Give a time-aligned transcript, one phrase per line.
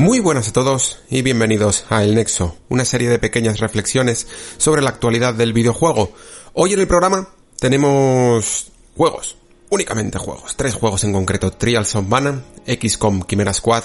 [0.00, 4.26] Muy buenas a todos y bienvenidos a El Nexo, una serie de pequeñas reflexiones
[4.56, 6.10] sobre la actualidad del videojuego.
[6.54, 7.28] Hoy en el programa
[7.58, 9.36] tenemos juegos,
[9.68, 13.84] únicamente juegos, tres juegos en concreto, Trials of Mana, XCOM Chimera Squad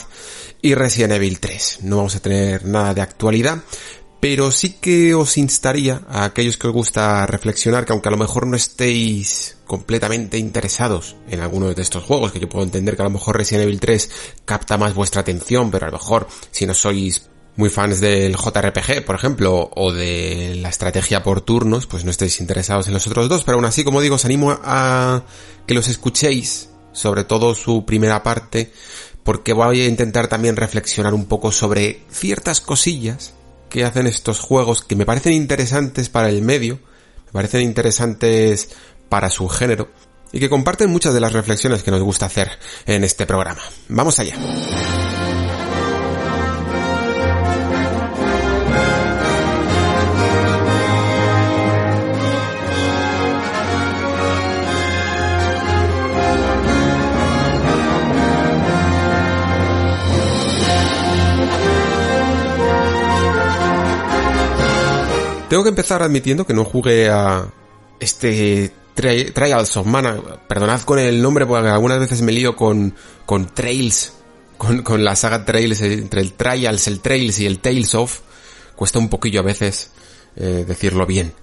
[0.62, 1.80] y Resident Evil 3.
[1.82, 3.62] No vamos a tener nada de actualidad,
[4.22, 8.18] pero sí que os instaría a aquellos que os gusta reflexionar que aunque a lo
[8.18, 13.02] mejor no estéis completamente interesados en alguno de estos juegos, que yo puedo entender que
[13.02, 14.10] a lo mejor Resident Evil 3
[14.46, 19.06] capta más vuestra atención, pero a lo mejor si no sois muy fans del JRPG,
[19.06, 23.30] por ejemplo, o de la estrategia por turnos, pues no estéis interesados en los otros
[23.30, 25.24] dos, pero aún así, como digo, os animo a
[25.66, 28.72] que los escuchéis, sobre todo su primera parte,
[29.24, 33.34] porque voy a intentar también reflexionar un poco sobre ciertas cosillas
[33.70, 36.80] que hacen estos juegos que me parecen interesantes para el medio,
[37.28, 38.70] me parecen interesantes
[39.10, 39.90] para su género,
[40.32, 42.52] y que comparten muchas de las reflexiones que nos gusta hacer
[42.86, 43.62] en este programa.
[43.88, 44.36] Vamos allá.
[65.50, 67.48] Tengo que empezar admitiendo que no jugué a
[68.00, 70.20] este Trials of Mana.
[70.48, 72.96] Perdonad con el nombre porque algunas veces me lío con,
[73.26, 74.14] con Trails,
[74.58, 78.22] con, con la saga Trails, entre el Trials, el Trails y el Tales of.
[78.76, 79.92] Cuesta un poquillo a veces
[80.36, 81.34] eh, decirlo bien.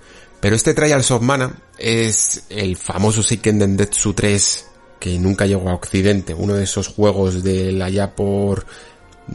[0.40, 4.66] Pero este Trials of Mana es el famoso Seiken Densetsu 3
[4.98, 6.32] que nunca llegó a Occidente.
[6.32, 8.66] Uno de esos juegos de allá por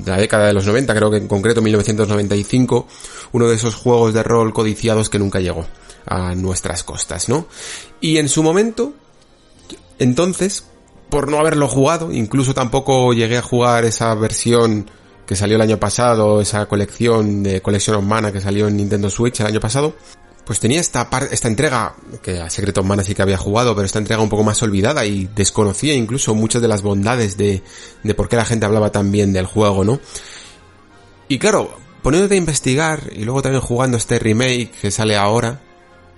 [0.06, 2.88] la década de los 90, creo que en concreto 1995,
[3.32, 5.66] uno de esos juegos de rol codiciados que nunca llegó
[6.06, 7.48] a nuestras costas, ¿no?
[8.00, 8.94] Y en su momento,
[10.00, 10.66] entonces,
[11.10, 14.90] por no haberlo jugado, incluso tampoco llegué a jugar esa versión
[15.26, 19.42] que salió el año pasado, esa colección de Collection of que salió en Nintendo Switch
[19.42, 19.94] el año pasado,
[20.48, 21.94] pues tenía esta, esta entrega,
[22.24, 24.64] que a Secret of Mana sí que había jugado, pero esta entrega un poco más
[24.64, 27.64] olvidada y desconocía incluso muchas de las bondades de,
[28.02, 30.00] de por qué la gente hablaba tan bien del juego, ¿no?
[31.28, 35.60] Y claro, poniéndote a investigar y luego también jugando este remake que sale ahora,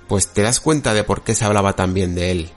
[0.07, 2.51] pues te das cuenta de por qué se hablaba tan bien de él.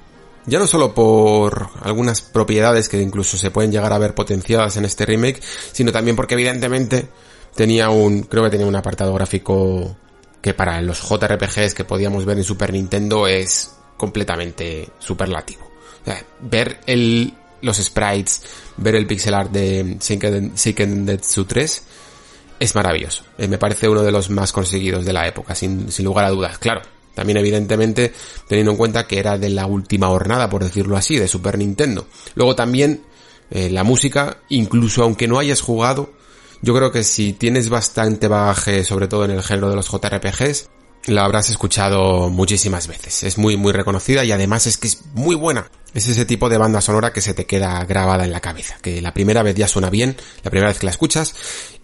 [0.44, 4.84] Ya no solo por algunas propiedades que incluso se pueden llegar a ver potenciadas en
[4.84, 5.40] este remake,
[5.72, 7.08] sino también porque evidentemente
[7.54, 9.96] tenía un, creo que tenía un apartado gráfico
[10.42, 15.70] que para los JRPGs que podíamos ver en Super Nintendo es completamente superlativo.
[16.40, 17.32] ver el,
[17.62, 18.42] los sprites,
[18.76, 21.82] ver el pixel art de Seiken Detsu 3
[22.58, 23.24] es maravilloso.
[23.38, 26.58] Eh, me parece uno de los más conseguidos de la época, sin, lugar a dudas.
[26.58, 26.82] Claro,
[27.14, 28.12] también evidentemente
[28.48, 32.06] teniendo en cuenta que era de la última hornada, por decirlo así, de Super Nintendo.
[32.34, 33.02] Luego también
[33.50, 36.12] eh, la música, incluso aunque no hayas jugado,
[36.62, 40.70] yo creo que si tienes bastante bagaje, sobre todo en el género de los JRPGs,
[41.06, 43.24] la habrás escuchado muchísimas veces.
[43.24, 45.70] Es muy, muy reconocida y además es que es muy buena.
[45.94, 48.76] Es ese tipo de banda sonora que se te queda grabada en la cabeza.
[48.80, 51.34] Que la primera vez ya suena bien, la primera vez que la escuchas,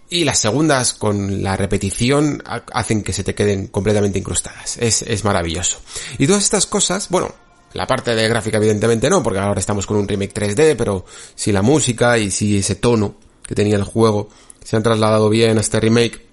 [0.09, 2.41] y las segundas con la repetición
[2.73, 4.77] hacen que se te queden completamente incrustadas.
[4.77, 5.79] Es, es maravilloso.
[6.17, 7.35] Y todas estas cosas, bueno,
[7.73, 11.51] la parte de gráfica evidentemente no, porque ahora estamos con un remake 3D, pero si
[11.51, 13.15] la música y si ese tono
[13.45, 14.29] que tenía el juego
[14.63, 16.27] se han trasladado bien a este remake.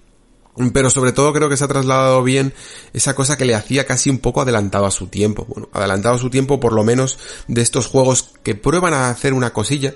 [0.73, 2.53] Pero sobre todo creo que se ha trasladado bien
[2.93, 5.45] esa cosa que le hacía casi un poco adelantado a su tiempo.
[5.47, 9.33] Bueno, adelantado a su tiempo por lo menos de estos juegos que prueban a hacer
[9.33, 9.95] una cosilla.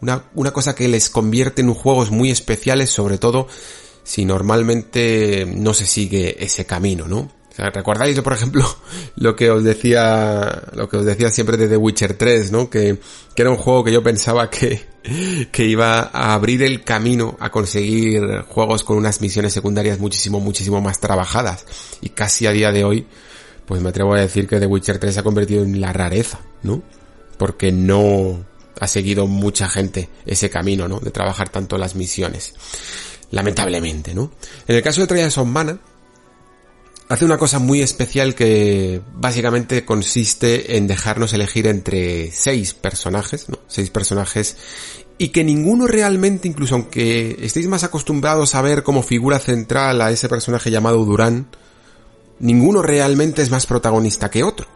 [0.00, 3.46] Una, una cosa que les convierte en juegos muy especiales, sobre todo
[4.02, 7.30] si normalmente no se sigue ese camino, ¿no?
[7.72, 8.64] ¿Recordáis, por ejemplo,
[9.16, 12.70] lo que os decía, lo que os decía siempre de The Witcher 3, ¿no?
[12.70, 12.98] Que,
[13.34, 14.86] que era un juego que yo pensaba que,
[15.52, 20.80] que iba a abrir el camino a conseguir juegos con unas misiones secundarias muchísimo, muchísimo
[20.80, 21.66] más trabajadas.
[22.00, 23.06] Y casi a día de hoy,
[23.66, 26.40] pues me atrevo a decir que The Witcher 3 se ha convertido en la rareza,
[26.62, 26.82] ¿no?
[27.36, 28.44] Porque no
[28.80, 31.00] ha seguido mucha gente ese camino, ¿no?
[31.00, 32.54] De trabajar tanto las misiones.
[33.30, 34.32] Lamentablemente, ¿no?
[34.66, 35.46] En el caso de Trials of
[37.10, 43.58] hace una cosa muy especial que básicamente consiste en dejarnos elegir entre seis personajes, ¿no?
[43.66, 44.56] Seis personajes
[45.18, 50.12] y que ninguno realmente, incluso aunque estéis más acostumbrados a ver como figura central a
[50.12, 51.48] ese personaje llamado Durán,
[52.38, 54.68] ninguno realmente es más protagonista que otro.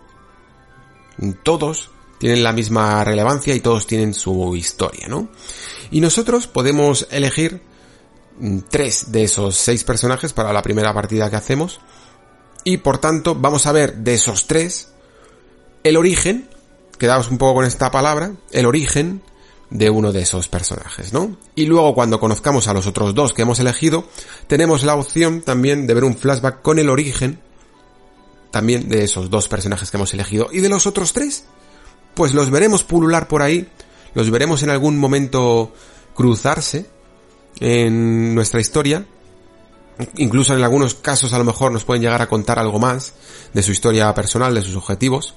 [1.44, 5.28] Todos tienen la misma relevancia y todos tienen su historia, ¿no?
[5.92, 7.62] Y nosotros podemos elegir
[8.68, 11.80] tres de esos seis personajes para la primera partida que hacemos
[12.64, 14.88] y por tanto vamos a ver de esos tres
[15.82, 16.48] el origen,
[16.98, 19.22] quedamos un poco con esta palabra, el origen
[19.70, 21.36] de uno de esos personajes, ¿no?
[21.54, 24.08] Y luego cuando conozcamos a los otros dos que hemos elegido,
[24.46, 27.40] tenemos la opción también de ver un flashback con el origen
[28.50, 30.48] también de esos dos personajes que hemos elegido.
[30.52, 31.44] Y de los otros tres,
[32.14, 33.68] pues los veremos pulular por ahí,
[34.14, 35.74] los veremos en algún momento
[36.14, 36.86] cruzarse
[37.58, 39.06] en nuestra historia
[40.16, 43.14] Incluso en algunos casos a lo mejor nos pueden llegar a contar algo más
[43.52, 45.34] de su historia personal, de sus objetivos,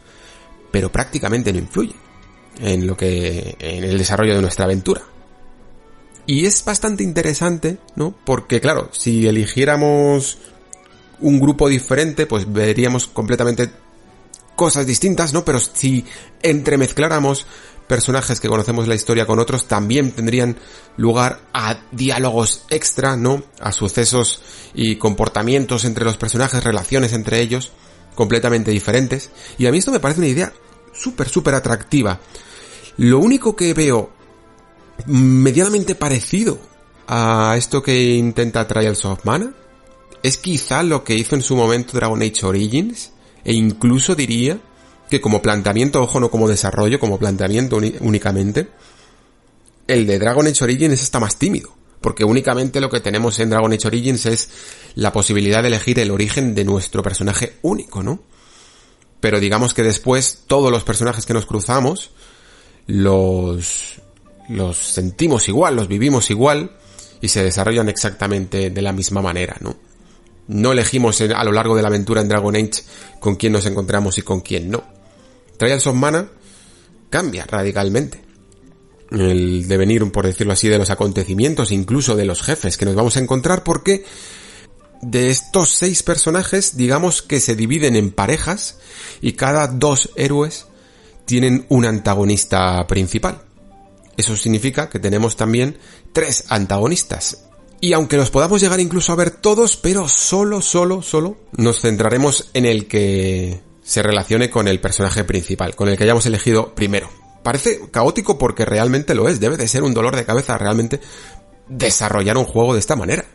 [0.71, 1.95] pero prácticamente no influye
[2.59, 5.01] en lo que, en el desarrollo de nuestra aventura.
[6.25, 8.15] Y es bastante interesante, ¿no?
[8.25, 10.39] Porque claro, si eligiéramos
[11.19, 13.69] un grupo diferente, pues veríamos completamente
[14.57, 15.45] cosas distintas, ¿no?
[15.45, 16.03] Pero si
[16.41, 17.45] entremezcláramos
[17.87, 20.57] personajes que conocemos la historia con otros también tendrían
[20.97, 23.43] lugar a diálogos extra, ¿no?
[23.61, 24.41] A sucesos
[24.73, 27.71] y comportamientos entre los personajes, relaciones entre ellos,
[28.15, 29.29] completamente diferentes.
[29.57, 30.51] Y a mí esto me parece una idea
[30.91, 32.19] súper, súper atractiva.
[32.97, 34.11] Lo único que veo
[35.05, 36.59] medianamente parecido
[37.07, 39.53] a esto que intenta Trials of Mana
[40.23, 43.11] es quizá lo que hizo en su momento Dragon Age Origins
[43.47, 44.59] e incluso diría
[45.09, 48.67] que como planteamiento, ojo, no como desarrollo, como planteamiento únicamente,
[49.87, 51.73] el de Dragon Age Origins está más tímido.
[52.01, 54.49] Porque únicamente lo que tenemos en Dragon Age Origins es
[54.95, 58.19] la posibilidad de elegir el origen de nuestro personaje único, ¿no?
[59.21, 62.11] Pero digamos que después todos los personajes que nos cruzamos
[62.85, 64.01] los,
[64.49, 66.75] los sentimos igual, los vivimos igual
[67.21, 69.86] y se desarrollan exactamente de la misma manera, ¿no?
[70.47, 72.83] No elegimos a lo largo de la aventura en Dragon Age
[73.19, 74.83] con quién nos encontramos y con quién no.
[75.57, 76.29] Trials of Mana
[77.09, 78.27] cambia radicalmente
[79.11, 83.17] el devenir, por decirlo así, de los acontecimientos, incluso de los jefes que nos vamos
[83.17, 84.05] a encontrar, porque
[85.01, 88.77] de estos seis personajes, digamos que se dividen en parejas
[89.21, 90.65] y cada dos héroes
[91.25, 93.43] tienen un antagonista principal.
[94.15, 95.77] Eso significa que tenemos también
[96.11, 97.46] tres antagonistas.
[97.79, 102.49] Y aunque los podamos llegar incluso a ver todos, pero solo, solo, solo, nos centraremos
[102.53, 107.09] en el que se relacione con el personaje principal, con el que hayamos elegido primero.
[107.43, 110.99] Parece caótico porque realmente lo es, debe de ser un dolor de cabeza realmente
[111.69, 113.25] desarrollar un juego de esta manera.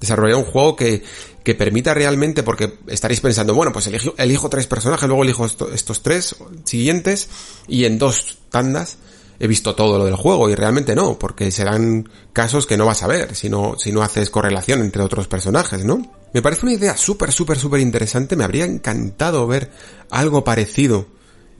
[0.00, 1.02] Desarrollar un juego que,
[1.44, 6.02] que permita realmente, porque estaréis pensando, bueno, pues elijo, elijo tres personajes, luego elijo estos
[6.02, 7.28] tres siguientes
[7.68, 8.98] y en dos tandas
[9.38, 13.02] he visto todo lo del juego y realmente no, porque serán casos que no vas
[13.02, 16.02] a ver si no, si no haces correlación entre otros personajes, ¿no?
[16.32, 18.34] Me parece una idea súper, súper, súper interesante.
[18.34, 19.70] Me habría encantado ver
[20.10, 21.06] algo parecido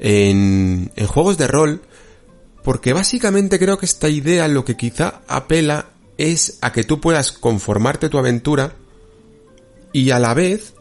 [0.00, 1.82] en, en juegos de rol.
[2.64, 7.30] Porque básicamente creo que esta idea lo que quizá apela es a que tú puedas
[7.30, 8.74] conformarte tu aventura
[9.92, 10.74] y a la vez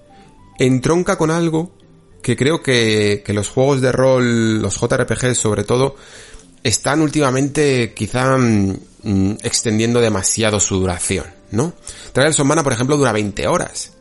[0.60, 1.72] entronca con algo
[2.24, 5.98] que creo que, que los juegos de rol, los JRPGs sobre todo,
[6.64, 11.26] están últimamente quizá mm, mm, extendiendo demasiado su duración.
[11.54, 11.74] ¿no?
[12.12, 13.92] Trials of por ejemplo, dura 20 horas.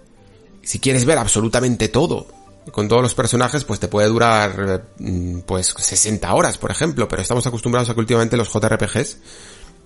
[0.62, 2.26] Si quieres ver absolutamente todo,
[2.70, 7.20] con todos los personajes, pues te puede durar, mm, pues, 60 horas, por ejemplo, pero
[7.20, 9.18] estamos acostumbrados a que últimamente los JRPGs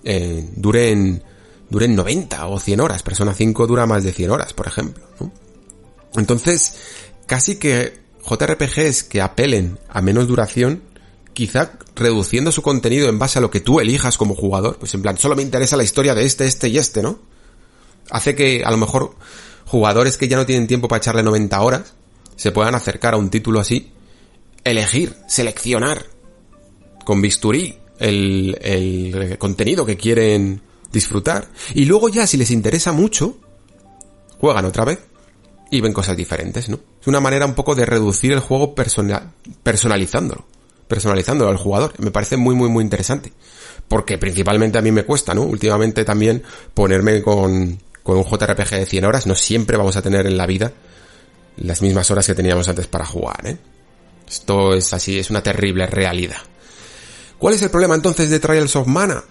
[0.03, 1.23] eh, duren,
[1.69, 3.03] duren 90 o 100 horas.
[3.03, 5.03] Persona 5 dura más de 100 horas, por ejemplo,
[6.15, 6.75] Entonces,
[7.25, 10.83] casi que JRPGs que apelen a menos duración,
[11.37, 15.03] quizá reduciendo su contenido en base a lo que tú elijas como jugador, pues en
[15.03, 17.19] plan, solo me interesa la historia de este, este y este, ¿no?
[18.09, 19.15] hace que a lo mejor
[19.67, 21.93] jugadores que ya no tienen tiempo para echarle 90 horas
[22.35, 23.91] se puedan acercar a un título así,
[24.63, 26.07] elegir, seleccionar
[27.05, 31.49] con bisturí el, el contenido que quieren disfrutar.
[31.75, 33.37] Y luego ya si les interesa mucho,
[34.39, 34.97] juegan otra vez
[35.69, 36.79] y ven cosas diferentes, ¿no?
[36.99, 40.56] Es una manera un poco de reducir el juego personal, personalizándolo.
[40.87, 41.93] Personalizándolo al jugador.
[41.97, 43.33] Me parece muy, muy, muy interesante.
[43.87, 45.43] Porque principalmente a mí me cuesta, ¿no?
[45.43, 50.25] Últimamente también ponerme con, con un JRPG de 100 horas no siempre vamos a tener
[50.25, 50.73] en la vida
[51.57, 53.57] las mismas horas que teníamos antes para jugar, ¿eh?
[54.27, 56.37] Esto es así, es una terrible realidad.
[57.37, 59.23] ¿Cuál es el problema entonces de Trials of Mana?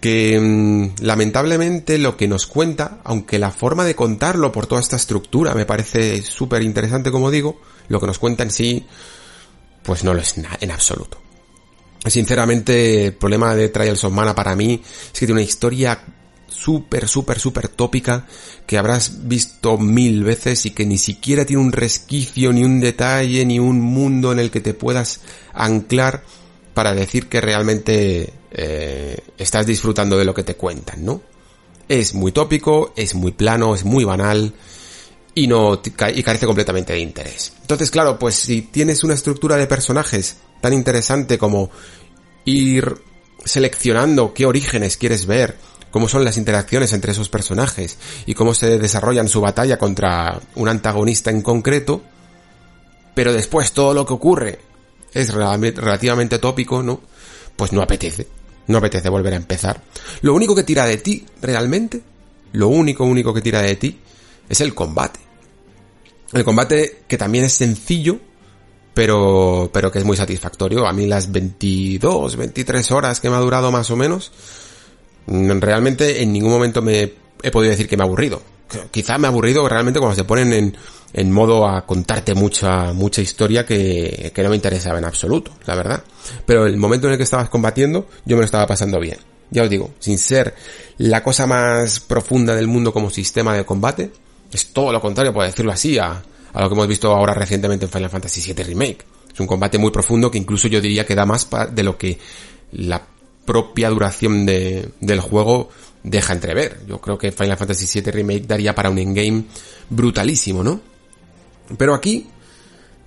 [0.00, 4.96] que mm, lamentablemente lo que nos cuenta, aunque la forma de contarlo por toda esta
[4.96, 8.86] estructura me parece súper interesante como digo, lo que nos cuenta en sí,
[9.90, 11.20] pues no lo es en absoluto.
[12.06, 16.00] Sinceramente, el problema de Trials of Mana para mí es que tiene una historia
[16.46, 18.24] súper, súper, súper tópica
[18.68, 23.44] que habrás visto mil veces y que ni siquiera tiene un resquicio, ni un detalle,
[23.44, 25.22] ni un mundo en el que te puedas
[25.54, 26.22] anclar
[26.72, 31.20] para decir que realmente eh, estás disfrutando de lo que te cuentan, ¿no?
[31.88, 34.54] Es muy tópico, es muy plano, es muy banal
[35.34, 37.52] y no y carece completamente de interés.
[37.60, 41.70] Entonces, claro, pues si tienes una estructura de personajes tan interesante como
[42.44, 42.96] ir
[43.44, 45.56] seleccionando qué orígenes quieres ver,
[45.90, 50.68] cómo son las interacciones entre esos personajes y cómo se desarrollan su batalla contra un
[50.68, 52.02] antagonista en concreto,
[53.14, 54.58] pero después todo lo que ocurre
[55.12, 57.00] es relativamente tópico, ¿no?
[57.56, 58.26] Pues no apetece,
[58.68, 59.82] no apetece volver a empezar.
[60.22, 62.00] Lo único que tira de ti, realmente,
[62.52, 63.98] lo único, único que tira de ti,
[64.50, 65.20] es el combate.
[66.32, 68.18] El combate que también es sencillo,
[68.92, 70.86] pero, pero que es muy satisfactorio.
[70.86, 74.32] A mí las 22, 23 horas que me ha durado más o menos,
[75.26, 78.42] realmente en ningún momento me he podido decir que me ha aburrido.
[78.90, 80.76] Quizá me ha aburrido realmente cuando se ponen en,
[81.12, 85.74] en modo a contarte mucha, mucha historia que, que no me interesaba en absoluto, la
[85.74, 86.04] verdad.
[86.44, 89.18] Pero el momento en el que estabas combatiendo, yo me lo estaba pasando bien.
[89.50, 90.54] Ya os digo, sin ser
[90.98, 94.12] la cosa más profunda del mundo como sistema de combate,
[94.52, 97.86] es todo lo contrario, por decirlo así, a, a lo que hemos visto ahora recientemente
[97.86, 99.04] en Final Fantasy VII Remake.
[99.32, 102.18] Es un combate muy profundo que incluso yo diría que da más de lo que
[102.72, 103.02] la
[103.44, 105.70] propia duración de, del juego
[106.02, 106.80] deja entrever.
[106.86, 109.44] Yo creo que Final Fantasy VII Remake daría para un endgame
[109.88, 110.80] brutalísimo, ¿no?
[111.76, 112.28] Pero aquí,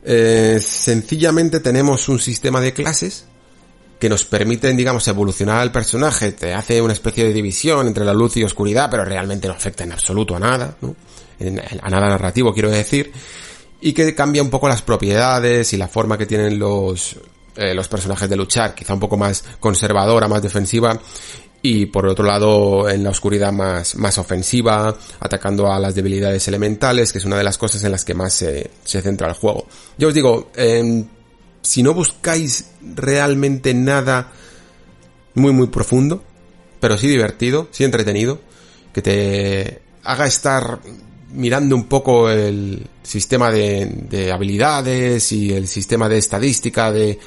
[0.03, 3.25] eh, sencillamente tenemos un sistema de clases
[3.99, 8.13] que nos permiten, digamos, evolucionar al personaje, te hace una especie de división entre la
[8.13, 10.95] luz y oscuridad, pero realmente no afecta en absoluto a nada, ¿no?
[11.81, 13.11] A nada narrativo quiero decir,
[13.81, 17.17] y que cambia un poco las propiedades y la forma que tienen los,
[17.55, 20.99] eh, los personajes de luchar, quizá un poco más conservadora, más defensiva,
[21.61, 27.11] y por otro lado en la oscuridad más, más ofensiva, atacando a las debilidades elementales,
[27.11, 29.67] que es una de las cosas en las que más se, se centra el juego.
[29.97, 30.51] Yo os digo,
[31.61, 34.31] si no buscáis realmente nada
[35.35, 36.23] muy muy profundo,
[36.79, 38.39] pero sí divertido, sí entretenido,
[38.93, 40.79] que te haga estar
[41.33, 47.19] mirando un poco el sistema de, habilidades y el sistema de estadística de,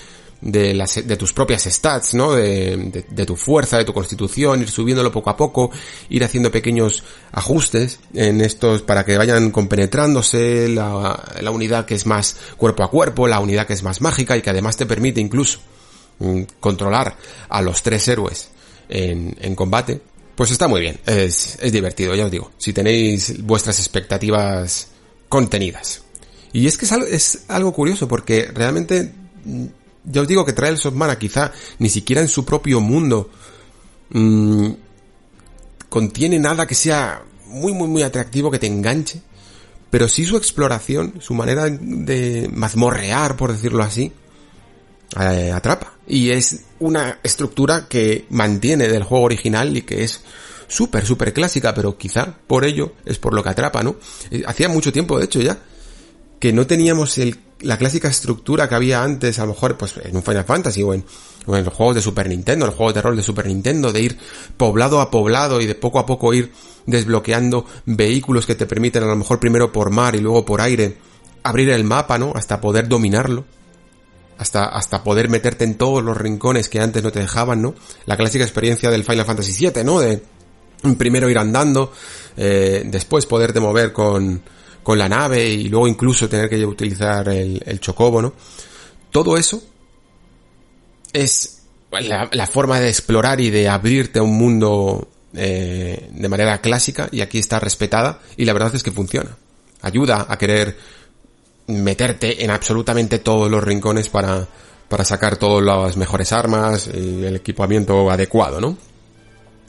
[1.18, 2.32] tus propias stats, ¿no?
[2.32, 5.70] De, tu fuerza, de tu constitución, ir subiéndolo poco a poco,
[6.08, 12.36] ir haciendo pequeños ajustes en estos para que vayan compenetrándose la, unidad que es más
[12.56, 15.58] cuerpo a cuerpo, la unidad que es más mágica y que además te permite incluso
[16.20, 17.16] mm, controlar
[17.48, 18.50] a los tres héroes
[18.88, 20.00] en combate
[20.36, 24.88] pues está muy bien, es, es divertido, ya os digo, si tenéis vuestras expectativas
[25.28, 26.02] contenidas.
[26.52, 29.12] Y es que es algo, curioso porque realmente,
[29.44, 29.64] mm,
[30.04, 33.30] ya os digo que trae el Mana quizá ni siquiera en su propio mundo
[34.10, 34.70] mmm,
[35.88, 39.22] contiene nada que sea muy, muy, muy atractivo, que te enganche,
[39.90, 44.12] pero sí su exploración, su manera de mazmorrear, por decirlo así,
[45.20, 45.94] eh, atrapa.
[46.06, 50.20] Y es una estructura que mantiene del juego original y que es
[50.68, 53.96] súper, súper clásica, pero quizá por ello es por lo que atrapa, ¿no?
[54.30, 55.58] Eh, hacía mucho tiempo, de hecho, ya,
[56.38, 60.16] que no teníamos el, la clásica estructura que había antes, a lo mejor, pues en
[60.16, 61.04] un Final Fantasy o en,
[61.46, 63.92] o en los juegos de Super Nintendo, en los juegos de rol de Super Nintendo,
[63.92, 64.18] de ir
[64.56, 66.52] poblado a poblado y de poco a poco ir
[66.86, 70.98] desbloqueando vehículos que te permiten a lo mejor primero por mar y luego por aire
[71.42, 72.32] abrir el mapa, ¿no?
[72.34, 73.44] Hasta poder dominarlo
[74.38, 77.74] hasta, hasta poder meterte en todos los rincones que antes no te dejaban, ¿no?
[78.06, 80.00] La clásica experiencia del Final Fantasy VII, ¿no?
[80.00, 80.22] De
[80.98, 81.92] primero ir andando,
[82.36, 84.42] eh, después poderte mover con,
[84.82, 88.34] con la nave y luego incluso tener que utilizar el, el chocobo, ¿no?
[89.10, 89.62] Todo eso
[91.12, 96.60] es la, la, forma de explorar y de abrirte a un mundo eh, de manera
[96.60, 99.36] clásica y aquí está respetada y la verdad es que funciona.
[99.82, 100.76] Ayuda a querer
[101.66, 104.46] meterte en absolutamente todos los rincones para,
[104.88, 108.76] para sacar todas las mejores armas y el equipamiento adecuado, ¿no?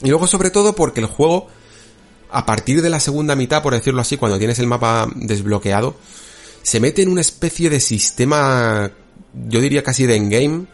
[0.03, 1.47] Y luego sobre todo porque el juego,
[2.29, 5.95] a partir de la segunda mitad, por decirlo así, cuando tienes el mapa desbloqueado,
[6.61, 8.91] se mete en una especie de sistema,
[9.47, 10.65] yo diría casi de endgame,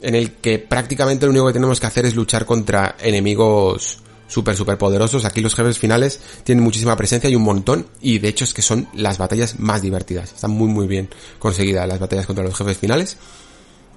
[0.00, 4.56] en el que prácticamente lo único que tenemos que hacer es luchar contra enemigos súper,
[4.56, 5.24] súper poderosos.
[5.24, 7.88] Aquí los jefes finales tienen muchísima presencia y un montón.
[8.00, 10.32] Y de hecho es que son las batallas más divertidas.
[10.32, 11.08] Están muy, muy bien
[11.40, 13.16] conseguidas las batallas contra los jefes finales.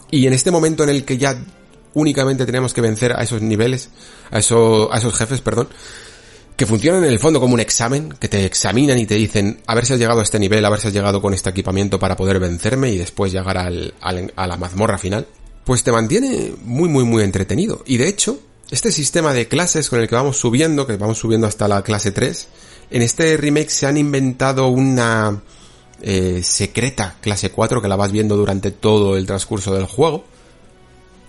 [0.10, 1.38] Y en este momento en el que ya
[1.94, 3.90] únicamente tenemos que vencer a esos niveles,
[4.32, 5.70] a, eso, a esos jefes, perdón,
[6.56, 9.76] que funcionan en el fondo como un examen, que te examinan y te dicen a
[9.76, 12.00] ver si has llegado a este nivel, a ver si has llegado con este equipamiento
[12.00, 15.28] para poder vencerme y después llegar al, a la mazmorra final,
[15.66, 17.84] pues te mantiene muy muy muy entretenido.
[17.86, 18.40] Y de hecho,
[18.72, 22.12] este sistema de clases con el que vamos subiendo, que vamos subiendo hasta la clase
[22.12, 22.48] 3,
[22.92, 25.42] en este remake se han inventado una
[26.02, 30.24] eh, secreta clase 4 que la vas viendo durante todo el transcurso del juego.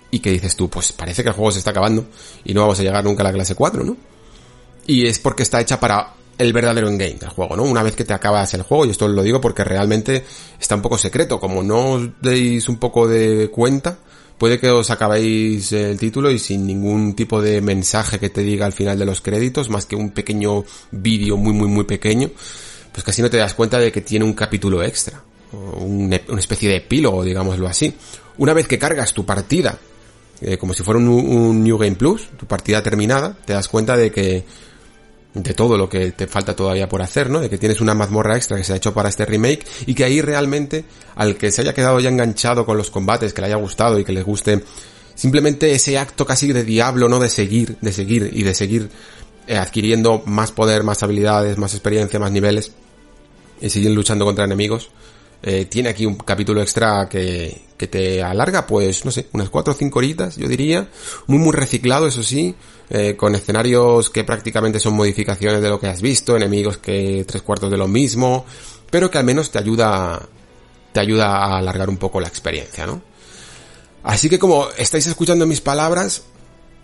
[0.09, 2.05] Y que dices tú, pues parece que el juego se está acabando
[2.45, 3.97] y no vamos a llegar nunca a la clase 4, ¿no?
[4.85, 7.63] Y es porque está hecha para el verdadero endgame del juego, ¿no?
[7.63, 10.23] Una vez que te acabas el juego, y esto lo digo porque realmente
[10.59, 13.97] está un poco secreto, como no os deis un poco de cuenta,
[14.43, 18.65] puede que os acabéis el título y sin ningún tipo de mensaje que te diga
[18.65, 22.29] al final de los créditos, más que un pequeño vídeo muy muy muy pequeño,
[22.91, 25.23] pues casi no te das cuenta de que tiene un capítulo extra,
[25.53, 27.93] o una especie de epílogo, digámoslo así.
[28.37, 29.79] Una vez que cargas tu partida,
[30.41, 33.95] eh, como si fuera un, un New Game Plus, tu partida terminada, te das cuenta
[33.95, 34.43] de que
[35.33, 37.39] de todo lo que te falta todavía por hacer, ¿no?
[37.39, 40.03] De que tienes una mazmorra extra que se ha hecho para este remake y que
[40.03, 40.85] ahí realmente
[41.15, 44.03] al que se haya quedado ya enganchado con los combates, que le haya gustado y
[44.03, 44.63] que le guste
[45.15, 47.19] simplemente ese acto casi de diablo, ¿no?
[47.19, 48.89] De seguir, de seguir y de seguir
[49.47, 52.71] eh, adquiriendo más poder, más habilidades, más experiencia, más niveles
[53.59, 54.89] y seguir luchando contra enemigos.
[55.45, 59.73] Eh, tiene aquí un capítulo extra que, que te alarga, pues, no sé, unas 4
[59.73, 60.87] o 5 horitas, yo diría.
[61.27, 62.55] Muy, muy reciclado, eso sí.
[62.89, 67.41] Eh, con escenarios que prácticamente son modificaciones de lo que has visto, enemigos que tres
[67.41, 68.45] cuartos de lo mismo,
[68.91, 70.21] pero que al menos te ayuda,
[70.91, 73.01] te ayuda a alargar un poco la experiencia, ¿no?
[74.03, 76.23] Así que como estáis escuchando mis palabras,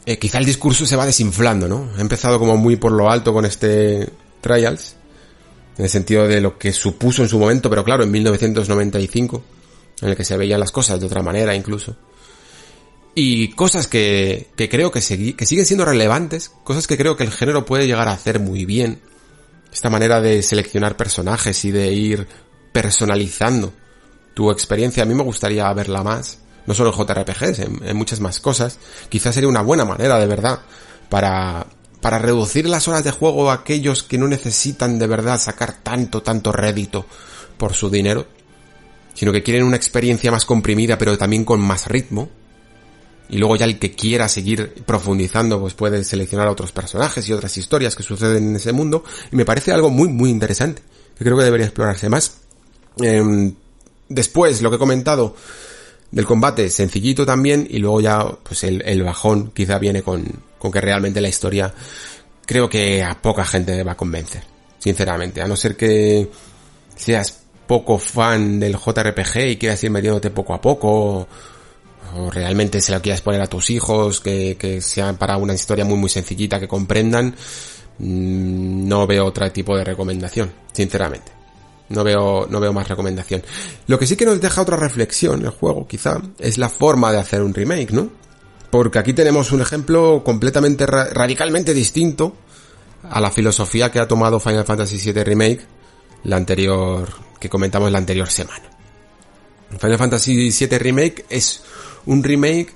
[0.06, 1.92] eh, quizá el discurso se va desinflando, ¿no?
[1.98, 4.10] He empezado como muy por lo alto con este
[4.42, 4.96] Trials,
[5.78, 9.44] en el sentido de lo que supuso en su momento, pero claro, en 1995,
[10.02, 11.96] en el que se veían las cosas de otra manera incluso.
[13.16, 17.32] Y cosas que, que creo que, que siguen siendo relevantes, cosas que creo que el
[17.32, 19.02] género puede llegar a hacer muy bien.
[19.74, 22.28] Esta manera de seleccionar personajes y de ir
[22.72, 23.74] personalizando
[24.34, 26.40] tu experiencia, a mí me gustaría verla más.
[26.66, 28.78] No solo en JRPGs, en muchas más cosas.
[29.10, 30.60] Quizás sería una buena manera, de verdad,
[31.10, 31.66] para,
[32.02, 36.22] para reducir las horas de juego a aquellos que no necesitan de verdad sacar tanto,
[36.22, 37.06] tanto rédito
[37.58, 38.26] por su dinero,
[39.14, 42.30] sino que quieren una experiencia más comprimida pero también con más ritmo,
[43.30, 47.56] y luego ya el que quiera seguir profundizando pues puede seleccionar otros personajes y otras
[47.58, 50.82] historias que suceden en ese mundo y me parece algo muy muy interesante
[51.18, 52.38] que creo que debería explorarse más.
[52.98, 53.54] Em,
[54.08, 55.36] después lo que he comentado
[56.12, 60.72] del combate sencillito también y luego ya pues el, el bajón quizá viene con, con
[60.72, 61.74] que realmente la historia
[62.46, 64.44] creo que a poca gente va a convencer
[64.78, 66.30] sinceramente a no ser que
[66.96, 71.28] seas poco fan del JRPG y quieras ir metiéndote poco a poco
[72.16, 75.86] o realmente se lo quieras poner a tus hijos, que, que sean para una historia
[75.86, 77.36] muy muy sencillita, que comprendan,
[78.00, 81.32] mm, no veo otro tipo de recomendación, sinceramente.
[81.90, 83.44] No veo, no veo más recomendación.
[83.88, 87.18] Lo que sí que nos deja otra reflexión el juego, quizá, es la forma de
[87.18, 88.10] hacer un remake, ¿no?
[88.72, 92.36] Porque aquí tenemos un ejemplo completamente, radicalmente distinto
[93.10, 95.62] a la filosofía que ha tomado Final Fantasy VII Remake,
[96.24, 98.70] la anterior, que comentamos la anterior semana.
[99.80, 101.62] Final Fantasy VII Remake es
[102.06, 102.74] un remake,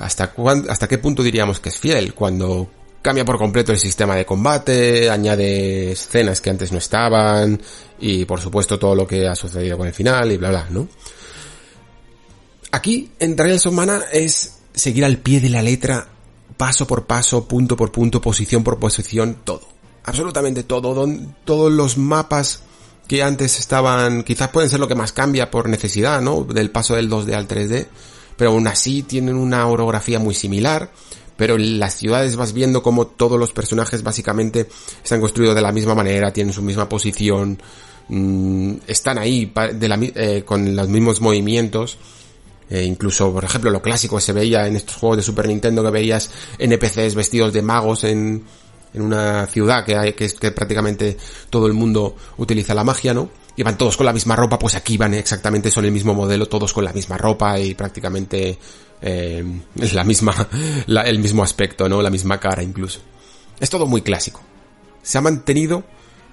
[0.00, 0.32] ¿hasta,
[0.68, 2.14] ¿hasta qué punto diríamos que es fiel?
[2.14, 2.68] Cuando
[3.02, 7.60] cambia por completo el sistema de combate, añade escenas que antes no estaban,
[8.00, 10.88] y por supuesto todo lo que ha sucedido con el final, y bla bla, ¿no?
[12.72, 13.78] Aquí, en Trials of
[14.10, 16.08] es seguir al pie de la letra,
[16.56, 19.62] paso por paso, punto por punto, posición por posición, todo.
[20.04, 21.08] Absolutamente todo.
[21.44, 22.62] todos los mapas
[23.08, 26.44] que antes estaban, quizás pueden ser lo que más cambia por necesidad, ¿no?
[26.44, 27.86] Del paso del 2D al 3D
[28.36, 30.90] pero aún así tienen una orografía muy similar.
[31.36, 34.68] Pero en las ciudades vas viendo como todos los personajes básicamente
[35.02, 37.60] están construidos de la misma manera, tienen su misma posición,
[38.08, 39.52] mmm, están ahí
[40.14, 41.98] eh, con los mismos movimientos.
[42.74, 45.90] Eh, incluso, por ejemplo, lo clásico se veía en estos juegos de Super Nintendo que
[45.90, 48.42] veías NPCs vestidos de magos en,
[48.92, 51.16] en una ciudad que, hay, que, que prácticamente
[51.50, 53.30] todo el mundo utiliza la magia, ¿no?
[53.54, 56.72] Iban todos con la misma ropa, pues aquí van exactamente, son el mismo modelo, todos
[56.72, 58.58] con la misma ropa y prácticamente
[59.00, 59.44] eh,
[59.92, 60.34] la misma,
[60.88, 62.02] el mismo aspecto, ¿no?
[62.02, 62.98] La misma cara incluso.
[63.60, 64.42] Es todo muy clásico.
[65.00, 65.84] Se ha mantenido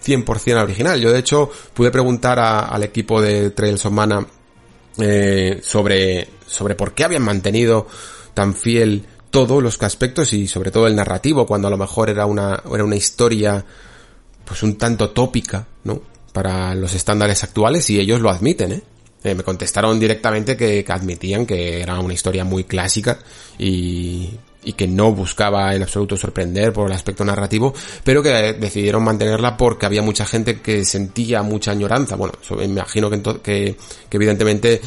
[0.03, 0.99] 100% al original.
[0.99, 4.25] Yo de hecho pude preguntar al equipo de Trails of Mana
[4.97, 7.87] eh, sobre, sobre por qué habían mantenido
[8.33, 12.25] tan fiel todos los aspectos y sobre todo el narrativo cuando a lo mejor era
[12.25, 13.63] una, era una historia
[14.45, 16.01] pues un tanto tópica, ¿no?
[16.33, 18.83] Para los estándares actuales y ellos lo admiten, ¿eh?
[19.23, 23.19] Eh, me contestaron directamente que, admitían que era una historia muy clásica
[23.57, 24.31] y,
[24.63, 29.57] y que no buscaba en absoluto sorprender por el aspecto narrativo, pero que decidieron mantenerla
[29.57, 32.15] porque había mucha gente que sentía mucha añoranza.
[32.15, 33.77] Bueno, me imagino que, que,
[34.11, 34.81] evidentemente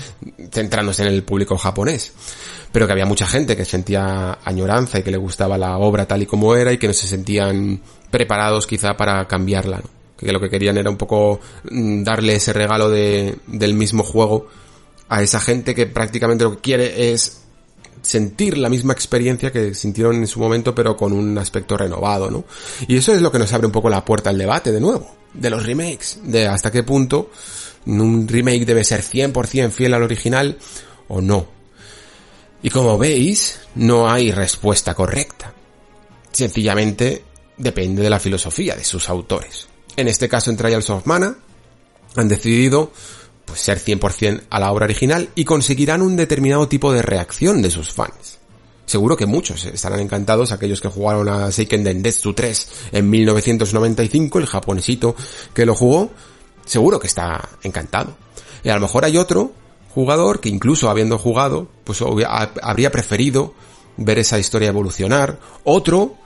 [0.50, 2.12] centrándose en el público japonés
[2.72, 6.22] pero que había mucha gente que sentía añoranza y que le gustaba la obra tal
[6.22, 9.80] y como era y que no se sentían preparados quizá para cambiarla,
[10.16, 11.38] que lo que querían era un poco
[11.70, 14.48] mm, darle ese regalo de, del mismo juego
[15.08, 17.43] a esa gente que prácticamente lo que quiere es
[18.04, 22.44] sentir la misma experiencia que sintieron en su momento pero con un aspecto renovado, ¿no?
[22.86, 25.16] Y eso es lo que nos abre un poco la puerta al debate de nuevo,
[25.32, 27.30] de los remakes, de hasta qué punto
[27.86, 30.58] un remake debe ser 100% fiel al original
[31.08, 31.46] o no.
[32.62, 35.52] Y como veis, no hay respuesta correcta.
[36.32, 37.24] Sencillamente
[37.56, 39.68] depende de la filosofía de sus autores.
[39.96, 41.36] En este caso en Trials of Mana
[42.16, 42.92] han decidido
[43.54, 47.70] pues ser 100% a la obra original y conseguirán un determinado tipo de reacción de
[47.70, 48.40] sus fans.
[48.84, 54.46] Seguro que muchos estarán encantados, aquellos que jugaron a Seiken Densetsu 3 en 1995, el
[54.46, 55.14] japonesito
[55.54, 56.10] que lo jugó,
[56.64, 58.16] seguro que está encantado.
[58.64, 59.52] Y a lo mejor hay otro
[59.94, 63.54] jugador que incluso habiendo jugado, pues habría preferido
[63.96, 65.38] ver esa historia evolucionar.
[65.62, 66.16] Otro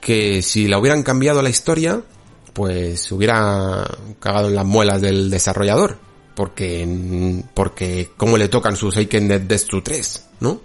[0.00, 2.02] que si la hubieran cambiado la historia,
[2.52, 3.86] pues hubiera
[4.18, 6.10] cagado en las muelas del desarrollador.
[6.34, 10.60] Porque, porque cómo le tocan sus Aiken Death 3, ¿no?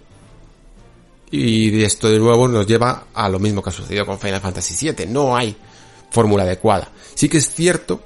[1.30, 4.92] Y esto de nuevo nos lleva a lo mismo que ha sucedido con Final Fantasy
[4.92, 5.06] VII.
[5.06, 5.54] No hay
[6.10, 6.90] fórmula adecuada.
[7.14, 8.02] Sí que es cierto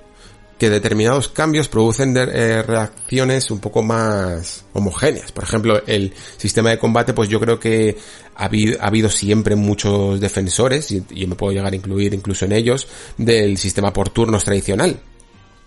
[0.63, 5.33] que determinados cambios producen eh, reacciones un poco más homogéneas.
[5.33, 7.97] Por ejemplo, el sistema de combate, pues yo creo que
[8.37, 12.87] ha habido, siempre muchos defensores, y yo me puedo llegar a incluir incluso en ellos,
[13.19, 15.01] del sistema por turnos tradicional.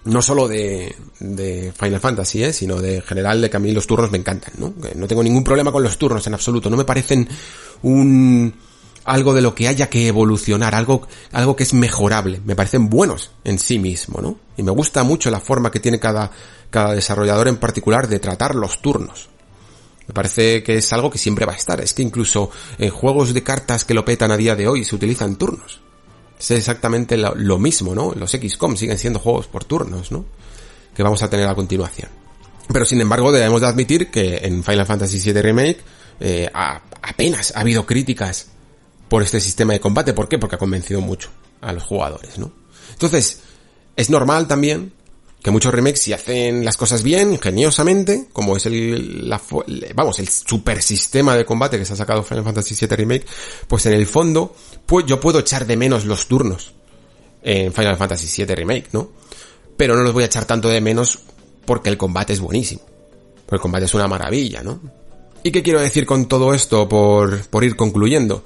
[0.06, 2.54] No solo de, de Final Fantasy, ¿eh?
[2.54, 4.74] sino de general de que a mí los turnos me encantan, ¿no?
[4.96, 7.28] No tengo ningún problema con los turnos en absoluto, no me parecen
[7.82, 8.54] un
[9.06, 12.42] algo de lo que haya que evolucionar, algo, algo que es mejorable.
[12.44, 14.40] Me parecen buenos en sí mismo, ¿no?
[14.58, 16.32] Y me gusta mucho la forma que tiene cada,
[16.70, 19.30] cada desarrollador en particular de tratar los turnos.
[20.08, 21.82] Me parece que es algo que siempre va a estar.
[21.82, 24.96] Es que incluso en juegos de cartas que lo petan a día de hoy se
[24.96, 25.82] utilizan turnos.
[26.40, 28.14] Es exactamente lo, mismo, ¿no?
[28.14, 30.26] Los XCOM siguen siendo juegos por turnos, ¿no?
[30.96, 32.10] Que vamos a tener a continuación.
[32.72, 35.78] Pero sin embargo debemos de admitir que en Final Fantasy VII Remake
[36.20, 38.48] eh, apenas ha habido críticas
[39.08, 40.14] por este sistema de combate.
[40.14, 40.38] ¿Por qué?
[40.38, 41.30] Porque ha convencido mucho
[41.62, 42.52] a los jugadores, ¿no?
[42.92, 43.42] Entonces,
[43.96, 44.94] es normal también
[45.46, 49.32] que muchos remakes si hacen las cosas bien, ingeniosamente, como es el,
[49.94, 53.28] vamos, el super sistema de combate que se ha sacado Final Fantasy VII Remake,
[53.68, 54.56] pues en el fondo,
[54.88, 56.74] pues yo puedo echar de menos los turnos
[57.44, 59.12] en Final Fantasy VII Remake, ¿no?
[59.78, 61.20] Pero no los voy a echar tanto de menos
[61.64, 62.82] porque el combate es buenísimo.
[63.46, 64.80] Porque el combate es una maravilla, ¿no?
[65.44, 68.44] ¿Y qué quiero decir con todo esto por, por ir concluyendo?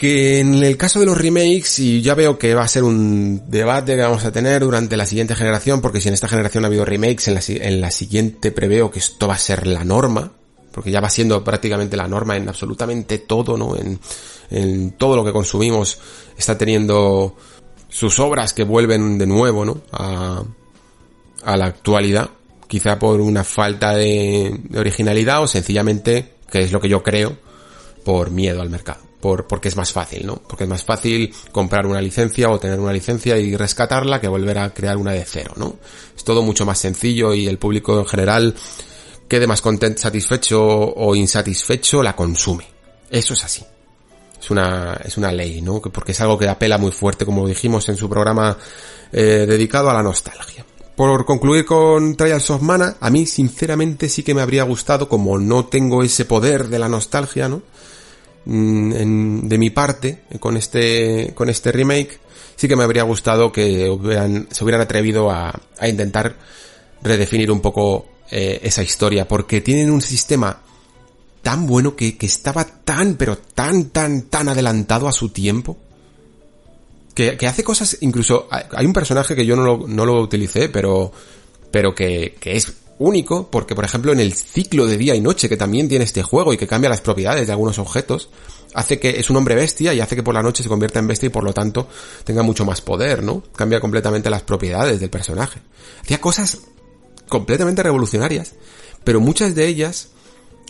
[0.00, 3.42] Que en el caso de los remakes, y ya veo que va a ser un
[3.48, 6.68] debate que vamos a tener durante la siguiente generación, porque si en esta generación ha
[6.68, 10.32] habido remakes, en la, en la siguiente preveo que esto va a ser la norma,
[10.72, 13.76] porque ya va siendo prácticamente la norma en absolutamente todo, ¿no?
[13.76, 15.98] En, todo lo que consumimos
[16.34, 17.36] está teniendo
[17.90, 19.82] sus obras que vuelven de nuevo, ¿no?
[19.92, 20.42] A,
[21.44, 22.30] la actualidad,
[22.66, 27.36] quizá por una falta de originalidad o sencillamente, que es lo que yo creo,
[28.02, 30.36] por miedo al mercado por, porque es más fácil, ¿no?
[30.36, 34.58] Porque es más fácil comprar una licencia o tener una licencia y rescatarla que volver
[34.58, 35.76] a crear una de cero, ¿no?
[36.16, 38.54] Es todo mucho más sencillo y el público en general
[39.28, 42.66] quede más contento, satisfecho o insatisfecho, la consume.
[43.10, 43.64] Eso es así.
[44.40, 45.80] Es una, es una ley, ¿no?
[45.80, 48.56] Porque es algo que apela muy fuerte, como dijimos en su programa
[49.12, 50.64] eh, dedicado a la nostalgia.
[50.96, 55.38] Por concluir con Trials of Mana, a mí sinceramente sí que me habría gustado, como
[55.38, 57.62] no tengo ese poder de la nostalgia, ¿no?
[58.46, 62.18] Mm, de mi parte con este con este remake
[62.56, 63.84] sí que me habría gustado que
[64.50, 65.52] se hubieran atrevido a,
[65.86, 66.36] intentar
[67.02, 70.62] redefinir un poco eh, esa historia porque tienen un sistema
[71.42, 75.76] tan bueno que, estaba tan pero tan tan tan adelantado a su tiempo
[77.14, 81.12] que, hace cosas incluso hay un personaje que yo no lo, no lo utilicé pero
[81.70, 85.48] pero que, que es único porque, por ejemplo, en el ciclo de día y noche
[85.48, 88.28] que también tiene este juego y que cambia las propiedades de algunos objetos,
[88.74, 91.08] hace que es un hombre bestia y hace que por la noche se convierta en
[91.08, 91.88] bestia y por lo tanto
[92.24, 93.42] tenga mucho más poder, ¿no?
[93.56, 95.60] Cambia completamente las propiedades del personaje.
[96.02, 96.58] Hacía cosas
[97.28, 98.52] completamente revolucionarias,
[99.02, 100.10] pero muchas de ellas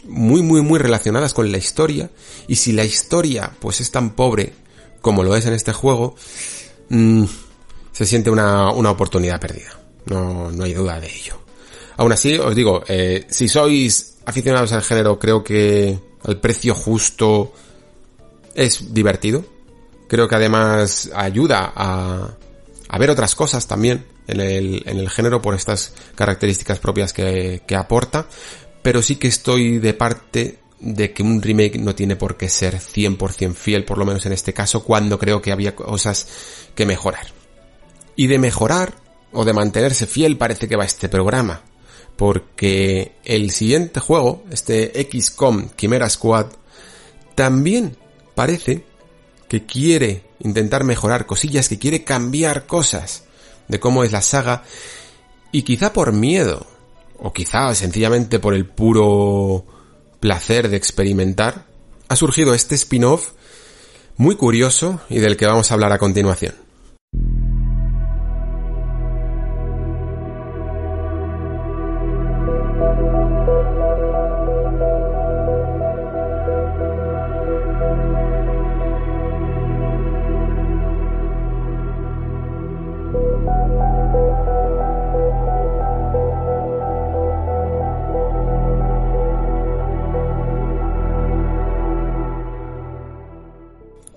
[0.05, 2.11] muy, muy, muy relacionadas con la historia
[2.47, 4.55] y si la historia pues es tan pobre
[5.01, 6.15] como lo es en este juego,
[6.91, 7.25] mmm,
[7.91, 9.81] se siente una, una oportunidad perdida.
[10.07, 11.40] No, no hay duda de ello.
[12.01, 17.53] Aún así, os digo, eh, si sois aficionados al género, creo que el precio justo
[18.55, 19.45] es divertido.
[20.09, 22.39] Creo que además ayuda a,
[22.89, 27.61] a ver otras cosas también en el, en el género por estas características propias que,
[27.67, 28.27] que aporta.
[28.81, 32.77] Pero sí que estoy de parte de que un remake no tiene por qué ser
[32.77, 36.27] 100% fiel, por lo menos en este caso, cuando creo que había cosas
[36.75, 37.27] que mejorar.
[38.17, 38.95] Y de mejorar
[39.33, 41.61] o de mantenerse fiel parece que va este programa,
[42.21, 46.49] porque el siguiente juego, este XCOM Chimera Squad,
[47.35, 47.97] también
[48.35, 48.85] parece
[49.49, 53.25] que quiere intentar mejorar cosillas, que quiere cambiar cosas
[53.69, 54.65] de cómo es la saga,
[55.51, 56.67] y quizá por miedo,
[57.19, 59.65] o quizá sencillamente por el puro
[60.21, 61.65] placer de experimentar,
[62.09, 63.31] ha surgido este spin-off
[64.19, 66.70] muy curioso y del que vamos a hablar a continuación.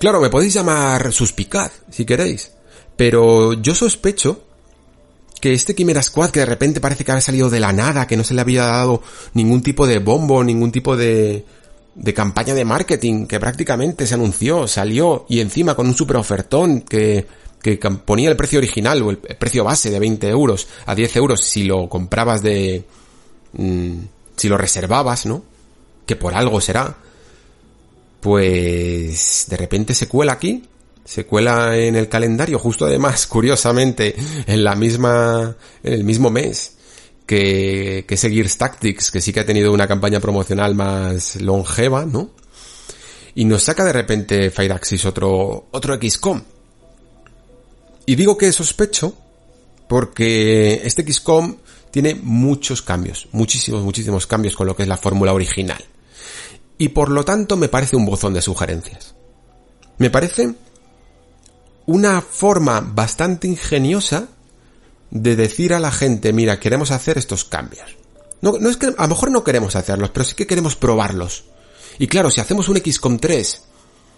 [0.03, 2.51] Claro, me podéis llamar suspicaz, si queréis.
[2.97, 4.43] Pero yo sospecho
[5.39, 8.17] que este Quimera Squad que de repente parece que había salido de la nada, que
[8.17, 9.01] no se le había dado
[9.33, 11.45] ningún tipo de bombo, ningún tipo de,
[11.95, 16.81] de campaña de marketing, que prácticamente se anunció, salió, y encima con un super ofertón
[16.81, 17.25] que,
[17.61, 21.41] que ponía el precio original o el precio base de 20 euros a 10 euros
[21.45, 22.83] si lo comprabas de...
[23.53, 23.99] Mm,
[24.35, 25.45] si lo reservabas, ¿no?
[26.05, 26.97] Que por algo será
[28.23, 30.63] pues de repente se cuela aquí,
[31.03, 34.15] se cuela en el calendario, justo además, curiosamente,
[34.47, 36.77] en la misma, en el mismo mes
[37.27, 42.31] que, que ese Tactics, que sí que ha tenido una campaña promocional más longeva, ¿no?
[43.35, 46.41] Y nos saca de repente Fireaxis otro, otro XCOM.
[48.05, 49.17] Y digo que sospecho
[49.89, 51.57] porque este XCOM
[51.91, 55.83] tiene muchos cambios, muchísimos, muchísimos cambios con lo que es la fórmula original
[56.83, 59.15] y por lo tanto me parece un bozón de sugerencias.
[59.99, 60.53] Me parece
[61.85, 64.27] una forma bastante ingeniosa
[65.09, 67.95] de decir a la gente, mira, queremos hacer estos cambios.
[68.41, 71.45] No, no es que a lo mejor no queremos hacerlos, pero sí que queremos probarlos.
[71.99, 73.61] Y claro, si hacemos un XCOM 3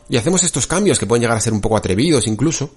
[0.09, 2.71] y hacemos estos cambios que pueden llegar a ser un poco atrevidos incluso,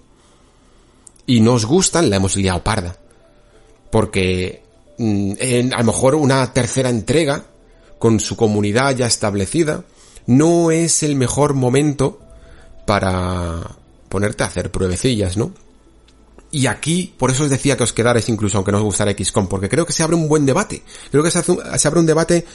[1.25, 2.95] y nos gustan, la hemos liado parda.
[3.91, 4.63] Porque
[4.99, 7.47] mm, en, a lo mejor una tercera entrega
[7.99, 9.85] con su comunidad ya establecida,
[10.27, 12.21] no es el mejor momento
[12.87, 13.77] para
[14.09, 15.53] ponerte a hacer pruebecillas, ¿no?
[16.51, 19.49] Y aquí, por eso os decía que os quedarais incluso aunque no os gustara XCOM,
[19.49, 20.83] porque creo que se abre un buen debate.
[21.11, 22.47] Creo que se, se abre un debate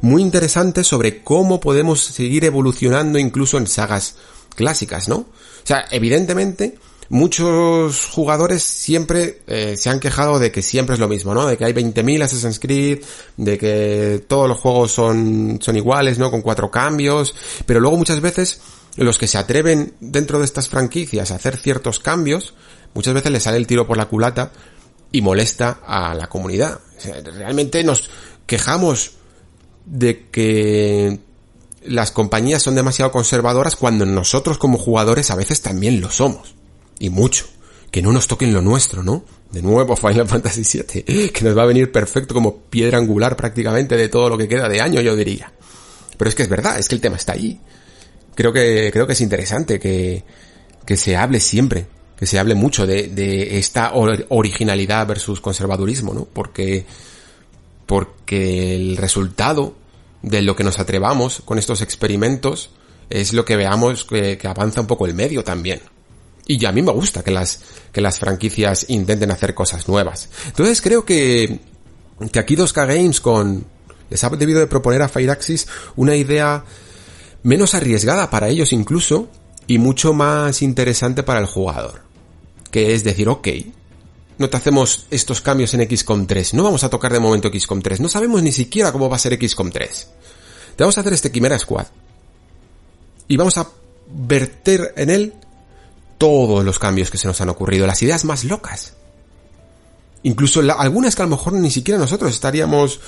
[0.00, 4.16] muy interesante sobre cómo podemos seguir evolucionando incluso en sagas
[4.54, 5.16] clásicas, ¿no?
[5.16, 5.26] O
[5.66, 6.78] sea, evidentemente,
[7.08, 11.46] muchos jugadores siempre eh, se han quejado de que siempre es lo mismo, ¿no?
[11.46, 13.04] De que hay 20.000 Assassin's Creed,
[13.36, 16.30] de que todos los juegos son, son iguales, ¿no?
[16.30, 17.34] Con cuatro cambios,
[17.66, 18.60] pero luego muchas veces
[18.96, 22.54] los que se atreven dentro de estas franquicias a hacer ciertos cambios,
[22.94, 24.52] muchas veces les sale el tiro por la culata
[25.10, 26.80] y molesta a la comunidad.
[27.36, 28.10] realmente nos
[28.46, 29.12] quejamos
[29.84, 31.20] de que
[31.84, 36.54] las compañías son demasiado conservadoras cuando nosotros como jugadores a veces también lo somos
[36.98, 37.46] y mucho.
[37.90, 39.24] Que no nos toquen lo nuestro, ¿no?
[39.52, 43.96] De nuevo Final Fantasy VII, que nos va a venir perfecto como piedra angular prácticamente
[43.96, 45.52] de todo lo que queda de año, yo diría.
[46.16, 47.60] Pero es que es verdad, es que el tema está ahí.
[48.34, 50.24] Creo que, creo que es interesante que,
[50.84, 51.86] que se hable siempre,
[52.18, 56.24] que se hable mucho de, de esta originalidad versus conservadurismo, ¿no?
[56.24, 56.84] Porque,
[57.86, 59.76] porque el resultado
[60.22, 62.70] de lo que nos atrevamos con estos experimentos
[63.10, 65.80] es lo que veamos que, que avanza un poco el medio también.
[66.46, 67.60] Y a mí me gusta que las,
[67.92, 70.28] que las franquicias intenten hacer cosas nuevas.
[70.46, 71.60] Entonces creo que,
[72.30, 73.64] que aquí 2K Games con,
[74.10, 76.64] les ha debido de proponer a Fireaxis una idea
[77.42, 79.28] menos arriesgada para ellos incluso
[79.66, 82.02] y mucho más interesante para el jugador.
[82.70, 83.48] Que es decir, ok,
[84.38, 87.80] no te hacemos estos cambios en XCOM 3, no vamos a tocar de momento XCOM
[87.80, 90.08] 3, no sabemos ni siquiera cómo va a ser XCOM 3.
[90.76, 91.86] Te vamos a hacer este Quimera Squad.
[93.28, 93.68] Y vamos a
[94.08, 95.32] verter en él
[96.18, 98.94] todos los cambios que se nos han ocurrido, las ideas más locas.
[100.22, 103.00] Incluso algunas que a lo mejor ni siquiera nosotros estaríamos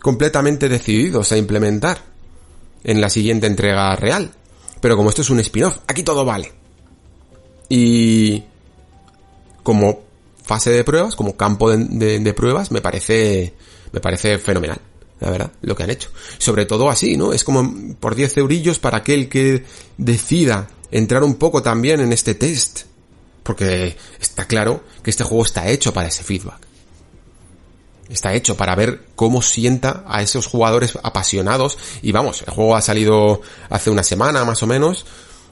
[0.00, 2.02] completamente decididos a implementar
[2.84, 4.32] en la siguiente entrega real.
[4.80, 6.52] Pero como esto es un spin-off, aquí todo vale.
[7.68, 8.42] Y
[9.62, 10.00] como
[10.42, 13.54] fase de pruebas, como campo de, de, pruebas, me parece,
[13.92, 14.80] Me parece fenomenal,
[15.20, 16.10] la verdad, lo que han hecho.
[16.38, 17.32] Sobre todo así, ¿no?
[17.32, 19.64] Es como por 10 eurillos para aquel que
[19.98, 22.82] decida entrar un poco también en este test.
[23.42, 26.60] Porque está claro que este juego está hecho para ese feedback.
[28.08, 31.76] Está hecho para ver cómo sienta a esos jugadores apasionados.
[32.02, 35.04] Y vamos, el juego ha salido hace una semana más o menos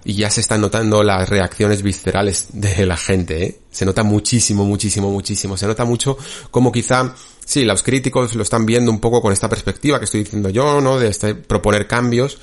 [0.04, 3.60] y ya se están notando las reacciones viscerales de la gente, ¿eh?
[3.70, 5.56] Se nota muchísimo, muchísimo, muchísimo.
[5.56, 6.16] Se nota mucho
[6.50, 10.24] como quizá, sí, los críticos lo están viendo un poco con esta perspectiva que estoy
[10.24, 10.98] diciendo yo, ¿no?
[10.98, 12.38] De este, proponer cambios.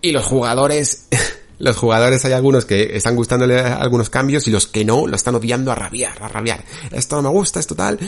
[0.00, 1.06] Y los jugadores,
[1.58, 5.34] los jugadores hay algunos que están gustándole algunos cambios y los que no lo están
[5.34, 6.64] odiando a rabiar, a rabiar.
[6.92, 7.98] Esto no me gusta, esto tal,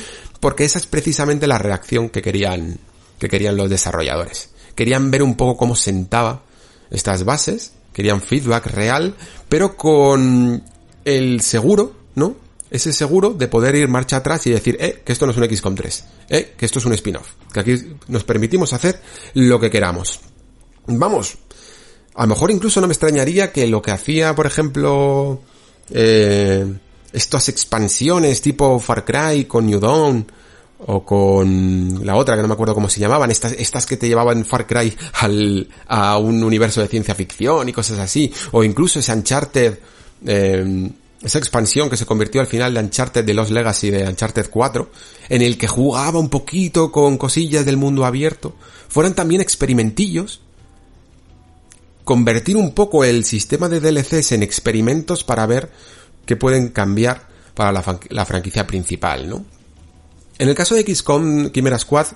[0.41, 2.79] porque esa es precisamente la reacción que querían,
[3.19, 4.51] que querían los desarrolladores.
[4.75, 6.43] Querían ver un poco cómo sentaba
[6.91, 9.15] estas bases querían feedback real,
[9.49, 10.63] pero con
[11.05, 12.37] el seguro, ¿no?
[12.71, 15.45] Ese seguro de poder ir marcha atrás y decir, eh, que esto no es un
[15.45, 17.75] XCOM 3, eh, que esto es un spin-off, que aquí
[18.09, 19.01] nos permitimos hacer
[19.35, 20.21] lo que queramos.
[20.87, 21.37] Vamos,
[22.21, 25.41] a lo mejor incluso no me extrañaría que lo que hacía, por ejemplo,
[25.89, 26.71] eh,
[27.15, 30.27] estas expansiones tipo Far Cry con New Dawn,
[30.81, 34.45] o con la otra que no me acuerdo cómo se llamaban, estas, que te llevaban
[34.45, 39.15] Far Cry al, a un universo de ciencia ficción y cosas así, o incluso ese
[39.15, 39.79] Uncharted,
[40.27, 40.91] eh,
[41.23, 44.91] esa expansión que se convirtió al final de Uncharted de Los Legacy de Uncharted 4,
[45.31, 48.57] en el que jugaba un poquito con cosillas del mundo abierto,
[48.91, 50.43] fueran también experimentillos,
[52.05, 55.71] convertir un poco el sistema de DLCs en experimentos para ver
[56.27, 59.45] qué pueden cambiar para la, franquicia principal, ¿no?
[60.39, 62.07] En el caso de XCOM Chimera Squad,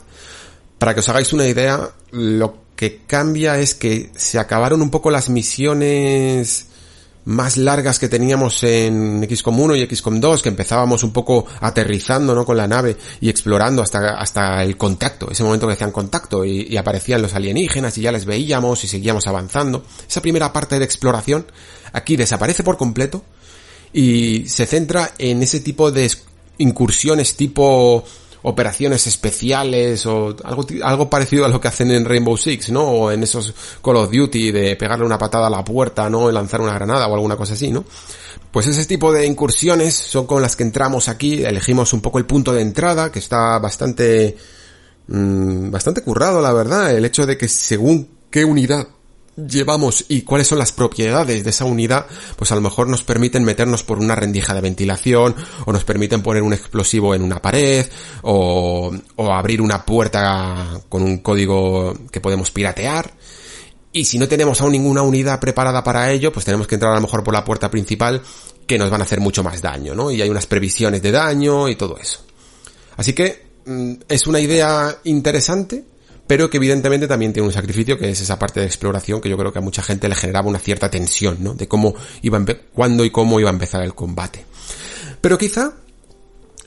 [0.79, 5.11] para que os hagáis una idea, lo que cambia es que se acabaron un poco
[5.11, 6.67] las misiones
[7.27, 12.35] más largas que teníamos en XCOM 1 y XCOM 2, que empezábamos un poco aterrizando,
[12.35, 12.45] ¿no?
[12.45, 16.67] Con la nave y explorando hasta, hasta el contacto, ese momento que hacían contacto y,
[16.69, 19.85] y, aparecían los alienígenas y ya les veíamos y seguíamos avanzando.
[20.09, 21.47] Esa primera parte de exploración
[21.93, 23.25] aquí desaparece por completo
[23.93, 26.11] y se centra en ese tipo de
[26.59, 28.05] incursiones tipo
[28.47, 32.85] operaciones especiales o algo, algo parecido a lo que hacen en Rainbow Six, ¿no?
[32.85, 36.29] O en esos Call of Duty de pegarle una patada a la puerta, ¿no?
[36.29, 37.85] Y lanzar una granada o alguna cosa así, ¿no?
[38.51, 42.27] Pues ese tipo de incursiones son con las que entramos aquí, elegimos un poco el
[42.27, 44.37] punto de entrada, que está bastante,
[45.09, 48.87] mmm, bastante currado, la verdad, el hecho de que según qué unidad
[49.37, 53.45] llevamos y cuáles son las propiedades de esa unidad, pues a lo mejor nos permiten
[53.45, 57.87] meternos por una rendija de ventilación, o nos permiten poner un explosivo en una pared,
[58.23, 63.13] o, abrir una puerta con un código que podemos piratear.
[63.93, 66.97] Y si no tenemos aún ninguna unidad preparada para ello, pues tenemos que entrar a
[66.97, 68.23] lo mejor por la puerta principal,
[68.67, 70.11] que nos van a hacer mucho más daño, ¿no?
[70.11, 72.21] Y hay unas previsiones de daño y todo eso.
[72.97, 75.85] Así que mm, es una idea interesante,
[76.27, 79.37] pero que evidentemente también tiene un sacrificio que es esa parte de exploración que yo
[79.37, 81.55] creo que a mucha gente le generaba una cierta tensión, ¿no?
[81.55, 84.45] De cómo iba a cuándo y cómo iba a empezar el combate.
[85.21, 85.75] Pero quizá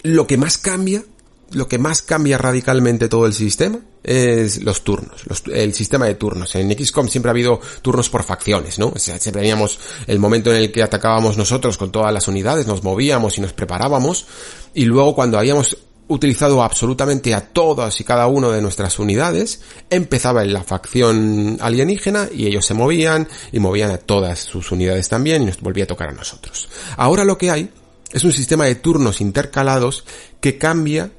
[0.03, 1.03] lo que más cambia,
[1.51, 6.55] lo que más cambia radicalmente todo el sistema es los turnos, el sistema de turnos.
[6.55, 8.87] En XCOM siempre ha habido turnos por facciones, ¿no?
[8.95, 12.67] O sea, siempre teníamos el momento en el que atacábamos nosotros con todas las unidades,
[12.67, 14.25] nos movíamos y nos preparábamos,
[14.73, 20.43] y luego cuando habíamos utilizado absolutamente a todas y cada una de nuestras unidades, empezaba
[20.43, 25.43] en la facción alienígena y ellos se movían y movían a todas sus unidades también
[25.43, 26.69] y nos volvía a tocar a nosotros.
[26.95, 27.69] Ahora lo que hay
[28.11, 30.05] es un sistema de turnos intercalados
[30.39, 31.11] que cambia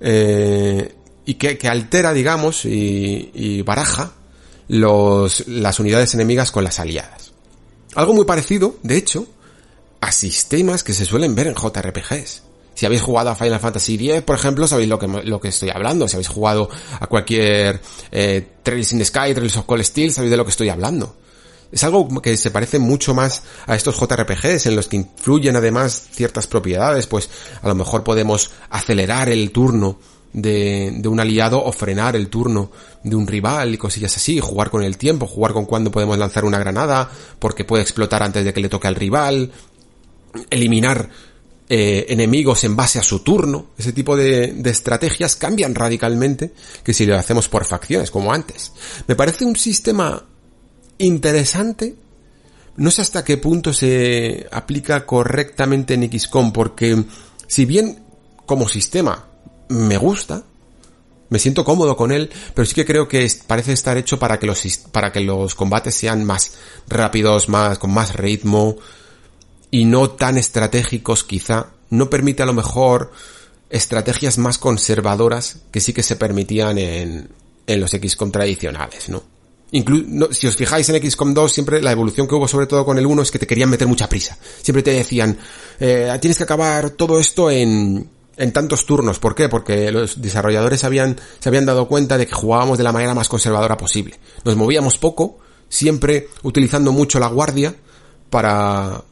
[0.00, 4.12] eh, y que, altera, digamos, y, y baraja
[4.68, 7.32] los, las unidades enemigas con las aliadas.
[7.94, 9.26] Algo muy parecido, de hecho,
[10.00, 12.42] a sistemas que se suelen ver en JRPGs.
[12.74, 15.70] Si habéis jugado a Final Fantasy X, por ejemplo, sabéis lo que, lo que estoy
[15.70, 16.08] hablando.
[16.08, 17.80] Si habéis jugado a cualquier
[18.10, 21.16] eh, Trails in the Sky, Trails of Cold Steel, sabéis de lo que estoy hablando.
[21.70, 26.08] Es algo que se parece mucho más a estos JRPGs en los que influyen además
[26.12, 27.30] ciertas propiedades, pues
[27.62, 29.98] a lo mejor podemos acelerar el turno
[30.34, 32.70] de, de, un aliado o frenar el turno
[33.02, 36.44] de un rival y cosillas así, jugar con el tiempo, jugar con cuándo podemos lanzar
[36.44, 39.50] una granada, porque puede explotar antes de que le toque al rival,
[40.50, 41.08] eliminar
[41.74, 46.52] eh, enemigos en base a su turno, ese tipo de, de, estrategias cambian radicalmente
[46.84, 48.72] que si lo hacemos por facciones, como antes.
[49.06, 50.22] Me parece un sistema
[50.98, 51.96] interesante.
[52.76, 57.04] No sé hasta qué punto se aplica correctamente en XCOM, porque
[57.46, 58.04] si bien
[58.44, 59.28] como sistema
[59.70, 60.44] me gusta,
[61.30, 64.46] me siento cómodo con él, pero sí que creo que parece estar hecho para que
[64.46, 66.52] los, para que los combates sean más
[66.86, 68.76] rápidos, más, con más ritmo,
[69.72, 73.10] y no tan estratégicos quizá, no permite a lo mejor
[73.70, 77.30] estrategias más conservadoras que sí que se permitían en,
[77.66, 79.24] en los XCOM tradicionales, ¿no?
[80.32, 83.06] si os fijáis en XCOM 2, siempre la evolución que hubo sobre todo con el
[83.06, 84.36] 1 es que te querían meter mucha prisa.
[84.60, 85.38] Siempre te decían,
[85.80, 88.06] eh, tienes que acabar todo esto en,
[88.36, 89.18] en tantos turnos.
[89.18, 89.48] ¿Por qué?
[89.48, 93.30] Porque los desarrolladores habían, se habían dado cuenta de que jugábamos de la manera más
[93.30, 94.20] conservadora posible.
[94.44, 95.38] Nos movíamos poco,
[95.70, 97.74] siempre utilizando mucho la guardia
[98.28, 99.02] para,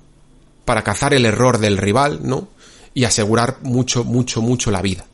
[0.71, 2.47] para cazar el error del rival, ¿no?
[2.95, 5.05] Y asegurar mucho, mucho, mucho la vida.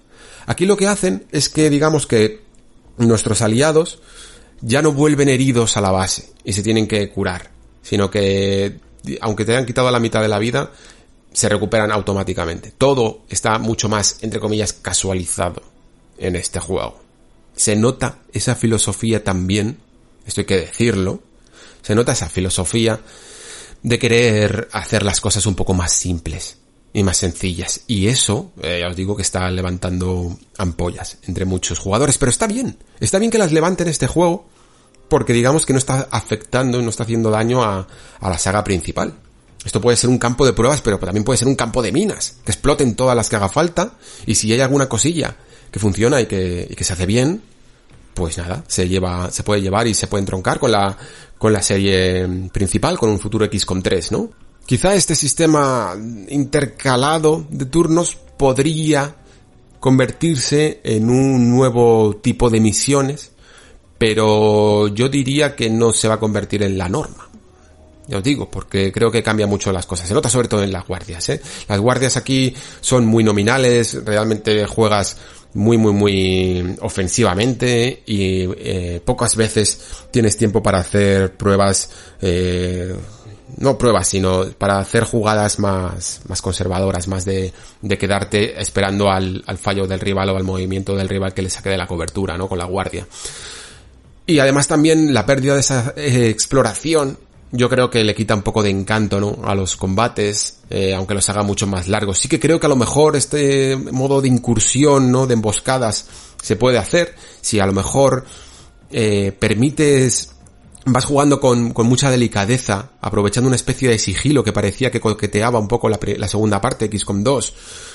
[0.44, 2.42] Aquí lo que hacen es que digamos que
[2.98, 4.00] nuestros aliados
[4.60, 8.80] ya no vuelven heridos a la base y se tienen que curar, sino que
[9.22, 10.72] aunque te hayan quitado la mitad de la vida,
[11.32, 12.74] se recuperan automáticamente.
[12.76, 15.62] Todo está mucho más, entre comillas, casualizado
[16.18, 17.00] en este juego.
[17.54, 19.78] Se nota esa filosofía también,
[20.26, 21.22] esto hay que decirlo,
[21.80, 23.00] se nota esa filosofía
[23.86, 26.56] de querer hacer las cosas un poco más simples
[26.92, 27.82] y más sencillas.
[27.86, 32.76] Y eso, eh, os digo que está levantando ampollas entre muchos jugadores, pero está bien.
[32.98, 34.48] Está bien que las levanten este juego,
[35.08, 37.86] porque digamos que no está afectando no está haciendo daño a,
[38.18, 39.14] a la saga principal.
[39.64, 42.38] Esto puede ser un campo de pruebas, pero también puede ser un campo de minas,
[42.44, 43.94] que exploten todas las que haga falta,
[44.26, 45.36] y si hay alguna cosilla
[45.70, 47.40] que funciona y que, y que se hace bien,
[48.16, 50.96] pues nada, se lleva, se puede llevar y se puede entroncar con la,
[51.36, 54.30] con la serie principal, con un futuro XCOM 3, ¿no?
[54.64, 55.94] Quizá este sistema
[56.28, 59.14] intercalado de turnos podría
[59.78, 63.32] convertirse en un nuevo tipo de misiones,
[63.98, 67.28] pero yo diría que no se va a convertir en la norma.
[68.08, 70.08] Ya os digo, porque creo que cambia mucho las cosas.
[70.08, 71.40] Se nota sobre todo en las guardias, ¿eh?
[71.68, 75.18] Las guardias aquí son muy nominales, realmente juegas
[75.56, 79.80] muy, muy, muy ofensivamente y eh, pocas veces
[80.10, 81.90] tienes tiempo para hacer pruebas
[82.20, 82.94] eh,
[83.58, 89.42] no pruebas, sino para hacer jugadas más, más conservadoras, más de, de quedarte esperando al,
[89.46, 92.36] al, fallo del rival o al movimiento del rival que le saque de la cobertura,
[92.36, 92.48] ¿no?
[92.48, 93.06] Con la guardia.
[94.26, 97.18] Y además también la pérdida de esa eh, exploración,
[97.52, 99.38] yo creo que le quita un poco de encanto, ¿no?
[99.44, 102.18] A los combates, eh, aunque los haga mucho más largos.
[102.18, 105.26] Sí que creo que a lo mejor este modo de incursión, ¿no?
[105.26, 106.06] De emboscadas
[106.42, 108.24] se puede hacer, si a lo mejor
[108.90, 110.30] eh, permites
[110.86, 115.58] vas jugando con, con, mucha delicadeza, aprovechando una especie de sigilo que parecía que coqueteaba
[115.58, 117.54] un poco la, la segunda parte, XCOM 2,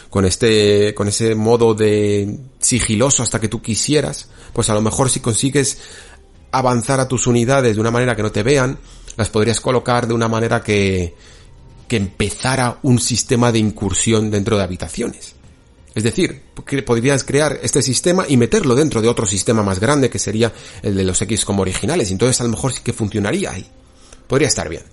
[0.09, 5.09] con este, con ese modo de sigiloso hasta que tú quisieras, pues a lo mejor
[5.09, 5.77] si consigues
[6.51, 8.77] avanzar a tus unidades de una manera que no te vean,
[9.17, 11.15] las podrías colocar de una manera que,
[11.87, 15.35] que empezara un sistema de incursión dentro de habitaciones.
[15.93, 16.41] Es decir,
[16.85, 20.95] podrías crear este sistema y meterlo dentro de otro sistema más grande que sería el
[20.95, 22.11] de los X como originales.
[22.11, 23.65] Entonces a lo mejor sí que funcionaría ahí.
[24.25, 24.83] Podría estar bien.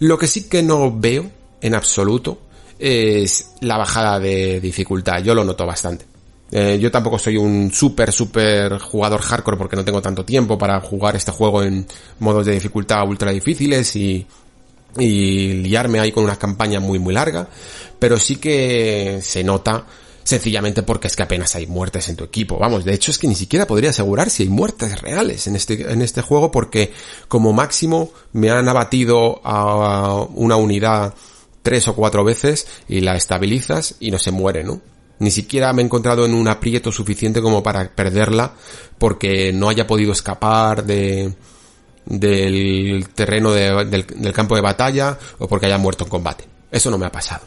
[0.00, 2.40] Lo que sí que no veo en absoluto
[2.78, 5.22] es la bajada de dificultad.
[5.22, 6.06] Yo lo noto bastante.
[6.50, 10.80] Eh, yo tampoco soy un súper, súper jugador hardcore porque no tengo tanto tiempo para
[10.80, 11.86] jugar este juego en
[12.20, 14.26] modos de dificultad ultra difíciles y
[14.98, 17.48] y liarme ahí con una campaña muy muy larga,
[17.98, 19.84] pero sí que se nota
[20.22, 22.58] sencillamente porque es que apenas hay muertes en tu equipo.
[22.58, 25.92] Vamos, de hecho es que ni siquiera podría asegurar si hay muertes reales en este,
[25.92, 26.92] en este juego porque
[27.28, 31.14] como máximo me han abatido a una unidad
[31.62, 34.80] tres o cuatro veces y la estabilizas y no se muere, ¿no?
[35.18, 38.54] Ni siquiera me he encontrado en un aprieto suficiente como para perderla
[38.98, 41.32] porque no haya podido escapar de,
[42.04, 46.44] del terreno del, del campo de batalla o porque haya muerto en combate.
[46.70, 47.46] Eso no me ha pasado.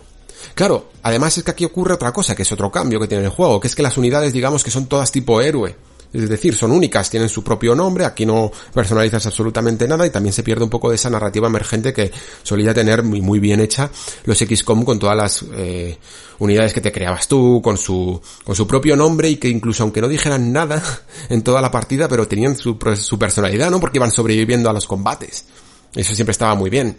[0.55, 3.29] Claro, además es que aquí ocurre otra cosa, que es otro cambio que tiene el
[3.29, 5.75] juego, que es que las unidades digamos que son todas tipo héroe.
[6.13, 10.31] Es decir, son únicas, tienen su propio nombre, aquí no personalizas absolutamente nada y también
[10.31, 12.11] se pierde un poco de esa narrativa emergente que
[12.43, 13.91] solía tener muy, muy bien hecha
[14.23, 15.97] los XCOM con todas las eh,
[16.39, 20.01] unidades que te creabas tú, con su, con su propio nombre y que incluso aunque
[20.01, 20.81] no dijeran nada
[21.29, 23.79] en toda la partida, pero tenían su, su personalidad, ¿no?
[23.79, 25.45] Porque iban sobreviviendo a los combates.
[25.93, 26.97] Eso siempre estaba muy bien.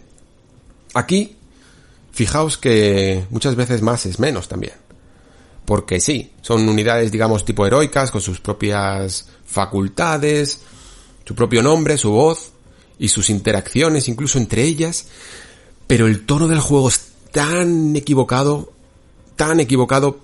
[0.93, 1.37] Aquí,
[2.13, 4.88] fijaos que muchas veces más es menos también
[5.69, 10.61] porque sí, son unidades, digamos, tipo heroicas, con sus propias facultades,
[11.27, 12.53] su propio nombre, su voz
[12.99, 15.09] y sus interacciones incluso entre ellas,
[15.87, 18.73] pero el tono del juego es tan equivocado,
[19.37, 20.21] tan equivocado,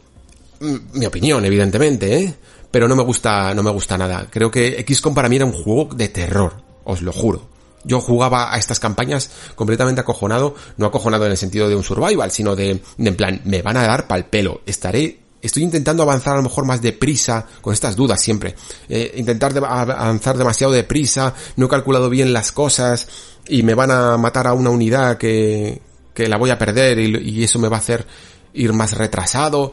[0.60, 2.34] mi opinión, evidentemente, ¿eh?
[2.70, 4.26] Pero no me gusta, no me gusta nada.
[4.30, 7.50] Creo que XCOM para mí era un juego de terror, os lo juro.
[7.84, 12.30] Yo jugaba a estas campañas completamente acojonado, no acojonado en el sentido de un survival,
[12.30, 16.34] sino de, de en plan, me van a dar pal pelo, estaré estoy intentando avanzar
[16.34, 18.54] a lo mejor más deprisa, con estas dudas siempre,
[18.88, 23.06] eh, intentar avanzar demasiado deprisa, no he calculado bien las cosas
[23.46, 25.82] y me van a matar a una unidad que,
[26.14, 28.06] que la voy a perder y, eso me va a hacer
[28.54, 29.72] ir más retrasado.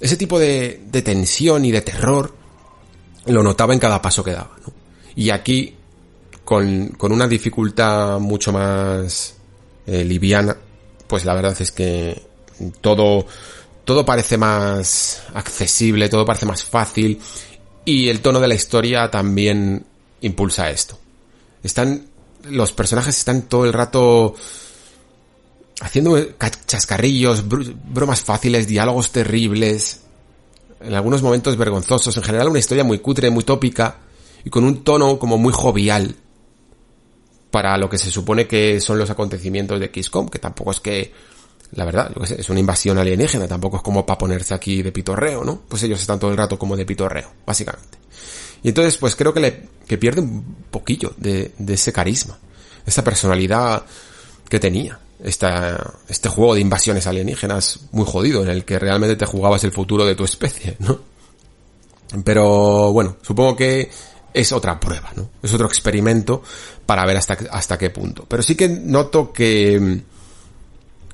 [0.00, 2.34] ese tipo de, tensión y de terror
[3.26, 4.56] lo notaba en cada paso que daba.
[5.16, 5.76] Y aquí,
[6.44, 9.34] con, con una dificultad mucho más
[9.86, 10.56] eh, liviana,
[11.06, 12.30] pues la verdad es que
[12.80, 13.26] todo,
[13.90, 17.20] todo parece más accesible, todo parece más fácil
[17.84, 19.84] y el tono de la historia también
[20.20, 20.96] impulsa esto.
[21.64, 22.06] Están,
[22.44, 24.36] los personajes están todo el rato
[25.80, 26.16] haciendo
[26.66, 30.02] chascarrillos, bromas fáciles, diálogos terribles,
[30.80, 33.98] en algunos momentos vergonzosos, en general una historia muy cutre, muy tópica
[34.44, 36.14] y con un tono como muy jovial
[37.50, 41.12] para lo que se supone que son los acontecimientos de XCOM, que tampoco es que,
[41.72, 44.82] la verdad, lo que sé, es una invasión alienígena, tampoco es como para ponerse aquí
[44.82, 45.62] de pitorreo, ¿no?
[45.68, 47.98] Pues ellos están todo el rato como de pitorreo, básicamente.
[48.62, 52.38] Y entonces, pues creo que le, que pierde un poquillo de, de ese carisma,
[52.84, 53.84] esa personalidad
[54.48, 59.26] que tenía esta, este juego de invasiones alienígenas muy jodido, en el que realmente te
[59.26, 61.00] jugabas el futuro de tu especie, ¿no?
[62.24, 63.90] Pero bueno, supongo que
[64.32, 65.30] es otra prueba, ¿no?
[65.42, 66.42] Es otro experimento
[66.86, 68.24] para ver hasta, hasta qué punto.
[68.28, 70.02] Pero sí que noto que,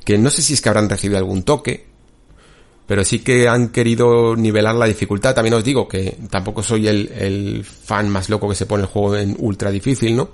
[0.06, 1.84] que no sé si es que habrán recibido algún toque,
[2.86, 5.34] pero sí que han querido nivelar la dificultad.
[5.34, 9.16] También os digo que tampoco soy el, fan más loco que se pone el juego
[9.16, 10.28] en ultra difícil, ¿no?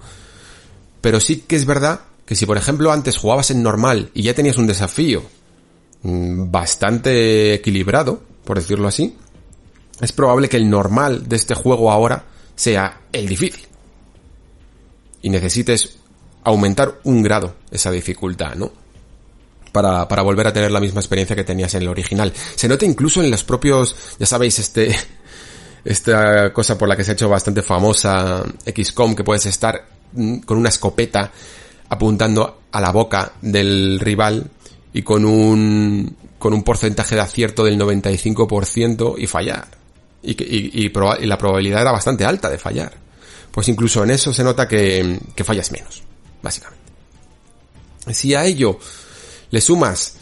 [1.00, 4.34] Pero sí que es verdad que si por ejemplo antes jugabas en normal y ya
[4.34, 5.22] tenías un desafío
[6.02, 9.16] mm, bastante equilibrado, por decirlo así,
[10.02, 13.66] es probable que el normal de este juego ahora sea el difícil.
[15.22, 15.96] Y necesites
[16.44, 18.81] aumentar un grado esa dificultad, ¿no?
[19.72, 22.32] Para, para volver a tener la misma experiencia que tenías en el original.
[22.54, 24.94] Se nota incluso en los propios, ya sabéis, este,
[25.84, 30.40] esta cosa por la que se ha hecho bastante famosa XCOM, que puedes estar mm,
[30.40, 31.32] con una escopeta
[31.88, 34.50] apuntando a la boca del rival
[34.92, 39.68] y con un, con un porcentaje de acierto del 95% y fallar.
[40.22, 42.94] Y, y, y, la probabilidad era bastante alta de fallar.
[43.50, 46.02] Pues incluso en eso se nota que, que fallas menos,
[46.42, 46.82] básicamente.
[48.12, 48.78] Si a ello
[49.52, 50.16] le sumas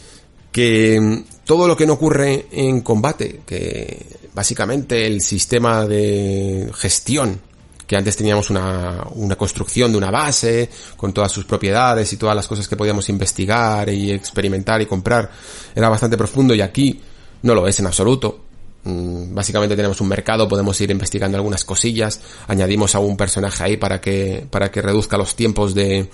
[0.52, 4.04] que todo lo que no ocurre en combate, que
[4.34, 7.40] básicamente el sistema de gestión
[7.86, 12.36] que antes teníamos una, una construcción de una base con todas sus propiedades y todas
[12.36, 15.28] las cosas que podíamos investigar y experimentar y comprar.
[15.74, 17.00] Era bastante profundo y aquí
[17.42, 18.44] no lo es en absoluto.
[18.84, 23.76] Mm, básicamente tenemos un mercado, podemos ir investigando algunas cosillas, añadimos a un personaje ahí
[23.76, 26.08] para que, para que reduzca los tiempos de,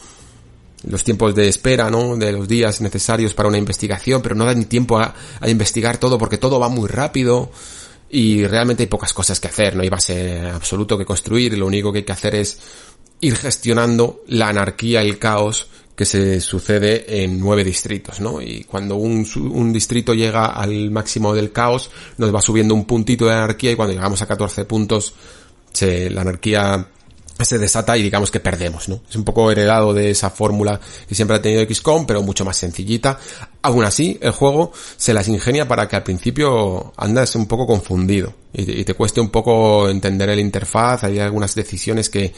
[0.84, 2.16] los tiempos de espera, ¿no?
[2.16, 5.98] De los días necesarios para una investigación, pero no da ni tiempo a, a investigar
[5.98, 7.50] todo porque todo va muy rápido
[8.10, 11.92] y realmente hay pocas cosas que hacer, no hay base absoluto que construir, lo único
[11.92, 12.58] que hay que hacer es
[13.20, 18.42] ir gestionando la anarquía el caos que se sucede en nueve distritos, ¿no?
[18.42, 23.24] Y cuando un, un, distrito llega al máximo del caos, nos va subiendo un puntito
[23.24, 25.14] de anarquía y cuando llegamos a 14 puntos,
[25.72, 26.86] se, la anarquía
[27.44, 29.00] se desata y digamos que perdemos, ¿no?
[29.08, 32.56] Es un poco heredado de esa fórmula que siempre ha tenido XCOM, pero mucho más
[32.56, 33.18] sencillita.
[33.62, 38.32] Aún así, el juego se las ingenia para que al principio andas un poco confundido
[38.52, 42.32] y te, cueste un poco entender el interfaz, hay algunas decisiones que,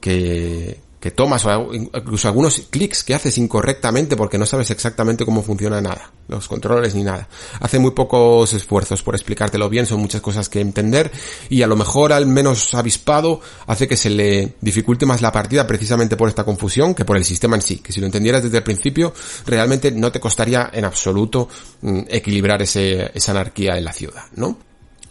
[0.00, 5.40] que, que tomas o incluso algunos clics que haces incorrectamente porque no sabes exactamente cómo
[5.40, 7.28] funciona nada, los controles ni nada.
[7.60, 11.12] Hace muy pocos esfuerzos por explicártelo bien, son muchas cosas que entender
[11.48, 15.64] y a lo mejor al menos avispado hace que se le dificulte más la partida
[15.64, 18.56] precisamente por esta confusión que por el sistema en sí, que si lo entendieras desde
[18.56, 19.14] el principio
[19.46, 21.48] realmente no te costaría en absoluto
[21.82, 24.58] mm, equilibrar ese, esa anarquía en la ciudad, ¿no?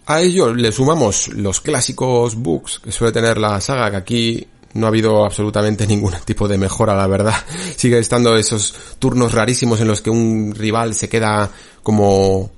[0.08, 4.86] A ello le sumamos los clásicos bugs que suele tener la saga, que aquí no
[4.86, 7.36] ha habido absolutamente ningún tipo de mejora, la verdad.
[7.76, 11.50] Sigue estando esos turnos rarísimos en los que un rival se queda
[11.82, 12.52] como,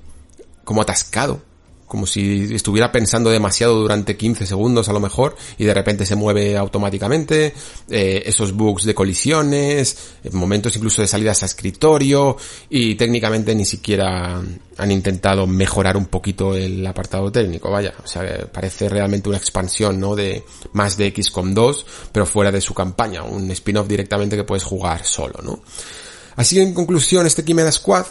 [0.64, 1.47] como atascado
[1.88, 6.14] como si estuviera pensando demasiado durante 15 segundos a lo mejor y de repente se
[6.14, 7.54] mueve automáticamente,
[7.90, 12.36] eh, esos bugs de colisiones, eh, momentos incluso de salidas a escritorio
[12.68, 14.40] y técnicamente ni siquiera
[14.78, 19.98] han intentado mejorar un poquito el apartado técnico, vaya, o sea, parece realmente una expansión,
[19.98, 20.14] ¿no?
[20.14, 24.62] De más de XCOM 2, pero fuera de su campaña, un spin-off directamente que puedes
[24.62, 25.62] jugar solo, ¿no?
[26.36, 28.06] Así en conclusión, este Chimera Squad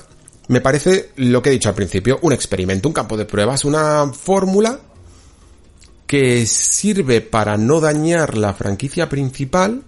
[0.47, 4.11] me parece lo que he dicho al principio, un experimento, un campo de pruebas, una
[4.13, 4.79] fórmula
[6.05, 9.83] que sirve para no dañar la franquicia principal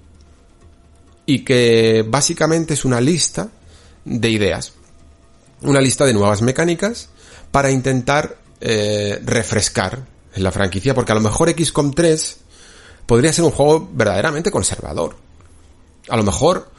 [1.25, 3.49] y que básicamente es una lista
[4.03, 4.73] de ideas,
[5.61, 7.09] una lista de nuevas mecánicas
[7.51, 10.05] para intentar eh, refrescar
[10.35, 12.37] la franquicia, porque a lo mejor XCOM 3
[13.05, 15.15] podría ser un juego verdaderamente conservador.
[16.09, 16.69] A lo mejor,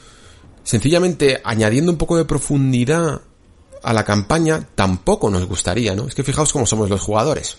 [0.64, 3.22] sencillamente añadiendo un poco de profundidad
[3.82, 6.06] a la campaña tampoco nos gustaría, ¿no?
[6.06, 7.56] Es que fijaos cómo somos los jugadores.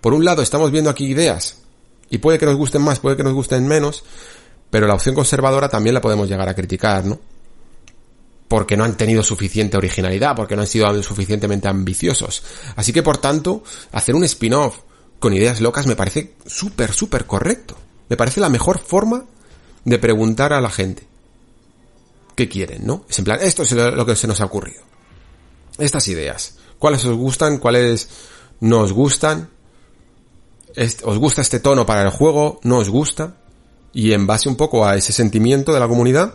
[0.00, 1.58] Por un lado estamos viendo aquí ideas
[2.10, 4.04] y puede que nos gusten más, puede que nos gusten menos,
[4.70, 7.18] pero la opción conservadora también la podemos llegar a criticar, ¿no?
[8.48, 12.42] Porque no han tenido suficiente originalidad, porque no han sido suficientemente ambiciosos.
[12.76, 13.62] Así que por tanto,
[13.92, 14.78] hacer un spin-off
[15.18, 17.76] con ideas locas me parece súper, súper correcto.
[18.08, 19.24] Me parece la mejor forma
[19.84, 21.06] de preguntar a la gente
[22.34, 23.04] qué quieren, ¿no?
[23.08, 24.91] Es en plan, esto es lo que se nos ha ocurrido.
[25.78, 26.56] Estas ideas.
[26.78, 27.58] ¿Cuáles os gustan?
[27.58, 28.08] ¿Cuáles
[28.60, 29.48] no os gustan?
[31.04, 32.60] ¿Os gusta este tono para el juego?
[32.62, 33.36] ¿No os gusta?
[33.92, 36.34] Y en base un poco a ese sentimiento de la comunidad,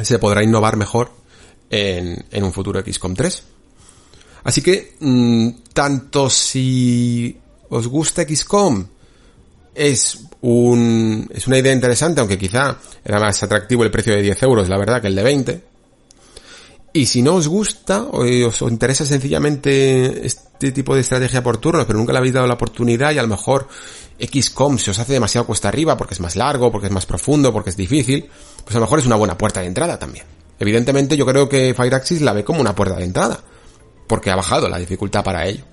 [0.00, 1.10] se podrá innovar mejor
[1.70, 3.42] en, un futuro XCOM 3.
[4.44, 8.86] Así que, mmm, tanto si os gusta XCOM,
[9.74, 14.42] es un, es una idea interesante, aunque quizá era más atractivo el precio de 10
[14.44, 15.64] euros, la verdad, que el de 20.
[16.96, 21.84] Y si no os gusta o os interesa sencillamente este tipo de estrategia por turnos,
[21.84, 23.68] pero nunca le habéis dado la oportunidad y a lo mejor
[24.18, 27.52] XCOM se os hace demasiado cuesta arriba porque es más largo, porque es más profundo,
[27.52, 28.30] porque es difícil,
[28.64, 30.24] pues a lo mejor es una buena puerta de entrada también.
[30.58, 33.40] Evidentemente yo creo que Fireaxis la ve como una puerta de entrada,
[34.06, 35.64] porque ha bajado la dificultad para ello.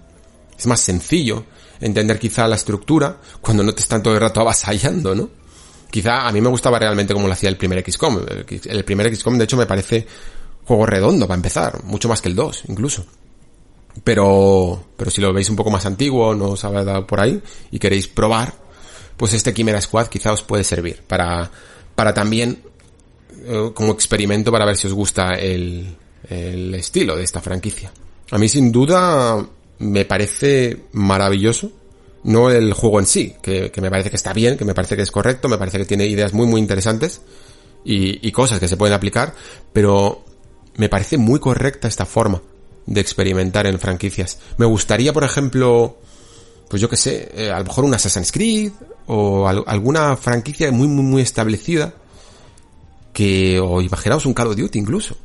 [0.59, 1.45] Es más sencillo
[1.79, 5.29] entender quizá la estructura cuando no te están todo el rato avasallando, ¿no?
[5.89, 8.25] Quizá a mí me gustaba realmente como lo hacía el primer XCOM.
[8.65, 10.05] El primer XCOM de hecho me parece
[10.65, 13.05] juego redondo para empezar, mucho más que el 2 incluso.
[14.03, 17.41] Pero, pero si lo veis un poco más antiguo, no os ha dado por ahí
[17.71, 18.53] y queréis probar,
[19.17, 21.51] pues este Chimera Squad quizá os puede servir para,
[21.95, 22.63] para también
[23.45, 25.95] eh, como experimento para ver si os gusta el,
[26.29, 27.91] el estilo de esta franquicia.
[28.31, 29.45] A mí sin duda
[29.79, 31.71] me parece maravilloso.
[32.23, 34.95] No el juego en sí, que, que, me parece que está bien, que me parece
[34.95, 37.19] que es correcto, me parece que tiene ideas muy muy interesantes
[37.83, 39.35] y, y cosas que se pueden aplicar,
[39.73, 40.23] pero
[40.75, 42.41] me parece muy correcta esta forma
[42.85, 44.39] de experimentar en franquicias.
[44.57, 45.97] Me gustaría, por ejemplo,
[46.67, 48.71] pues yo que sé, eh, a lo mejor un Assassin's Creed
[49.07, 51.93] o al, alguna franquicia muy muy muy establecida
[53.13, 55.15] que, o imaginaos un Call of Duty incluso,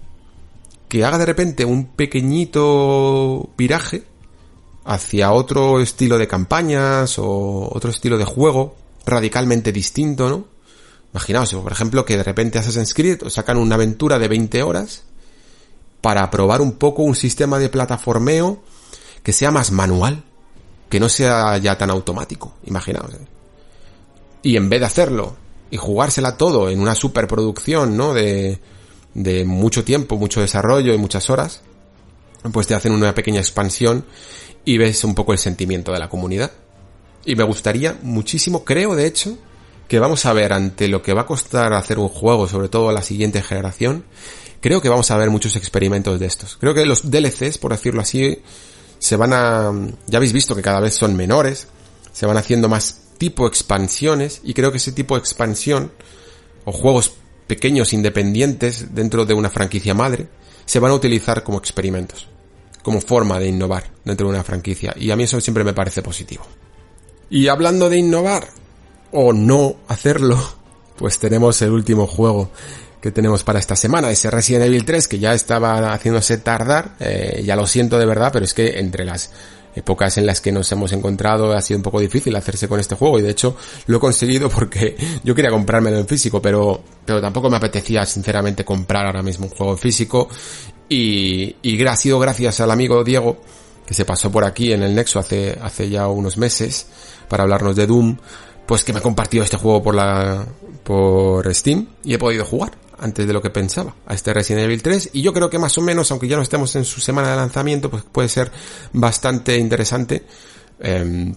[0.88, 4.04] que haga de repente un pequeñito viraje
[4.84, 8.76] hacia otro estilo de campañas o otro estilo de juego
[9.06, 10.44] radicalmente distinto, ¿no?
[11.12, 15.04] Imaginaos, por ejemplo, que de repente Assassin's Creed sacan una aventura de 20 horas
[16.00, 18.62] para probar un poco un sistema de plataformeo
[19.22, 20.24] que sea más manual,
[20.88, 23.14] que no sea ya tan automático, imaginaos.
[23.14, 23.26] ¿eh?
[24.42, 25.36] Y en vez de hacerlo
[25.70, 28.14] y jugársela todo en una superproducción, ¿no?
[28.14, 28.58] De,
[29.14, 31.60] de mucho tiempo, mucho desarrollo y muchas horas,
[32.52, 34.04] pues te hacen una pequeña expansión
[34.64, 36.52] y ves un poco el sentimiento de la comunidad.
[37.24, 39.36] Y me gustaría muchísimo, creo de hecho,
[39.88, 42.88] que vamos a ver ante lo que va a costar hacer un juego, sobre todo
[42.88, 44.04] a la siguiente generación,
[44.60, 46.56] creo que vamos a ver muchos experimentos de estos.
[46.56, 48.42] Creo que los DLCs, por decirlo así,
[48.98, 49.72] se van a...
[50.06, 51.68] ya habéis visto que cada vez son menores,
[52.12, 55.92] se van haciendo más tipo expansiones y creo que ese tipo de expansión
[56.64, 57.12] o juegos
[57.46, 60.28] pequeños independientes dentro de una franquicia madre
[60.66, 62.28] se van a utilizar como experimentos
[62.88, 64.94] como forma de innovar dentro de una franquicia.
[64.96, 66.44] Y a mí eso siempre me parece positivo.
[67.28, 68.48] Y hablando de innovar,
[69.12, 70.38] o no hacerlo,
[70.96, 72.50] pues tenemos el último juego
[73.00, 77.42] que tenemos para esta semana, ese Resident Evil 3 que ya estaba haciéndose tardar, eh,
[77.44, 79.30] ya lo siento de verdad, pero es que entre las
[79.74, 82.94] épocas en las que nos hemos encontrado ha sido un poco difícil hacerse con este
[82.94, 83.18] juego.
[83.18, 87.48] Y de hecho lo he conseguido porque yo quería comprármelo en físico pero, pero tampoco
[87.48, 90.28] me apetecía sinceramente comprar ahora mismo un juego en físico.
[90.88, 93.42] Y, y ha sido gracias al amigo Diego,
[93.86, 96.86] que se pasó por aquí en el Nexo hace, hace ya unos meses
[97.28, 98.16] para hablarnos de Doom,
[98.66, 100.46] pues que me ha compartido este juego por la,
[100.82, 104.82] por Steam y he podido jugar antes de lo que pensaba a este Resident Evil
[104.82, 107.30] 3 y yo creo que más o menos, aunque ya no estemos en su semana
[107.30, 108.50] de lanzamiento, pues puede ser
[108.92, 110.24] bastante interesante
[110.80, 111.34] eh,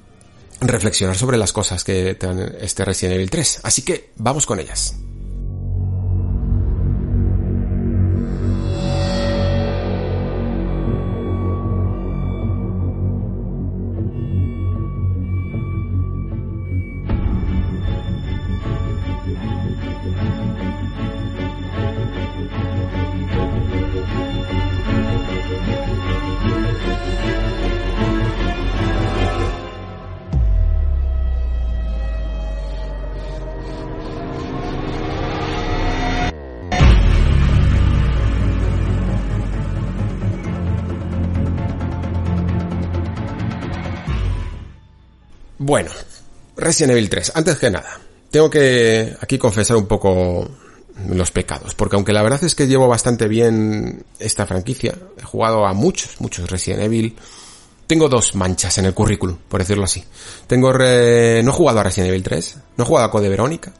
[0.61, 3.61] reflexionar sobre las cosas que te dan este Resident Evil 3.
[3.63, 4.95] Así que vamos con ellas.
[45.71, 45.89] Bueno,
[46.57, 47.97] Resident Evil 3, antes que nada,
[48.29, 50.45] tengo que aquí confesar un poco
[51.07, 55.65] los pecados, porque aunque la verdad es que llevo bastante bien esta franquicia, he jugado
[55.65, 57.15] a muchos, muchos Resident Evil,
[57.87, 60.03] tengo dos manchas en el currículum, por decirlo así.
[60.45, 63.71] Tengo no he jugado a Resident Evil 3, no he jugado a Code Verónica,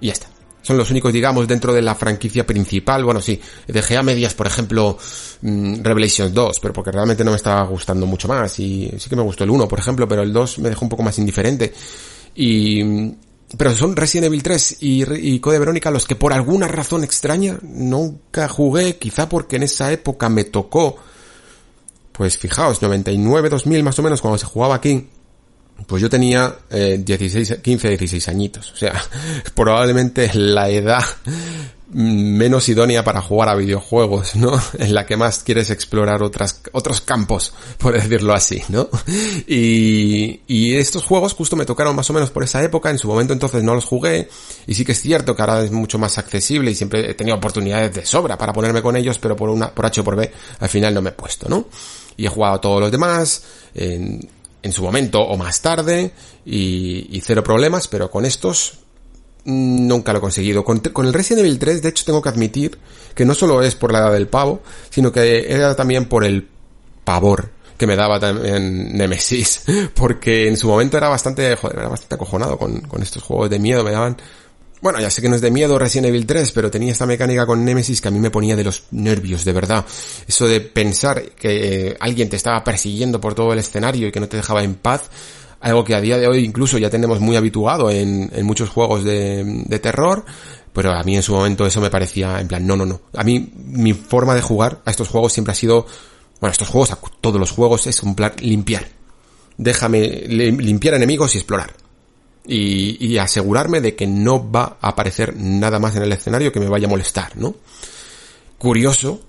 [0.00, 0.28] y ya está.
[0.66, 3.04] Son los únicos, digamos, dentro de la franquicia principal.
[3.04, 4.98] Bueno, sí, dejé a medias, por ejemplo,
[5.42, 8.58] mm, Revelations 2, pero porque realmente no me estaba gustando mucho más.
[8.58, 10.88] Y sí que me gustó el 1, por ejemplo, pero el 2 me dejó un
[10.88, 11.72] poco más indiferente.
[12.34, 12.82] Y,
[13.56, 18.48] pero son Resident Evil 3 y, Code Verónica los que por alguna razón extraña nunca
[18.48, 20.96] jugué, quizá porque en esa época me tocó,
[22.10, 25.10] pues fijaos, 99, 2000 más o menos cuando se jugaba aquí,
[25.86, 28.72] pues yo tenía eh, 16, 15, 16 añitos.
[28.72, 29.02] O sea,
[29.54, 31.04] probablemente la edad
[31.88, 34.60] menos idónea para jugar a videojuegos, ¿no?
[34.78, 38.88] En la que más quieres explorar otros campos, por decirlo así, ¿no?
[39.46, 43.08] Y, y estos juegos justo me tocaron más o menos por esa época, en su
[43.08, 44.28] momento entonces no los jugué,
[44.66, 47.36] y sí que es cierto que ahora es mucho más accesible y siempre he tenido
[47.36, 50.30] oportunidades de sobra para ponerme con ellos, pero por una, por H o por B,
[50.58, 51.68] al final no me he puesto, ¿no?
[52.16, 53.42] Y he jugado a todos los demás,
[54.66, 56.12] en su momento o más tarde
[56.44, 58.80] y, cero problemas, pero con estos
[59.44, 60.64] nunca lo he conseguido.
[60.64, 62.78] Con, el Resident Evil 3, de hecho, tengo que admitir
[63.14, 64.60] que no solo es por la edad del pavo,
[64.90, 66.48] sino que era también por el
[67.04, 69.62] pavor que me daba también Nemesis,
[69.94, 73.58] porque en su momento era bastante, joder, era bastante acojonado con, con estos juegos de
[73.58, 74.16] miedo, me daban
[74.80, 77.46] bueno, ya sé que no es de miedo Resident Evil 3, pero tenía esta mecánica
[77.46, 79.84] con Nemesis que a mí me ponía de los nervios, de verdad.
[80.26, 84.20] Eso de pensar que eh, alguien te estaba persiguiendo por todo el escenario y que
[84.20, 85.10] no te dejaba en paz,
[85.60, 89.62] algo que a día de hoy incluso ya tenemos muy habituado en, muchos juegos de,
[89.66, 90.24] de terror,
[90.72, 93.00] pero a mí en su momento eso me parecía en plan, no, no, no.
[93.14, 95.86] A mí mi forma de jugar a estos juegos siempre ha sido,
[96.38, 98.86] bueno, estos juegos, a todos los juegos es un plan limpiar.
[99.56, 101.85] Déjame limpiar enemigos y explorar
[102.48, 106.68] y, asegurarme de que no va a aparecer nada más en el escenario que me
[106.68, 107.54] vaya a molestar, ¿no?
[108.58, 109.20] Curioso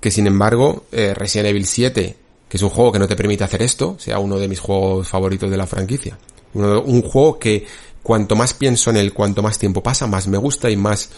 [0.00, 2.16] que sin embargo eh, Resident Evil 7,
[2.48, 5.08] que es un juego que no te permite hacer esto, sea uno de mis juegos
[5.08, 6.18] favoritos de la franquicia.
[6.54, 7.66] un juego que
[8.02, 11.10] cuanto más pienso en él, cuanto más tiempo pasa, más me gusta y más,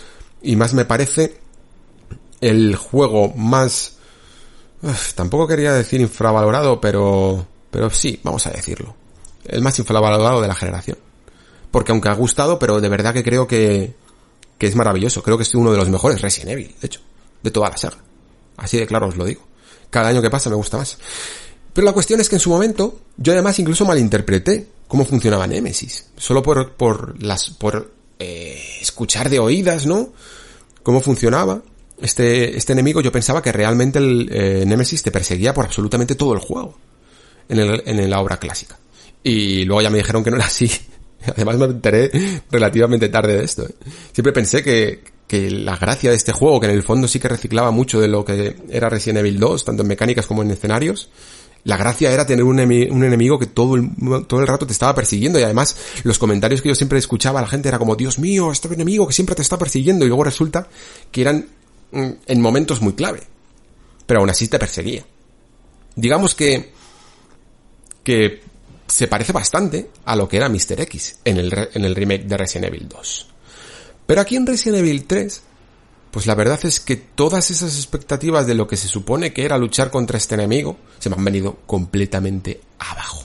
[0.42, 1.38] y más me parece
[2.40, 3.96] el juego más...
[5.14, 8.94] tampoco quería decir infravalorado, pero, pero sí, vamos a decirlo.
[9.44, 10.96] El más infravalorado de la generación
[11.70, 13.94] porque aunque ha gustado, pero de verdad que creo que,
[14.58, 15.22] que es maravilloso.
[15.22, 17.00] Creo que es uno de los mejores Resident Evil, de hecho,
[17.42, 17.98] de toda la saga.
[18.56, 19.46] Así de claro os lo digo.
[19.90, 20.98] Cada año que pasa me gusta más.
[21.72, 26.10] Pero la cuestión es que en su momento, yo además incluso malinterpreté cómo funcionaba Nemesis.
[26.16, 30.12] Solo por, por las, por, eh, escuchar de oídas, ¿no?
[30.82, 31.62] Cómo funcionaba.
[32.00, 36.32] Este, este enemigo yo pensaba que realmente el eh, Nemesis te perseguía por absolutamente todo
[36.32, 36.76] el juego.
[37.48, 38.78] En, el, en la obra clásica.
[39.22, 40.70] Y luego ya me dijeron que no era así.
[41.36, 42.10] Además me enteré
[42.50, 43.64] relativamente tarde de esto.
[43.64, 43.74] ¿eh?
[44.12, 47.28] Siempre pensé que, que la gracia de este juego, que en el fondo sí que
[47.28, 51.10] reciclaba mucho de lo que era Resident Evil 2, tanto en mecánicas como en escenarios,
[51.64, 53.90] la gracia era tener un, enemigo que todo el,
[54.26, 57.42] todo el rato te estaba persiguiendo y además los comentarios que yo siempre escuchaba a
[57.42, 60.24] la gente era como, Dios mío, este enemigo que siempre te está persiguiendo y luego
[60.24, 60.68] resulta
[61.10, 61.46] que eran
[61.92, 63.20] mm, en momentos muy clave.
[64.06, 65.04] Pero aún así te perseguía.
[65.94, 66.72] Digamos que,
[68.02, 68.40] que
[68.89, 70.80] se parece bastante a lo que era Mr.
[70.80, 73.26] X en el, en el remake de Resident Evil 2.
[74.07, 75.43] Pero aquí en Resident Evil 3,
[76.11, 79.59] pues la verdad es que todas esas expectativas de lo que se supone que era
[79.59, 83.24] luchar contra este enemigo se me han venido completamente abajo.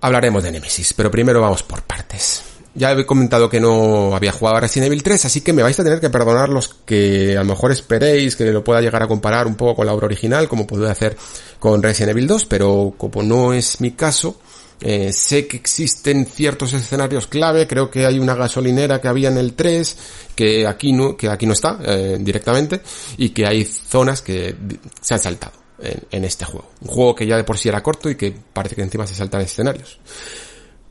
[0.00, 2.42] Hablaremos de Nemesis, pero primero vamos por partes.
[2.74, 5.78] Ya he comentado que no había jugado a Resident Evil 3, así que me vais
[5.78, 9.08] a tener que perdonar los que a lo mejor esperéis que lo pueda llegar a
[9.08, 11.16] comparar un poco con la obra original, como pude hacer
[11.58, 14.40] con Resident Evil 2, pero como no es mi caso,
[14.80, 19.36] eh, sé que existen ciertos escenarios clave, creo que hay una gasolinera que había en
[19.36, 19.96] el 3,
[20.34, 22.80] que aquí no, que aquí no está eh, directamente,
[23.18, 24.56] y que hay zonas que
[24.98, 26.70] se han saltado en, en este juego.
[26.80, 29.14] Un juego que ya de por sí era corto y que parece que encima se
[29.14, 30.00] saltan escenarios.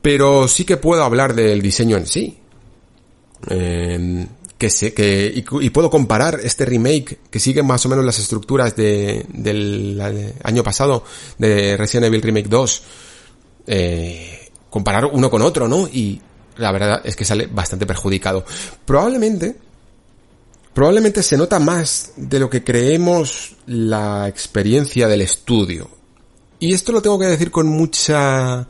[0.02, 2.38] Pero sí que puedo hablar del diseño en sí.
[3.48, 4.26] Eh,
[4.58, 8.76] que sé, que, y, puedo comparar este remake que sigue más o menos las estructuras
[8.76, 10.00] de, del
[10.44, 11.02] año pasado
[11.36, 12.82] de Resident Evil Remake 2.
[13.66, 15.88] Eh, comparar uno con otro, ¿no?
[15.88, 16.20] Y
[16.58, 18.44] la verdad es que sale bastante perjudicado.
[18.84, 19.56] Probablemente,
[20.72, 25.90] probablemente se nota más de lo que creemos la experiencia del estudio.
[26.60, 28.68] Y esto lo tengo que decir con mucha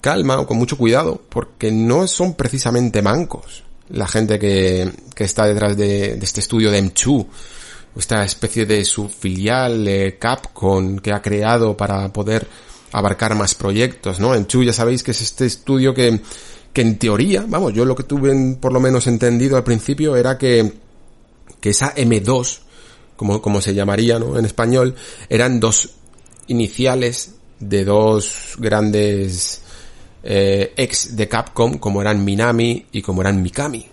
[0.00, 5.46] calma o con mucho cuidado, porque no son precisamente mancos la gente que, que está
[5.46, 7.26] detrás de, este estudio de M2,
[7.96, 12.46] esta especie de su filial de Capcom que ha creado para poder
[12.92, 14.34] abarcar más proyectos, ¿no?
[14.34, 16.20] M2 ya sabéis que es este estudio que,
[16.72, 20.38] que en teoría, vamos, yo lo que tuve por lo menos entendido al principio era
[20.38, 20.72] que,
[21.60, 22.60] que esa M2,
[23.16, 24.38] como, como se llamaría, ¿no?
[24.38, 24.94] En español,
[25.28, 25.90] eran dos
[26.46, 29.62] iniciales de dos grandes
[30.22, 33.86] eh, ex de Capcom, como eran Minami y como eran Mikami.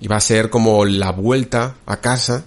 [0.00, 2.44] Iba a ser como la vuelta a casa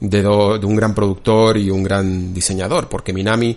[0.00, 0.28] de, de
[0.66, 3.56] un gran productor y un gran diseñador, porque Minami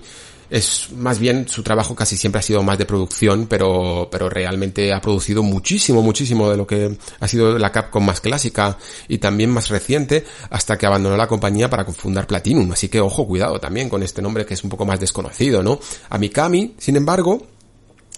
[0.49, 4.93] es más bien su trabajo casi siempre ha sido más de producción, pero, pero realmente
[4.93, 9.49] ha producido muchísimo, muchísimo de lo que ha sido la Capcom más clásica y también
[9.49, 12.71] más reciente hasta que abandonó la compañía para fundar Platinum.
[12.71, 15.80] Así que ojo, cuidado también con este nombre que es un poco más desconocido, ¿no?
[16.09, 17.45] A Mikami, sin embargo,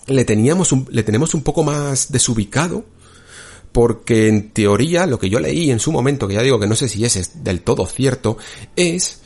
[0.09, 2.85] le teníamos un, le tenemos un poco más desubicado
[3.71, 6.75] porque en teoría lo que yo leí en su momento, que ya digo que no
[6.75, 8.37] sé si es del todo cierto,
[8.75, 9.21] es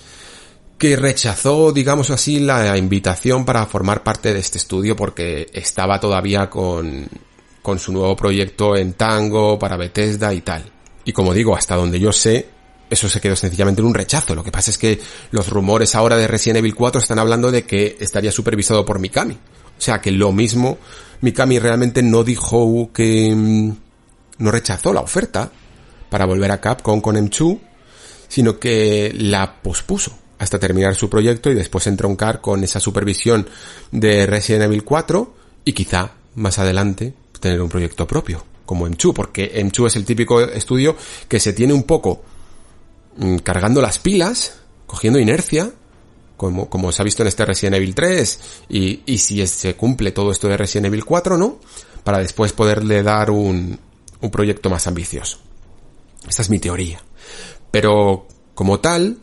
[0.77, 6.49] que rechazó, digamos así, la invitación para formar parte de este estudio porque estaba todavía
[6.49, 7.07] con,
[7.61, 10.63] con su nuevo proyecto en Tango, para Bethesda y tal.
[11.05, 12.47] Y como digo, hasta donde yo sé,
[12.89, 14.35] eso se quedó sencillamente en un rechazo.
[14.35, 14.99] Lo que pasa es que
[15.31, 19.37] los rumores ahora de Resident Evil 4 están hablando de que estaría supervisado por Mikami.
[19.77, 20.77] O sea que lo mismo,
[21.21, 23.71] Mikami realmente no dijo que mm,
[24.39, 25.51] no rechazó la oferta
[26.09, 27.59] para volver a Capcom con M2,
[28.27, 33.47] sino que la pospuso hasta terminar su proyecto y después entroncar con esa supervisión
[33.91, 35.33] de Resident Evil 4
[35.65, 40.41] y quizá más adelante tener un proyecto propio como M2, porque M2 es el típico
[40.41, 40.95] estudio
[41.27, 42.23] que se tiene un poco
[43.17, 45.71] mm, cargando las pilas, cogiendo inercia,
[46.37, 50.11] como, como se ha visto en este Resident Evil 3, y, y si se cumple
[50.11, 51.59] todo esto de Resident Evil 4, ¿no?
[52.03, 53.79] Para después poderle dar un,
[54.21, 55.37] un proyecto más ambicioso.
[56.27, 57.01] Esta es mi teoría.
[57.71, 59.17] Pero, como tal,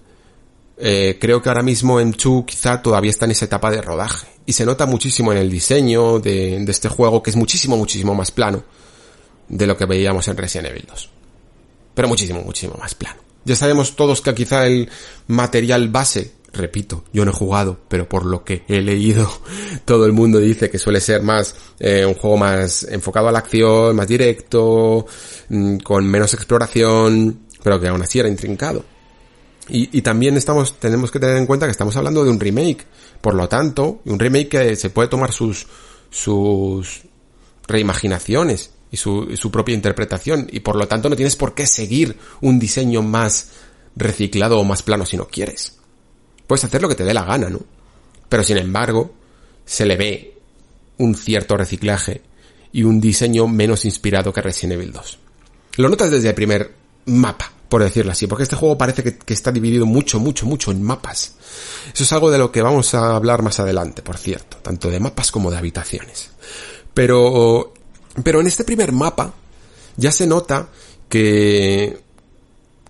[0.76, 4.26] eh, creo que ahora mismo M2 quizá todavía está en esa etapa de rodaje.
[4.46, 8.14] Y se nota muchísimo en el diseño de, de este juego, que es muchísimo, muchísimo
[8.14, 8.64] más plano
[9.48, 11.10] de lo que veíamos en Resident Evil 2.
[11.94, 13.20] Pero muchísimo, muchísimo más plano.
[13.44, 14.90] Ya sabemos todos que quizá el
[15.26, 19.30] material base, repito, yo no he jugado, pero por lo que he leído,
[19.84, 23.40] todo el mundo dice que suele ser más eh, un juego más enfocado a la
[23.40, 25.06] acción, más directo,
[25.48, 28.84] mm, con menos exploración, pero que aún así era intrincado.
[29.68, 32.86] Y, y, también estamos, tenemos que tener en cuenta que estamos hablando de un remake.
[33.20, 35.66] Por lo tanto, un remake que se puede tomar sus,
[36.10, 37.02] sus
[37.68, 40.48] reimaginaciones y su, su propia interpretación.
[40.50, 43.50] Y por lo tanto no tienes por qué seguir un diseño más
[43.94, 45.79] reciclado o más plano si no quieres.
[46.50, 47.60] Puedes hacer lo que te dé la gana, ¿no?
[48.28, 49.14] Pero sin embargo,
[49.64, 50.36] se le ve
[50.98, 52.22] un cierto reciclaje
[52.72, 55.18] y un diseño menos inspirado que Resident Evil 2.
[55.76, 56.74] Lo notas desde el primer
[57.04, 60.82] mapa por decirlo así, porque este juego parece que, está dividido mucho, mucho, mucho en
[60.82, 61.36] mapas.
[61.94, 64.98] Eso es algo de lo que vamos a hablar más adelante, por cierto, tanto de
[64.98, 66.30] mapas como de habitaciones.
[66.92, 67.72] Pero,
[68.24, 69.32] pero en este primer mapa
[69.96, 70.68] ya se nota
[71.08, 72.00] que,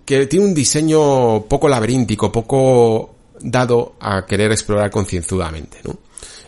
[0.03, 5.97] que tiene un diseño poco laberíntico, poco dado a querer explorar concienzudamente, ¿no?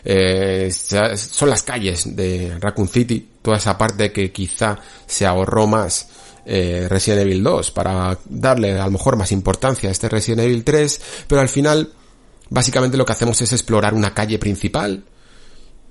[0.04, 6.08] Eh, son las calles de Raccoon City, toda esa parte que quizá se ahorró más
[6.44, 10.62] eh, Resident Evil 2 para darle a lo mejor más importancia a este Resident Evil
[10.62, 11.90] 3, pero al final
[12.50, 15.04] básicamente lo que hacemos es explorar una calle principal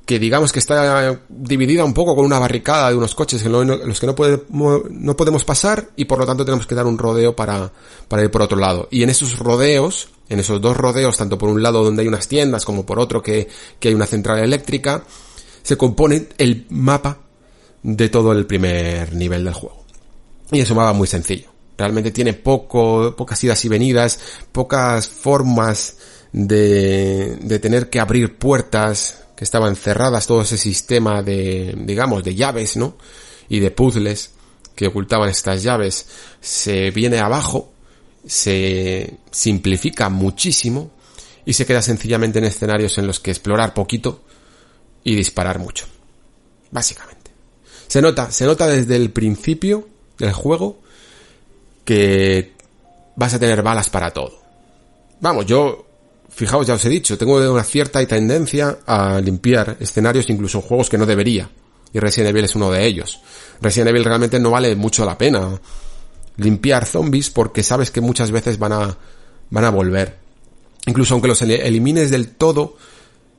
[0.05, 3.99] que digamos que está dividida un poco con una barricada de unos coches en los
[3.99, 7.71] que no, no podemos pasar y por lo tanto tenemos que dar un rodeo para,
[8.09, 8.89] para ir por otro lado.
[8.91, 12.27] Y en esos rodeos, en esos dos rodeos, tanto por un lado donde hay unas
[12.27, 13.47] tiendas como por otro que,
[13.79, 15.03] que hay una central eléctrica,
[15.61, 17.19] se compone el mapa
[17.81, 19.83] de todo el primer nivel del juego.
[20.51, 21.51] Y eso va muy sencillo.
[21.77, 24.19] Realmente tiene poco, pocas idas y venidas,
[24.51, 25.97] pocas formas
[26.31, 32.35] de, de tener que abrir puertas que estaban cerradas, todo ese sistema de, digamos, de
[32.35, 32.95] llaves, ¿no?
[33.49, 34.31] Y de puzzles
[34.75, 36.05] que ocultaban estas llaves
[36.39, 37.72] se viene abajo,
[38.25, 40.91] se simplifica muchísimo
[41.45, 44.23] y se queda sencillamente en escenarios en los que explorar poquito
[45.03, 45.85] y disparar mucho.
[46.71, 47.31] Básicamente.
[47.87, 50.79] Se nota, se nota desde el principio del juego
[51.85, 52.53] que
[53.15, 54.41] vas a tener balas para todo.
[55.19, 55.85] Vamos, yo,
[56.29, 60.89] fijaos, ya os he dicho, tengo una cierta tendencia a limpiar escenarios incluso en juegos
[60.89, 61.49] que no debería.
[61.91, 63.19] Y Resident Evil es uno de ellos.
[63.61, 65.59] Resident Evil realmente no vale mucho la pena
[66.37, 68.97] limpiar zombies porque sabes que muchas veces van a,
[69.49, 70.17] van a volver.
[70.85, 72.75] Incluso aunque los elimines del todo,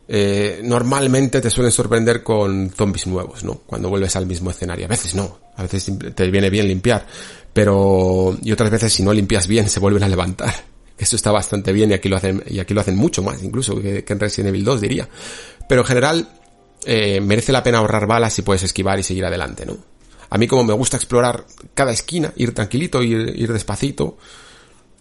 [0.06, 3.62] eh, normalmente te suelen sorprender con zombies nuevos, ¿no?
[3.66, 4.84] Cuando vuelves al mismo escenario.
[4.86, 7.06] A veces no, a veces te viene bien limpiar,
[7.52, 10.54] pero y otras veces si no limpias bien se vuelven a levantar.
[10.98, 13.80] Eso está bastante bien y aquí lo hacen y aquí lo hacen mucho más incluso
[13.80, 15.08] que, en Resident Evil 2 diría.
[15.68, 16.28] Pero en general
[16.84, 19.76] eh, merece la pena ahorrar balas si puedes esquivar y seguir adelante, ¿no?
[20.34, 24.18] A mí como me gusta explorar cada esquina, ir tranquilito, ir, ir despacito,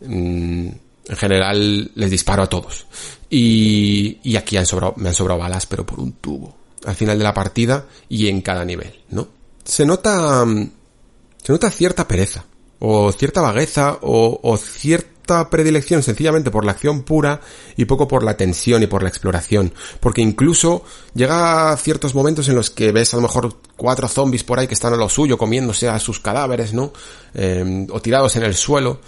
[0.02, 0.68] mm,
[1.10, 2.86] en general les disparo a todos.
[3.32, 4.58] Y, aquí
[4.98, 6.56] me han sobrado balas, pero por un tubo.
[6.86, 9.28] Al final de la partida y en cada nivel, ¿no?
[9.64, 10.70] Se nota, mm,
[11.42, 12.46] se nota cierta pereza,
[12.78, 15.13] o cierta vagueza, o, o cierta
[15.50, 17.42] predilección sencillamente por la acción pura
[17.76, 19.74] y poco por la tensión y por la exploración.
[20.00, 24.44] Porque incluso llega a ciertos momentos en los que ves a lo mejor cuatro zombies
[24.44, 26.94] por ahí que están a lo suyo comiéndose a sus cadáveres, ¿no?
[27.34, 29.00] Eh, o tirados en el suelo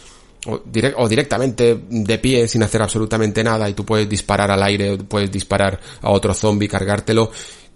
[0.48, 5.32] o, directamente de pie sin hacer absolutamente nada y tú puedes disparar al aire, puedes
[5.32, 7.32] disparar a otro zombie, cargártelo,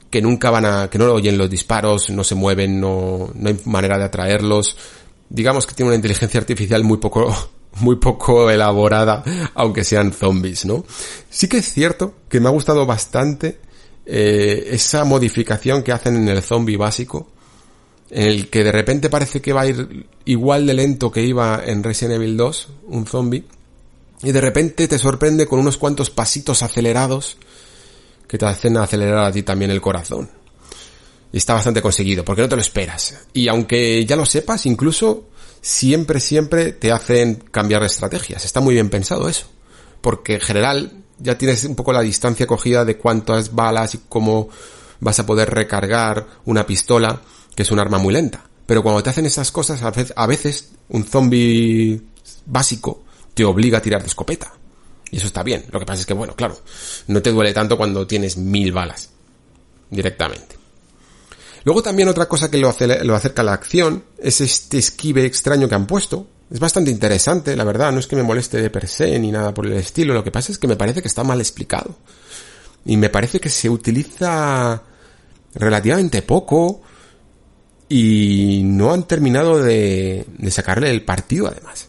[0.10, 3.60] que nunca van a, que no oyen los disparos, no se mueven, no, no hay
[3.66, 4.76] manera de atraerlos.
[5.30, 7.36] Digamos que tiene una inteligencia artificial muy poco,
[7.78, 10.86] muy poco elaborada, aunque sean zombies, ¿no?
[11.30, 13.60] Sí que es cierto que me ha gustado bastante
[14.06, 17.30] eh, esa modificación que hacen en el zombie básico,
[18.10, 21.62] en el que de repente parece que va a ir igual de lento que iba
[21.66, 23.46] en Resident Evil 2, un zombie,
[24.24, 27.38] y de repente te sorprende con unos cuantos pasitos acelerados
[28.28, 30.30] que te hacen acelerar a ti también el corazón.
[31.32, 33.16] Y está bastante conseguido, porque no te lo esperas.
[33.34, 35.30] Y aunque ya lo sepas, incluso
[35.62, 38.46] siempre, siempre te hacen cambiar de estrategias.
[38.46, 39.48] Está muy bien pensado eso.
[40.02, 44.50] Porque en general ya tienes un poco la distancia cogida de cuántas balas y cómo
[45.00, 47.22] vas a poder recargar una pistola
[47.56, 48.46] que es un arma muy lenta.
[48.66, 52.02] Pero cuando te hacen esas cosas, a veces un zombie
[52.46, 53.04] básico
[53.34, 54.54] te obliga a tirar de escopeta.
[55.12, 55.66] Y eso está bien.
[55.72, 56.60] Lo que pasa es que, bueno, claro,
[57.08, 59.10] no te duele tanto cuando tienes mil balas
[59.90, 60.59] directamente.
[61.64, 65.76] Luego también otra cosa que lo, acerca a la acción es este esquive extraño que
[65.76, 66.28] han puesto.
[66.52, 69.54] Es bastante interesante, la verdad, no es que me moleste de per se ni nada
[69.54, 71.96] por el estilo, lo que pasa es que me parece que está mal explicado.
[72.86, 74.82] Y me parece que se utiliza
[75.54, 76.82] relativamente poco
[77.88, 81.88] y no han terminado de, de sacarle el partido además.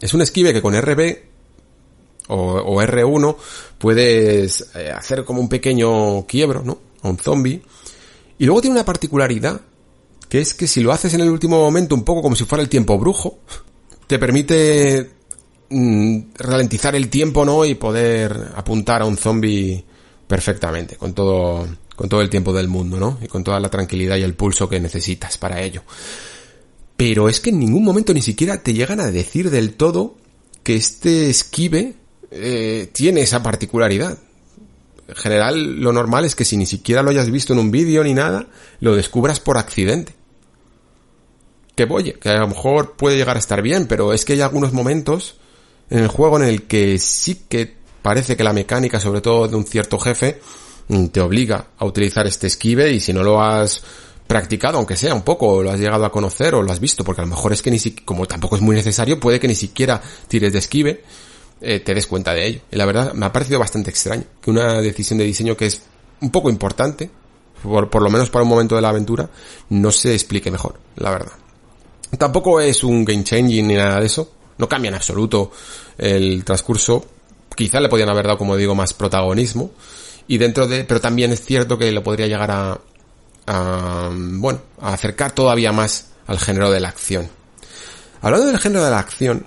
[0.00, 1.16] Es un esquive que con RB
[2.28, 3.36] o, o R1
[3.78, 6.78] puedes eh, hacer como un pequeño quiebro, ¿no?
[7.02, 7.62] A un zombie.
[8.38, 9.60] Y luego tiene una particularidad,
[10.28, 12.62] que es que si lo haces en el último momento, un poco como si fuera
[12.62, 13.38] el tiempo brujo,
[14.06, 15.10] te permite
[15.70, 17.64] mm, ralentizar el tiempo, ¿no?
[17.64, 19.84] Y poder apuntar a un zombie
[20.26, 23.18] perfectamente, con todo, con todo el tiempo del mundo, ¿no?
[23.22, 25.82] Y con toda la tranquilidad y el pulso que necesitas para ello.
[26.96, 30.16] Pero es que en ningún momento ni siquiera te llegan a decir del todo
[30.62, 31.94] que este esquive
[32.30, 34.18] eh, tiene esa particularidad.
[35.08, 38.04] En general, lo normal es que si ni siquiera lo hayas visto en un vídeo
[38.04, 38.46] ni nada,
[38.80, 40.14] lo descubras por accidente.
[41.74, 44.40] Que oye, que a lo mejor puede llegar a estar bien, pero es que hay
[44.40, 45.36] algunos momentos
[45.90, 49.56] en el juego en el que sí que parece que la mecánica, sobre todo de
[49.56, 50.40] un cierto jefe,
[50.88, 53.82] mm, te obliga a utilizar este esquive y si no lo has
[54.26, 57.04] practicado, aunque sea un poco, o lo has llegado a conocer o lo has visto,
[57.04, 59.48] porque a lo mejor es que ni siquiera, como tampoco es muy necesario, puede que
[59.48, 61.04] ni siquiera tires de esquive,
[61.62, 62.60] eh, te des cuenta de ello.
[62.70, 65.82] Y la verdad me ha parecido bastante extraño que una decisión de diseño que es
[66.20, 67.10] un poco importante,
[67.62, 69.28] por, por lo menos para un momento de la aventura,
[69.70, 71.32] no se explique mejor, la verdad.
[72.18, 75.50] Tampoco es un game changing ni nada de eso, no cambia en absoluto
[75.96, 77.06] el transcurso,
[77.56, 79.70] quizá le podían haber dado, como digo, más protagonismo,
[80.28, 82.80] y dentro de, pero también es cierto que lo podría llegar a,
[83.46, 87.28] a, bueno, a acercar todavía más al género de la acción.
[88.20, 89.46] Hablando del género de la acción,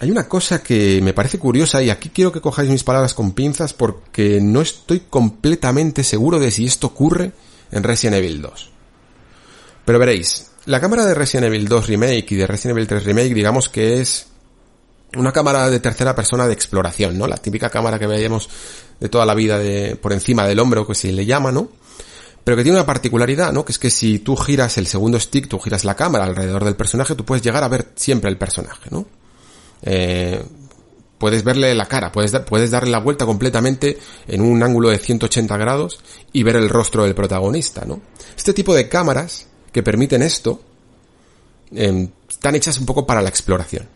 [0.00, 3.32] hay una cosa que me parece curiosa y aquí quiero que cojáis mis palabras con
[3.32, 7.32] pinzas porque no estoy completamente seguro de si esto ocurre
[7.70, 8.70] en Resident Evil 2.
[9.84, 13.34] Pero veréis, la cámara de Resident Evil 2 Remake y de Resident Evil 3 Remake
[13.34, 14.28] digamos que es
[15.16, 17.26] una cámara de tercera persona de exploración, ¿no?
[17.26, 18.48] La típica cámara que veíamos
[19.00, 19.58] de toda la vida
[20.00, 21.68] por encima del hombro que se le llama, ¿no?
[22.42, 23.66] Pero que tiene una particularidad, ¿no?
[23.66, 26.74] Que es que si tú giras el segundo stick, tú giras la cámara alrededor del
[26.74, 29.19] personaje, tú puedes llegar a ver siempre el personaje, ¿no?
[29.82, 30.42] Eh,
[31.20, 35.54] puedes verle la cara, puedes, puedes darle la vuelta completamente en un ángulo de 180
[35.58, 36.00] grados
[36.32, 38.00] y ver el rostro del protagonista, ¿no?
[38.36, 40.62] Este tipo de cámaras que permiten esto
[41.74, 43.86] eh, están hechas un poco para la exploración.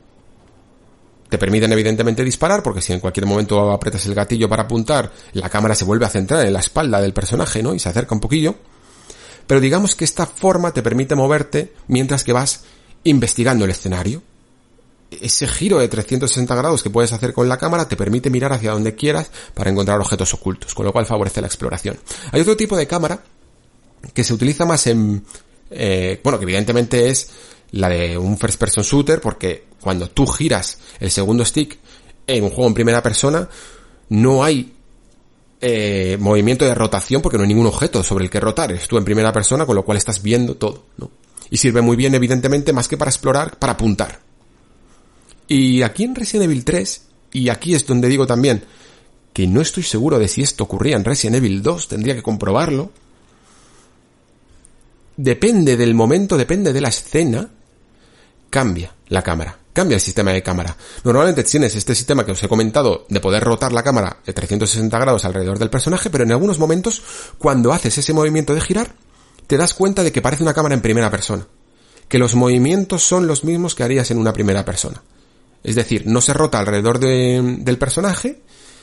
[1.31, 5.49] Te permiten evidentemente disparar porque si en cualquier momento apretas el gatillo para apuntar, la
[5.49, 7.75] cámara se vuelve a centrar en la espalda del personaje, ¿no?
[7.75, 8.55] Y se acerca un poquillo.
[9.47, 12.65] Pero digamos que esta forma te permite moverte mientras que vas
[13.03, 14.23] investigando el escenario
[15.23, 18.73] ese giro de 360 grados que puedes hacer con la cámara te permite mirar hacia
[18.73, 21.99] donde quieras para encontrar objetos ocultos, con lo cual favorece la exploración.
[22.33, 23.23] Hay otro tipo de cámara
[24.13, 25.25] que se utiliza más en,
[25.71, 27.31] eh, bueno, que evidentemente es
[27.73, 31.79] la de un first person shooter, porque cuando tú giras el segundo stick
[32.27, 33.49] en un juego en primera persona,
[34.09, 34.73] no hay
[35.61, 38.71] eh, movimiento de rotación porque no hay ningún objeto sobre el que rotar.
[38.73, 41.11] Es tú en primera persona, con lo cual estás viendo todo, ¿no?
[41.51, 44.21] Y sirve muy bien, evidentemente, más que para explorar, para apuntar.
[45.49, 48.65] Y aquí en Resident Evil 3, y aquí es donde digo también
[49.33, 52.93] que no estoy seguro de si esto ocurría en Resident Evil 2, tendría que comprobarlo.
[55.17, 57.49] Depende del momento, depende de la escena,
[58.49, 60.77] cambia la cámara, cambia el sistema de cámara.
[61.03, 64.99] Normalmente tienes este sistema que os he comentado de poder rotar la cámara de 360
[64.99, 67.03] grados alrededor del personaje, pero en algunos momentos,
[67.37, 68.95] cuando haces ese movimiento de girar,
[69.47, 71.47] te das cuenta de que parece una cámara en primera persona.
[72.09, 75.03] Que los movimientos son los mismos que harías en una primera persona.
[75.65, 78.43] Es decir, no se rota alrededor del personaje,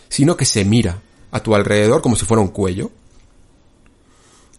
[0.10, 1.02] sino que se mira
[1.32, 2.92] a tu alrededor como si fuera un cuello.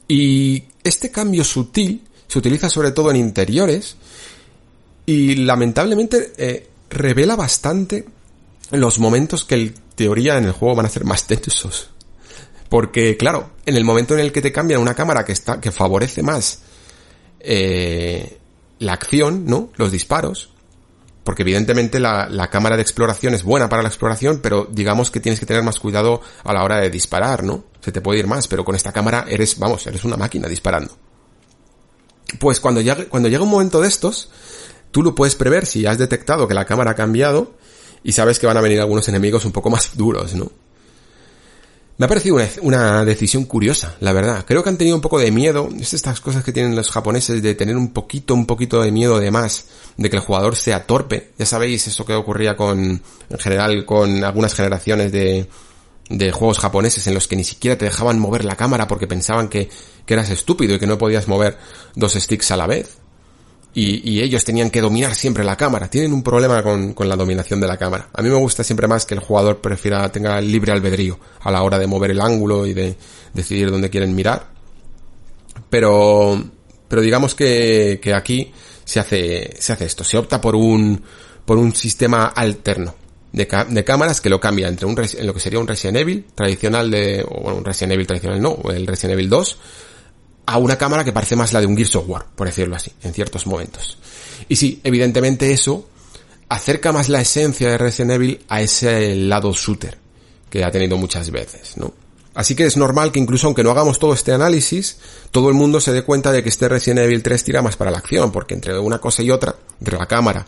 [0.08, 3.96] Y este cambio sutil se utiliza sobre todo en interiores
[5.04, 8.06] y lamentablemente eh, revela bastante
[8.70, 11.90] los momentos que en teoría en el juego van a ser más tensos.
[12.68, 15.70] Porque, claro, en el momento en el que te cambian una cámara que está, que
[15.70, 16.60] favorece más
[17.40, 18.38] eh,
[18.78, 19.70] la acción, ¿no?
[19.76, 20.51] Los disparos.
[21.24, 25.20] Porque evidentemente la, la, cámara de exploración es buena para la exploración, pero digamos que
[25.20, 27.64] tienes que tener más cuidado a la hora de disparar, ¿no?
[27.80, 30.96] Se te puede ir más, pero con esta cámara eres, vamos, eres una máquina disparando.
[32.40, 34.30] Pues cuando llega, cuando llega un momento de estos,
[34.90, 37.54] tú lo puedes prever si has detectado que la cámara ha cambiado
[38.02, 40.50] y sabes que van a venir algunos enemigos un poco más duros, ¿no?
[42.02, 44.44] Me ha parecido una, decisión curiosa, la verdad.
[44.44, 45.68] Creo que han tenido un poco de miedo.
[45.78, 49.20] Es estas cosas que tienen los japoneses de tener un poquito, un poquito de miedo
[49.20, 51.30] de más, de que el jugador sea torpe.
[51.38, 53.00] Ya sabéis eso que ocurría con,
[53.30, 55.46] en general, con algunas generaciones de,
[56.10, 59.46] de juegos japoneses en los que ni siquiera te dejaban mover la cámara porque pensaban
[59.46, 59.70] que,
[60.04, 61.56] que eras estúpido y que no podías mover
[61.94, 62.98] dos sticks a la vez
[63.74, 65.88] y, ellos tenían que dominar siempre la cámara.
[65.88, 68.08] Tienen un problema con, la dominación de la cámara.
[68.12, 71.62] A mí me gusta siempre más que el jugador prefiera, tenga libre albedrío a la
[71.62, 72.96] hora de mover el ángulo y de
[73.32, 74.46] decidir dónde quieren mirar.
[75.70, 76.42] Pero,
[76.88, 78.52] pero digamos que, que aquí
[78.84, 80.04] se hace, se hace esto.
[80.04, 81.02] Se opta por un,
[81.44, 82.94] por un sistema alterno
[83.32, 87.24] de, cámaras que lo cambia entre un, lo que sería un Resident Evil tradicional de,
[87.26, 89.58] o bueno, un Resident Evil tradicional no, el Resident Evil 2
[90.46, 92.92] a una cámara que parece más la de un Gears of War, por decirlo así,
[93.02, 93.98] en ciertos momentos.
[94.48, 95.88] Y sí, evidentemente eso
[96.48, 99.98] acerca más la esencia de Resident Evil a ese lado shooter
[100.50, 101.94] que ha tenido muchas veces, ¿no?
[102.34, 104.98] Así que es normal que incluso aunque no hagamos todo este análisis,
[105.30, 107.90] todo el mundo se dé cuenta de que este Resident Evil 3 tira más para
[107.90, 110.46] la acción, porque entre una cosa y otra, entre la cámara,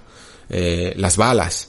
[0.49, 1.69] eh, las balas,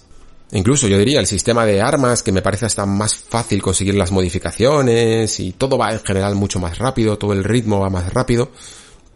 [0.51, 4.11] Incluso yo diría el sistema de armas que me parece hasta más fácil conseguir las
[4.11, 8.51] modificaciones y todo va en general mucho más rápido, todo el ritmo va más rápido,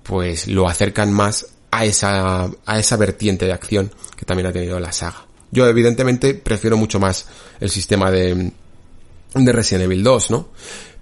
[0.03, 4.79] pues lo acercan más a esa, a esa vertiente de acción que también ha tenido
[4.79, 5.27] la saga.
[5.51, 7.27] Yo evidentemente prefiero mucho más
[7.59, 8.51] el sistema de,
[9.33, 10.49] de Resident Evil 2, ¿no?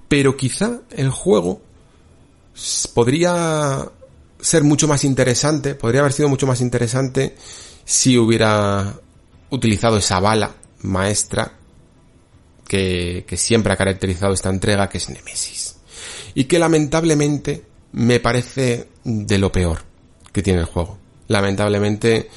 [0.07, 1.61] Pero quizá el juego
[2.93, 3.89] podría
[4.39, 7.35] ser mucho más interesante, podría haber sido mucho más interesante
[7.85, 8.99] si hubiera
[9.49, 11.53] utilizado esa bala maestra
[12.67, 15.77] que, que siempre ha caracterizado esta entrega, que es Nemesis.
[16.33, 19.79] Y que lamentablemente me parece de lo peor
[20.31, 20.97] que tiene el juego.
[21.27, 22.29] Lamentablemente,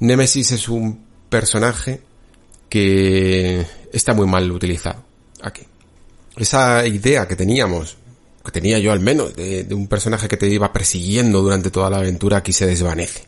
[0.00, 2.00] Nemesis es un personaje
[2.68, 5.04] que está muy mal utilizado
[5.40, 5.62] aquí.
[6.36, 7.96] Esa idea que teníamos
[8.44, 11.98] que tenía yo al menos, de, un personaje que te iba persiguiendo durante toda la
[11.98, 13.22] aventura, aquí se desvanece.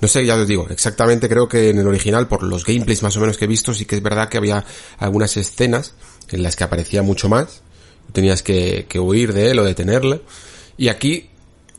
[0.00, 3.16] No sé, ya os digo, exactamente creo que en el original, por los gameplays más
[3.16, 4.64] o menos que he visto, sí que es verdad que había
[4.98, 5.94] algunas escenas
[6.30, 7.62] en las que aparecía mucho más,
[8.12, 10.22] tenías que, que huir de él o detenerle,
[10.76, 11.30] y aquí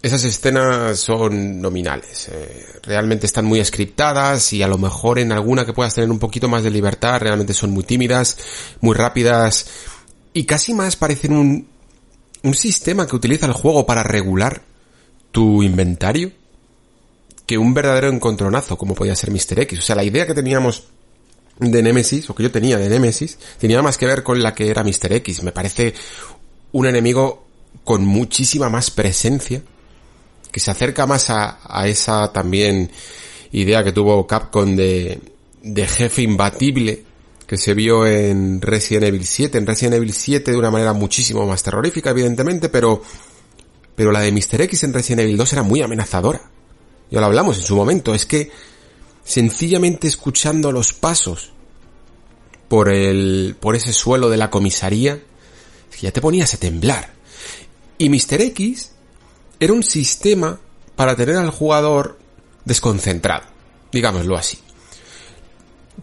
[0.02, 2.28] esas escenas son nominales.
[2.30, 6.20] Eh, realmente están muy scriptadas y a lo mejor en alguna que puedas tener un
[6.20, 8.38] poquito más de libertad, realmente son muy tímidas,
[8.82, 9.68] muy rápidas
[10.34, 11.68] y casi más parecen un,
[12.44, 14.64] un sistema que utiliza el juego para regular
[15.32, 16.32] tu inventario
[17.46, 19.60] que un verdadero encontronazo como podía ser Mr.
[19.60, 19.80] X.
[19.80, 20.86] O sea, la idea que teníamos
[21.60, 24.70] de Nemesis, o que yo tenía de Nemesis, tenía más que ver con la que
[24.70, 25.14] era Mr.
[25.14, 25.44] X.
[25.44, 25.94] Me parece
[26.72, 27.46] un enemigo
[27.84, 29.62] con muchísima más presencia,
[30.52, 32.92] que se acerca más a, a esa también
[33.52, 35.20] idea que tuvo Capcom de,
[35.62, 37.04] de jefe imbatible
[37.52, 41.46] que se vio en Resident Evil 7, en Resident Evil 7 de una manera muchísimo
[41.46, 43.04] más terrorífica, evidentemente, pero,
[43.94, 44.62] pero la de Mr.
[44.62, 46.50] X en Resident Evil 2 era muy amenazadora.
[47.10, 48.52] Ya lo hablamos en su momento, es que
[49.26, 51.52] sencillamente escuchando los pasos
[52.70, 55.22] por el, por ese suelo de la comisaría,
[56.00, 57.12] ya te ponías a temblar.
[57.98, 58.40] Y Mr.
[58.44, 58.94] X
[59.60, 60.58] era un sistema
[60.96, 62.18] para tener al jugador
[62.64, 63.44] desconcentrado,
[63.92, 64.58] digámoslo así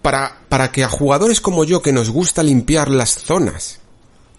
[0.02, 3.80] para, para que a jugadores como yo que nos gusta limpiar las zonas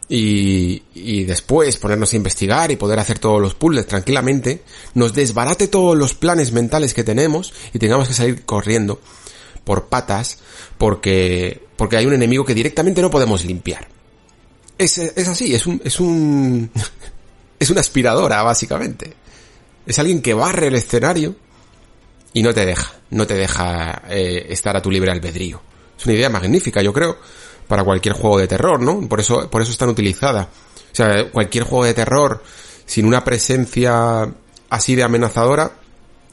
[0.07, 4.63] y, y después ponernos a investigar y poder hacer todos los puzzles tranquilamente,
[4.95, 8.99] nos desbarate todos los planes mentales que tenemos y tengamos que salir corriendo
[9.63, 10.39] por patas
[10.79, 13.87] porque, porque hay un enemigo que directamente no podemos limpiar.
[14.77, 16.71] Es, es así, es un, es un,
[17.59, 19.13] es una aspiradora, básicamente.
[19.85, 21.35] Es alguien que barre el escenario
[22.33, 25.61] y no te deja, no te deja eh, estar a tu libre albedrío.
[25.97, 27.17] Es una idea magnífica, yo creo,
[27.67, 29.07] para cualquier juego de terror, ¿no?
[29.07, 30.49] Por eso, por eso es tan utilizada.
[30.91, 32.43] O sea, cualquier juego de terror
[32.85, 34.27] sin una presencia
[34.69, 35.71] así de amenazadora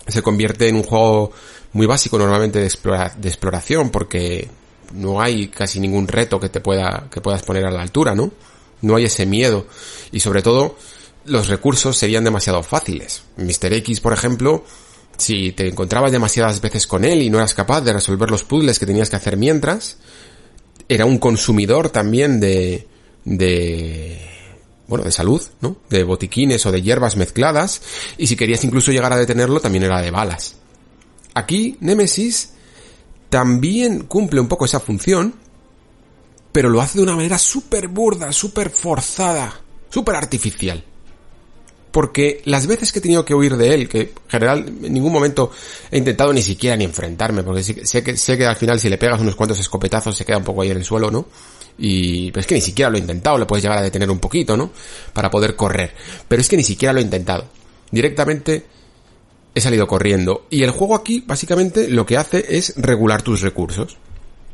[0.09, 1.33] se convierte en un juego
[1.73, 4.49] muy básico normalmente de, exploración porque
[4.95, 8.33] no hay casi ningún reto que te pueda que puedas poner a la altura, ¿no?
[8.81, 9.67] No hay ese miedo
[10.13, 10.77] y sobre todo
[11.25, 13.25] los recursos serían demasiado fáciles.
[13.37, 13.73] Mr.
[13.75, 14.65] X, por ejemplo,
[15.17, 18.79] si te encontrabas demasiadas veces con él y no eras capaz de resolver los puzzles
[18.79, 19.99] que tenías que hacer mientras,
[20.89, 22.87] era un consumidor también de,
[23.25, 24.21] de,
[24.87, 25.77] bueno, de salud, ¿no?
[25.89, 27.83] De botiquines o de hierbas mezcladas,
[28.19, 30.57] y si querías incluso llegar a detenerlo, también era de balas.
[31.35, 32.53] Aquí, Nemesis
[33.29, 35.35] también cumple un poco esa función,
[36.53, 39.61] pero lo hace de una manera súper burda, súper forzada,
[39.91, 40.85] súper artificial
[41.97, 45.11] porque las veces que he tenido que huir de él, que en general en ningún
[45.11, 45.51] momento
[45.91, 48.99] he intentado ni siquiera ni enfrentarme, porque sé que, sé que al final si le
[48.99, 51.27] pegas unos cuantos escopetazos se queda un poco ahí en el suelo, ¿no?
[51.79, 54.59] Y es que ni siquiera lo he intentado, le puedes llegar a detener un poquito,
[54.59, 54.73] ¿no?
[55.15, 55.95] Para poder correr.
[56.29, 57.47] Pero es que ni siquiera lo he intentado.
[57.91, 58.67] Directamente
[59.55, 60.49] he salido corriendo.
[60.51, 63.97] Y el juego aquí, básicamente, lo que hace es regular tus recursos.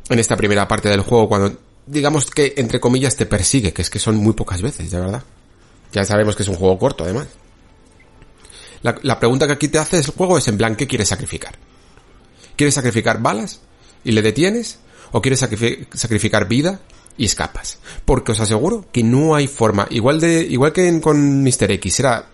[0.07, 1.57] En esta primera parte del juego, cuando
[1.87, 5.23] digamos que entre comillas te persigue, que es que son muy pocas veces, de verdad.
[5.93, 7.27] Ya sabemos que es un juego corto, además.
[8.81, 11.55] La, pregunta que aquí te hace el juego es en plan, ¿qué quieres sacrificar?
[12.57, 13.61] ¿Quieres sacrificar balas
[14.03, 14.79] y le detienes?
[15.13, 16.81] ¿O quieres sacrificar vida
[17.17, 17.77] y escapas?
[18.03, 19.87] Porque os aseguro que no hay forma.
[19.89, 21.71] Igual de, igual que con Mr.
[21.71, 22.27] X, era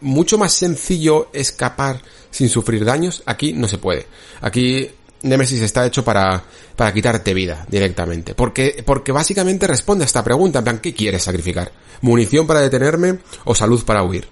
[0.00, 3.24] mucho más sencillo escapar sin sufrir daños.
[3.26, 4.06] Aquí no se puede.
[4.40, 4.90] Aquí
[5.22, 6.42] Nemesis está hecho para,
[6.76, 8.34] para quitarte vida directamente.
[8.34, 11.72] Porque, porque básicamente responde a esta pregunta, en plan, ¿qué quieres sacrificar?
[12.02, 14.28] ¿Munición para detenerme o salud para huir?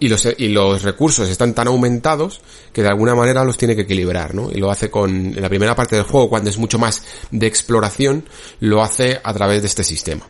[0.00, 2.40] Y los, y los recursos están tan aumentados
[2.72, 4.50] que de alguna manera los tiene que equilibrar, ¿no?
[4.50, 7.46] Y lo hace con, en la primera parte del juego, cuando es mucho más de
[7.46, 8.28] exploración,
[8.58, 10.26] lo hace a través de este sistema.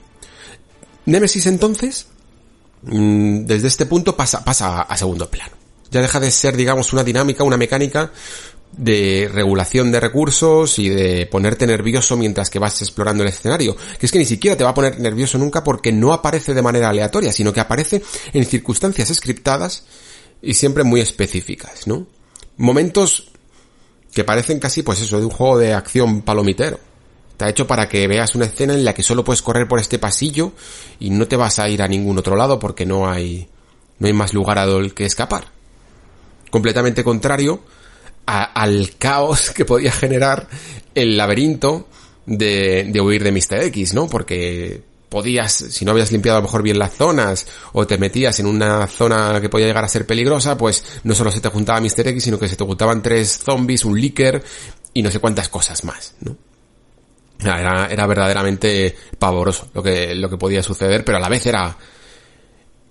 [1.06, 2.06] Nemesis entonces,
[2.82, 5.52] mm, desde este punto pasa, pasa a segundo plano.
[5.90, 8.10] Ya deja de ser, digamos, una dinámica, una mecánica
[8.72, 13.76] de regulación de recursos y de ponerte nervioso mientras que vas explorando el escenario.
[13.98, 16.62] Que es que ni siquiera te va a poner nervioso nunca porque no aparece de
[16.62, 18.02] manera aleatoria, sino que aparece
[18.32, 19.84] en circunstancias scriptadas
[20.42, 22.06] y siempre muy específicas, ¿no?
[22.58, 23.30] Momentos
[24.12, 26.78] que parecen casi, pues eso, de un juego de acción palomitero.
[27.32, 29.98] Está hecho para que veas una escena en la que solo puedes correr por este
[29.98, 30.52] pasillo
[30.98, 33.48] y no te vas a ir a ningún otro lado porque no hay,
[33.98, 35.48] no hay más lugar al que escapar.
[36.50, 37.60] Completamente contrario
[38.26, 40.48] al caos que podía generar
[40.94, 41.88] el laberinto
[42.26, 43.62] de, de huir de Mr.
[43.64, 44.08] X, ¿no?
[44.08, 48.38] Porque podías, si no habías limpiado a lo mejor bien las zonas, o te metías
[48.40, 51.80] en una zona que podía llegar a ser peligrosa, pues no solo se te juntaba
[51.80, 52.08] Mr.
[52.08, 54.42] X, sino que se te juntaban tres zombies, un licker
[54.92, 56.36] y no sé cuántas cosas más, ¿no?
[57.38, 61.76] Era, era verdaderamente pavoroso lo que, lo que podía suceder, pero a la vez era,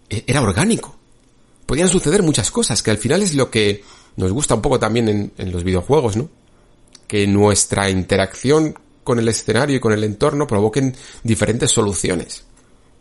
[0.09, 0.95] era orgánico.
[1.65, 3.83] Podían suceder muchas cosas, que al final es lo que,
[4.17, 6.29] nos gusta un poco también en, los videojuegos, ¿no?
[7.07, 12.45] Que nuestra interacción con el escenario y con el entorno provoquen diferentes soluciones.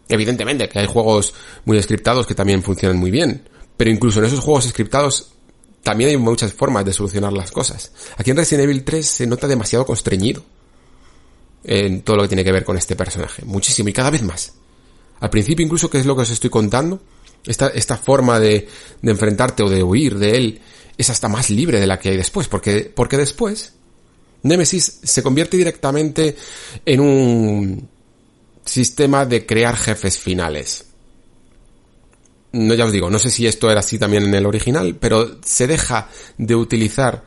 [0.09, 1.32] Evidentemente que hay juegos
[1.65, 5.32] muy scriptados que también funcionan muy bien, pero incluso en esos juegos scriptados
[5.82, 7.93] también hay muchas formas de solucionar las cosas.
[8.16, 10.43] Aquí en Resident Evil 3 se nota demasiado constreñido
[11.62, 14.55] en todo lo que tiene que ver con este personaje, muchísimo y cada vez más.
[15.20, 17.01] Al principio incluso, que es lo que os estoy contando,
[17.47, 18.69] esta, esta forma de,
[19.01, 20.61] de enfrentarte o de huir de él
[20.97, 23.75] es hasta más libre de la que hay después, porque, porque después
[24.43, 26.37] Nemesis se convierte directamente
[26.85, 27.89] en un
[28.65, 30.87] sistema de crear jefes finales.
[32.53, 35.39] No, ya os digo, no sé si esto era así también en el original, pero
[35.45, 36.09] se deja
[36.39, 37.25] de utilizar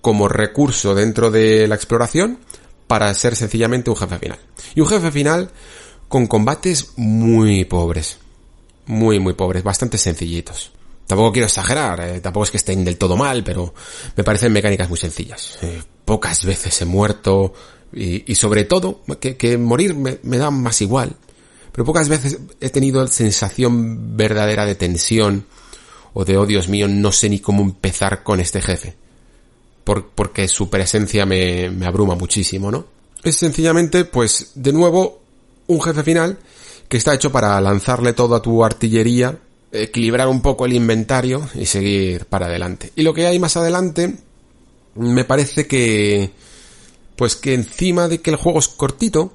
[0.00, 2.38] como recurso dentro de la exploración
[2.86, 4.38] para ser sencillamente un jefe final.
[4.74, 5.50] Y un jefe final
[6.08, 8.18] con combates muy pobres.
[8.86, 10.72] Muy, muy pobres, bastante sencillitos.
[11.06, 13.74] Tampoco quiero exagerar, eh, tampoco es que estén del todo mal, pero
[14.16, 15.58] me parecen mecánicas muy sencillas.
[15.62, 17.52] Eh, pocas veces he muerto
[17.92, 21.14] y, sobre todo que, morir me, da más igual.
[21.72, 25.46] Pero pocas veces he tenido sensación verdadera de tensión
[26.14, 28.96] o de, oh Dios mío, no sé ni cómo empezar con este jefe.
[29.84, 32.86] porque su presencia me, me abruma muchísimo, ¿no?
[33.22, 35.20] Es sencillamente, pues, de nuevo,
[35.66, 36.38] un jefe final
[36.88, 39.38] que está hecho para lanzarle todo a tu artillería,
[39.72, 42.92] equilibrar un poco el inventario y seguir para adelante.
[42.94, 44.14] Y lo que hay más adelante,
[44.94, 46.30] me parece que,
[47.16, 49.32] pues que encima de que el juego es cortito,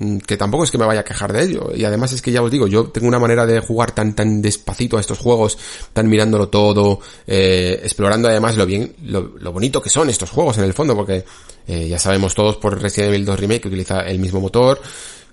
[0.00, 1.72] Mm, que tampoco es que me vaya a quejar de ello.
[1.76, 4.40] Y además es que ya os digo, yo tengo una manera de jugar tan tan
[4.40, 5.58] despacito a estos juegos,
[5.92, 10.64] tan mirándolo todo, eh, explorando además lo bien, lo, bonito que son estos juegos en
[10.64, 11.24] el fondo, porque
[11.68, 14.80] eh, ya sabemos todos por Resident Evil 2 Remake que utiliza el mismo motor,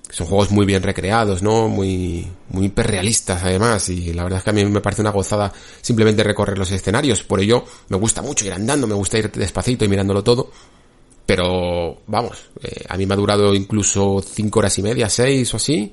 [0.10, 1.68] son juegos muy bien recreados, ¿no?
[1.68, 5.52] Muy, muy hiperrealistas además, y la verdad es que a mí me parece una gozada
[5.82, 9.86] simplemente recorrer los escenarios, por ello me gusta mucho ir andando, me gusta ir despacito
[9.86, 10.50] y mirándolo todo,
[11.28, 15.58] pero, vamos, eh, a mí me ha durado incluso cinco horas y media, seis o
[15.58, 15.92] así.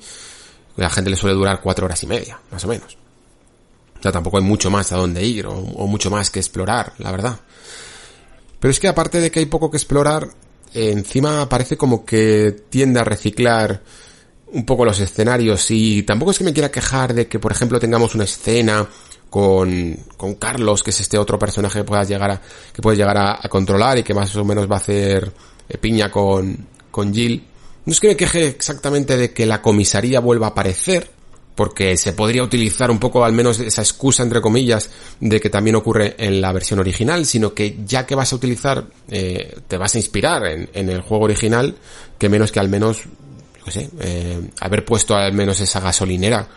[0.77, 2.97] La gente le suele durar cuatro horas y media, más o menos.
[3.99, 5.57] O sea, tampoco hay mucho más a dónde ir o,
[5.89, 7.41] mucho más que explorar, la verdad.
[8.61, 10.29] Pero es que aparte de que hay poco que explorar,
[10.73, 13.83] encima parece como que tiende a reciclar
[14.55, 17.79] un poco los escenarios y tampoco es que me quiera quejar de que, por ejemplo,
[17.79, 18.89] tengamos una escena
[19.29, 22.41] con, con Carlos, que es este otro personaje que puedas llegar a,
[22.73, 25.33] que puedes llegar a, controlar y que más o menos va a hacer
[25.69, 27.45] eh, piña con, con Jill.
[27.85, 31.11] No es que me queje exactamente de que la comisaría vuelva a aparecer,
[31.57, 34.91] porque se podría utilizar un poco al menos esa excusa entre comillas
[35.21, 38.85] de que también ocurre en la versión original, sino que ya que vas a utilizar,
[39.09, 41.75] eh, te vas a inspirar en, en, el juego original,
[42.19, 43.03] que menos que al menos,
[43.65, 46.49] qué sé, eh, haber puesto al menos esa gasolinera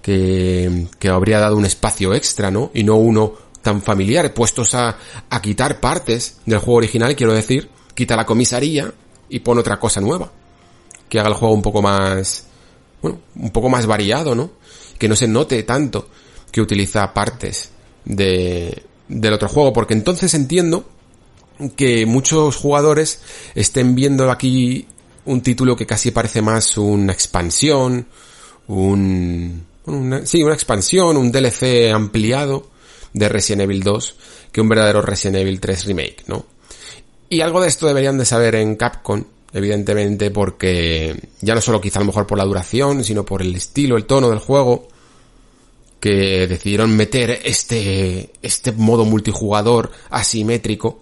[0.00, 2.70] que, que habría dado un espacio extra, ¿no?
[2.74, 4.96] Y no uno tan familiar, puestos a,
[5.30, 8.92] a quitar partes del juego original, quiero decir, quita la comisaría
[9.28, 10.30] y pone otra cosa nueva.
[11.08, 12.46] Que haga el juego un poco más,
[13.00, 14.50] bueno, un poco más variado, ¿no?
[14.98, 16.08] Que no se note tanto
[16.50, 17.70] que utiliza partes
[18.04, 20.84] de, del otro juego, porque entonces entiendo
[21.76, 23.20] que muchos jugadores
[23.54, 24.86] estén viendo aquí
[25.24, 28.06] un título que casi parece más una expansión,
[28.68, 29.64] un,
[30.24, 32.68] sí, una expansión, un DLC ampliado
[33.12, 34.16] de Resident Evil 2
[34.52, 36.46] que un verdadero Resident Evil 3 remake, ¿no?
[37.28, 39.24] Y algo de esto deberían de saber en Capcom,
[39.54, 43.54] evidentemente, porque ya no solo quizá a lo mejor por la duración, sino por el
[43.54, 44.88] estilo, el tono del juego,
[45.98, 51.00] que decidieron meter este, este modo multijugador asimétrico,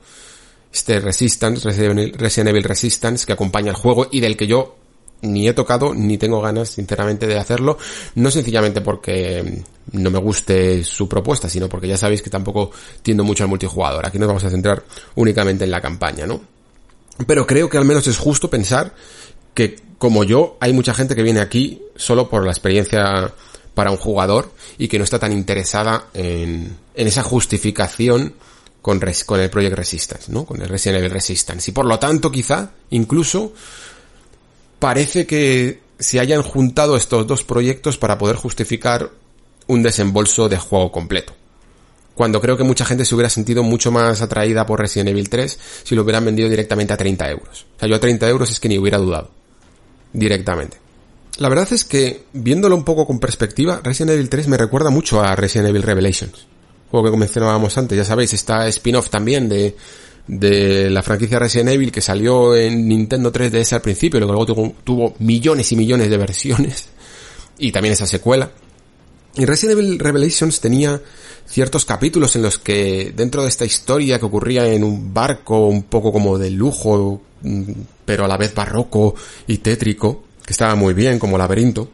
[0.73, 4.77] este Resistance, Resident Evil Resistance, que acompaña el juego y del que yo
[5.23, 7.79] ni he tocado ni tengo ganas sinceramente de hacerlo,
[8.15, 12.71] no sencillamente porque no me guste su propuesta, sino porque ya sabéis que tampoco
[13.03, 14.07] tiendo mucho al multijugador.
[14.07, 14.83] Aquí nos vamos a centrar
[15.17, 16.41] únicamente en la campaña, ¿no?
[17.27, 18.95] Pero creo que al menos es justo pensar
[19.53, 23.35] que como yo hay mucha gente que viene aquí solo por la experiencia
[23.75, 28.35] para un jugador y que no está tan interesada en, en esa justificación
[28.83, 30.45] con, con el Project Resistance, ¿no?
[30.45, 31.71] Con el Resident Evil Resistance.
[31.71, 33.53] Y por lo tanto, quizá, incluso,
[34.79, 39.11] parece que se hayan juntado estos dos proyectos para poder justificar
[39.67, 41.35] un desembolso de juego completo.
[42.15, 45.59] Cuando creo que mucha gente se hubiera sentido mucho más atraída por Resident Evil 3
[45.85, 47.67] si lo hubieran vendido directamente a 30 euros.
[47.77, 49.31] O sea, yo a 30 euros es que ni hubiera dudado.
[50.13, 50.79] Directamente.
[51.39, 55.23] La verdad es que, viéndolo un poco con perspectiva, Resident Evil 3 me recuerda mucho
[55.23, 56.47] a Resident Evil Revelations.
[56.91, 59.77] Juego que mencionábamos antes, ya sabéis, está spin-off también de
[60.31, 65.15] de la franquicia Resident Evil que salió en Nintendo 3DS al principio, luego tuvo, tuvo
[65.19, 66.89] millones y millones de versiones
[67.59, 68.51] y también esa secuela.
[69.35, 71.01] Y Resident Evil Revelations tenía
[71.47, 75.85] ciertos capítulos en los que dentro de esta historia que ocurría en un barco un
[75.85, 77.73] poco como de lujo, mm,
[78.05, 79.17] pero a la vez barroco
[79.49, 81.89] y tétrico, que estaba muy bien como laberinto,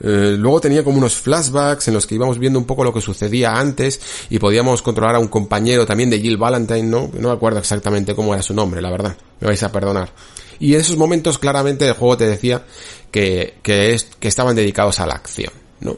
[0.00, 3.00] eh, luego tenía como unos flashbacks en los que íbamos viendo un poco lo que
[3.00, 4.00] sucedía antes
[4.30, 7.10] y podíamos controlar a un compañero también de Jill Valentine, ¿no?
[7.14, 9.16] No me acuerdo exactamente cómo era su nombre, la verdad.
[9.40, 10.10] Me vais a perdonar.
[10.60, 12.64] Y en esos momentos claramente el juego te decía
[13.10, 15.96] que, que, es, que estaban dedicados a la acción, ¿no?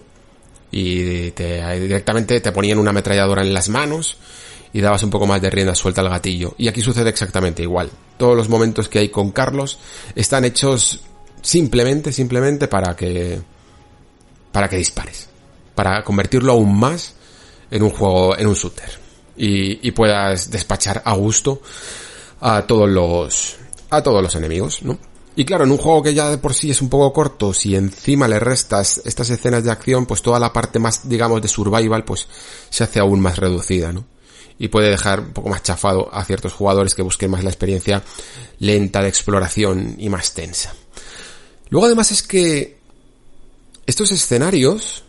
[0.70, 4.16] Y te, directamente te ponían una ametralladora en las manos
[4.72, 6.54] y dabas un poco más de rienda suelta al gatillo.
[6.58, 7.90] Y aquí sucede exactamente igual.
[8.16, 9.78] Todos los momentos que hay con Carlos
[10.14, 11.00] están hechos
[11.42, 13.40] simplemente, simplemente para que
[14.52, 15.28] para que dispares.
[15.74, 17.14] Para convertirlo aún más
[17.70, 18.98] en un juego, en un shooter.
[19.36, 21.62] Y, y puedas despachar a gusto
[22.40, 23.56] a todos los,
[23.90, 24.98] a todos los enemigos, ¿no?
[25.36, 27.76] Y claro, en un juego que ya de por sí es un poco corto, si
[27.76, 32.04] encima le restas estas escenas de acción, pues toda la parte más, digamos, de survival,
[32.04, 32.26] pues
[32.68, 34.04] se hace aún más reducida, ¿no?
[34.58, 38.02] Y puede dejar un poco más chafado a ciertos jugadores que busquen más la experiencia
[38.58, 40.74] lenta de exploración y más tensa.
[41.70, 42.79] Luego además es que
[43.90, 45.04] estos escenarios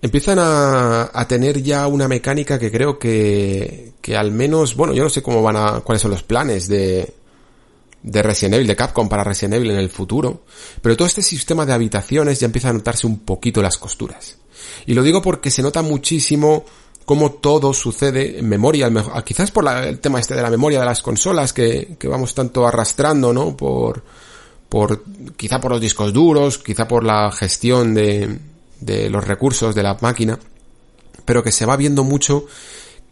[0.00, 5.10] empiezan a, tener ya una mecánica que creo que, que al menos, bueno, yo no
[5.10, 7.14] sé cómo van a, cuáles son los planes de,
[8.02, 10.44] de Resident Evil, de Capcom para Resident Evil en el futuro,
[10.80, 14.36] pero todo este sistema de habitaciones ya empieza a notarse un poquito las costuras.
[14.86, 16.64] Y lo digo porque se nota muchísimo
[17.04, 18.90] cómo todo sucede en memoria,
[19.24, 22.66] quizás por el tema este de la memoria de las consolas que, que vamos tanto
[22.66, 23.56] arrastrando, ¿no?
[23.56, 24.02] Por,
[24.72, 25.04] por,
[25.36, 28.38] quizá por los discos duros, quizá por la gestión de,
[28.80, 30.38] de los recursos de la máquina,
[31.26, 32.46] pero que se va viendo mucho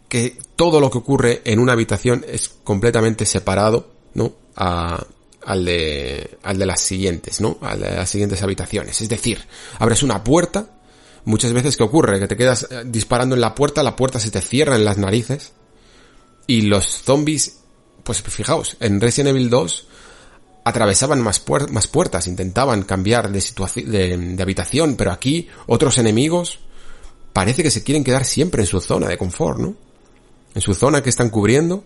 [0.09, 4.33] que todo lo que ocurre en una habitación es completamente separado, ¿no?
[4.55, 5.05] A,
[5.45, 7.59] al de, al de las siguientes, ¿no?
[7.61, 8.99] De las siguientes habitaciones.
[8.99, 9.45] Es decir,
[9.77, 10.65] abres una puerta,
[11.25, 14.31] muchas veces que ocurre que te quedas eh, disparando en la puerta, la puerta se
[14.31, 15.51] te cierra en las narices
[16.47, 17.59] y los zombies,
[18.03, 19.89] pues fijaos, en Resident Evil 2
[20.63, 26.59] atravesaban más, puertas, intentaban cambiar de, situación, de, habitación, pero aquí otros enemigos
[27.33, 29.75] parece que se quieren quedar siempre en su zona de confort, ¿no?
[30.53, 31.85] En su zona que están cubriendo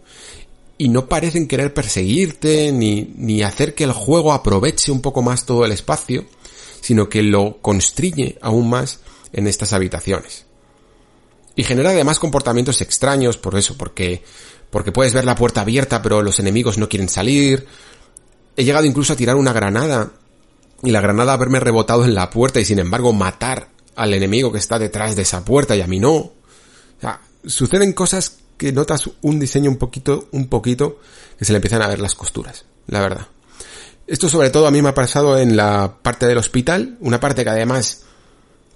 [0.78, 5.46] y no parecen querer perseguirte ni, ni hacer que el juego aproveche un poco más
[5.46, 6.26] todo el espacio,
[6.82, 9.00] sino que lo constriñe aún más
[9.32, 10.46] en estas habitaciones.
[11.56, 14.24] Y genera además comportamientos extraños por eso, porque,
[14.70, 17.66] porque puedes ver la puerta abierta pero los enemigos no quieren salir,
[18.56, 20.12] He llegado incluso a tirar una granada
[20.84, 24.60] y la granada haberme rebotado en la puerta y sin embargo matar al enemigo que
[24.60, 26.14] está detrás de esa puerta y a mí no.
[26.14, 26.34] O
[27.00, 31.00] sea, suceden cosas que notas un diseño un poquito, un poquito,
[31.38, 33.28] que se le empiezan a ver las costuras, la verdad.
[34.08, 37.44] Esto sobre todo a mí me ha pasado en la parte del hospital, una parte
[37.44, 38.04] que además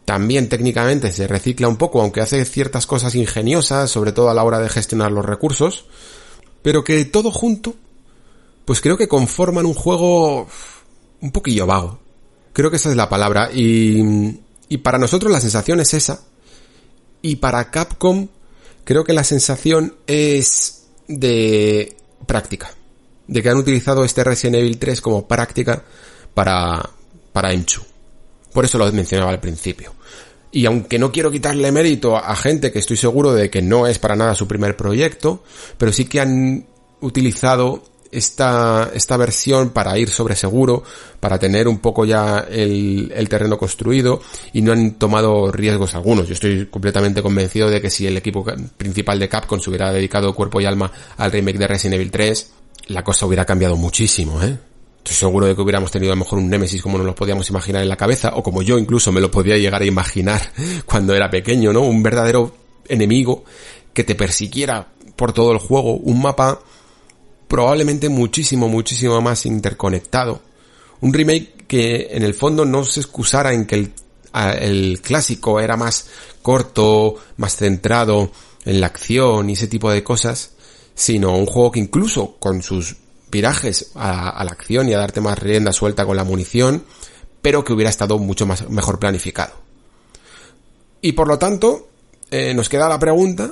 [0.05, 4.43] también técnicamente se recicla un poco, aunque hace ciertas cosas ingeniosas, sobre todo a la
[4.43, 5.85] hora de gestionar los recursos,
[6.63, 7.75] pero que todo junto
[8.69, 10.47] pues creo que conforman un juego
[11.21, 11.97] un poquillo vago.
[12.53, 13.49] Creo que esa es la palabra.
[13.51, 16.21] Y, y para nosotros la sensación es esa.
[17.23, 18.27] Y para Capcom
[18.83, 21.97] creo que la sensación es de
[22.27, 22.69] práctica.
[23.25, 25.83] De que han utilizado este Resident Evil 3 como práctica
[26.35, 26.91] para,
[27.33, 27.81] para Enchu.
[28.53, 29.95] Por eso lo mencionaba al principio.
[30.51, 33.97] Y aunque no quiero quitarle mérito a gente que estoy seguro de que no es
[33.97, 35.43] para nada su primer proyecto,
[35.79, 36.67] pero sí que han
[37.01, 40.83] utilizado esta, esta versión para ir sobre seguro,
[41.19, 44.21] para tener un poco ya el, el terreno construido
[44.53, 46.27] y no han tomado riesgos algunos.
[46.27, 48.43] Yo estoy completamente convencido de que si el equipo
[48.77, 52.51] principal de Capcom se hubiera dedicado cuerpo y alma al remake de Resident Evil 3,
[52.87, 54.57] la cosa hubiera cambiado muchísimo, ¿eh?
[54.97, 57.49] Estoy seguro de que hubiéramos tenido a lo mejor un Nemesis como nos lo podíamos
[57.49, 60.41] imaginar en la cabeza, o como yo incluso me lo podía llegar a imaginar
[60.85, 61.81] cuando era pequeño, ¿no?
[61.81, 62.53] Un verdadero
[62.87, 63.43] enemigo
[63.93, 66.59] que te persiguiera por todo el juego, un mapa
[67.49, 70.41] probablemente muchísimo, muchísimo más interconectado.
[71.01, 73.91] Un remake que en el fondo no se excusara en que
[74.33, 76.07] el, clásico era más
[76.41, 78.31] corto, más centrado
[78.63, 80.51] en la acción y ese tipo de cosas,
[80.93, 82.95] sino un juego que incluso con sus
[83.31, 86.83] virajes a, la acción y a darte más rienda suelta con la munición,
[87.41, 89.53] pero que hubiera estado mucho más mejor planificado.
[91.01, 91.89] Y por lo tanto,
[92.29, 93.51] eh, nos queda la pregunta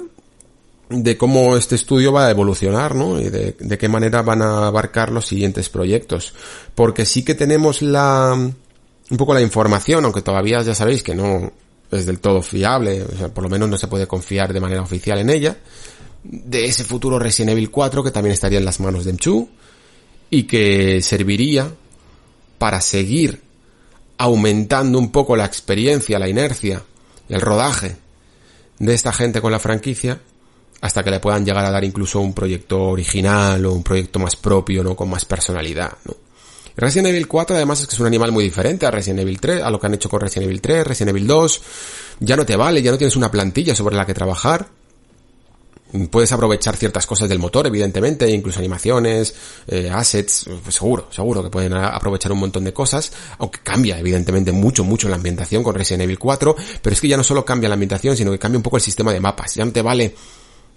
[0.89, 3.19] de cómo este estudio va a evolucionar, ¿no?
[3.19, 6.33] Y de, qué manera van a abarcar los siguientes proyectos.
[6.75, 11.51] Porque sí que tenemos la, un poco la información, aunque todavía ya sabéis que no
[11.91, 14.81] es del todo fiable, o sea, por lo menos no se puede confiar de manera
[14.81, 15.57] oficial en ella,
[16.23, 19.49] de ese futuro Resident Evil 4 que también estaría en las manos de Mchu
[20.29, 21.71] y que serviría
[22.57, 23.41] para seguir
[24.17, 26.83] aumentando un poco la experiencia, la inercia,
[27.29, 27.97] el rodaje
[28.79, 30.19] de esta gente con la franquicia
[30.81, 34.35] hasta que le puedan llegar a dar incluso un proyecto original o un proyecto más
[34.35, 34.95] propio, ¿no?
[34.95, 36.27] Con más personalidad, ¿no?
[36.77, 39.63] Resident Evil 4 además es que es un animal muy diferente a Resident Evil 3,
[39.63, 41.61] a lo que han hecho con Resident Evil 3, Resident Evil 2.
[42.19, 44.67] Ya no te vale, ya no tienes una plantilla sobre la que trabajar.
[46.11, 49.33] Puedes aprovechar ciertas cosas del motor, evidentemente, incluso animaciones,
[49.67, 54.51] eh, assets, pues seguro, seguro que pueden aprovechar un montón de cosas, aunque cambia, evidentemente,
[54.51, 57.69] mucho, mucho la ambientación con Resident Evil 4, pero es que ya no solo cambia
[57.69, 59.55] la ambientación, sino que cambia un poco el sistema de mapas.
[59.55, 60.13] Ya no te vale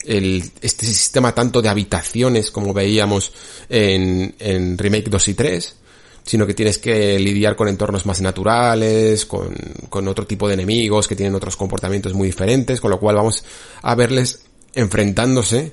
[0.05, 3.33] este sistema tanto de habitaciones como veíamos
[3.69, 5.77] en, en Remake 2 y 3,
[6.25, 9.55] sino que tienes que lidiar con entornos más naturales, con,
[9.89, 13.45] con otro tipo de enemigos que tienen otros comportamientos muy diferentes, con lo cual vamos
[13.83, 14.43] a verles
[14.75, 15.73] enfrentándose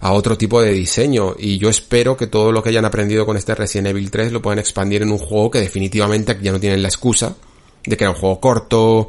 [0.00, 3.36] a otro tipo de diseño y yo espero que todo lo que hayan aprendido con
[3.36, 6.82] este Resident Evil 3 lo puedan expandir en un juego que definitivamente ya no tienen
[6.82, 7.36] la excusa
[7.84, 9.08] de que era un juego corto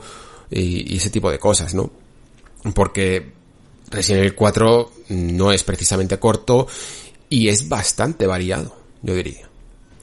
[0.49, 1.91] y, y ese tipo de cosas, ¿no?
[2.73, 3.38] Porque
[3.89, 6.67] Resident Evil 4 no es precisamente corto
[7.29, 9.49] y es bastante variado, yo diría.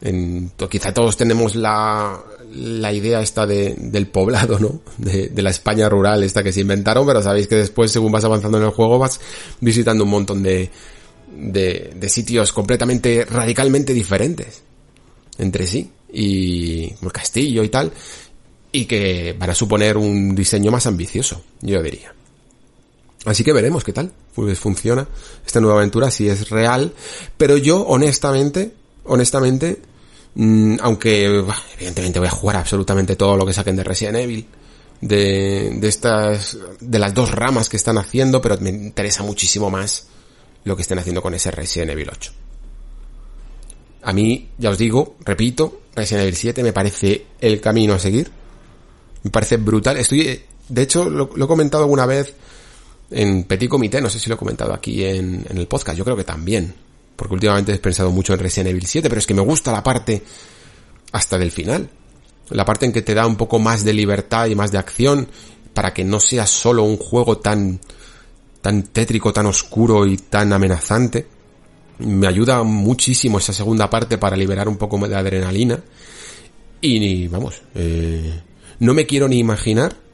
[0.00, 2.22] En, quizá todos tenemos la,
[2.52, 4.80] la idea esta de, del poblado, ¿no?
[4.98, 8.24] De, de, la España rural esta que se inventaron, pero sabéis que después, según vas
[8.24, 9.20] avanzando en el juego, vas
[9.60, 10.70] visitando un montón de,
[11.34, 14.62] de, de sitios completamente, radicalmente diferentes
[15.38, 17.92] entre sí y el castillo y tal
[18.72, 22.12] y que van a suponer un diseño más ambicioso, yo diría.
[23.26, 25.06] Así que veremos qué tal pues funciona
[25.44, 26.92] esta nueva aventura, si es real.
[27.36, 28.72] Pero yo, honestamente,
[29.04, 29.82] honestamente,
[30.34, 31.24] mmm, aunque
[31.76, 34.46] evidentemente voy a jugar absolutamente todo lo que saquen de Resident Evil,
[35.00, 40.06] de, de estas, de las dos ramas que están haciendo, pero me interesa muchísimo más
[40.64, 42.32] lo que estén haciendo con ese Resident Evil 8.
[44.02, 48.30] A mí, ya os digo, repito, Resident Evil 7 me parece el camino a seguir.
[49.24, 49.96] Me parece brutal.
[49.96, 52.34] Estoy, de hecho, lo he comentado alguna vez
[53.10, 56.04] en Petit Comité, no sé si lo he comentado aquí en, en, el podcast, yo
[56.04, 56.74] creo que también,
[57.14, 59.82] porque últimamente he pensado mucho en Resident Evil 7, pero es que me gusta la
[59.82, 60.22] parte
[61.12, 61.88] hasta del final,
[62.50, 65.28] la parte en que te da un poco más de libertad y más de acción,
[65.76, 67.80] para que no sea solo un juego tan,
[68.62, 71.26] tan tétrico, tan oscuro y tan amenazante.
[71.98, 75.78] Me ayuda muchísimo esa segunda parte para liberar un poco de adrenalina.
[76.80, 78.40] Y vamos, eh,
[78.78, 80.05] no me quiero ni imaginar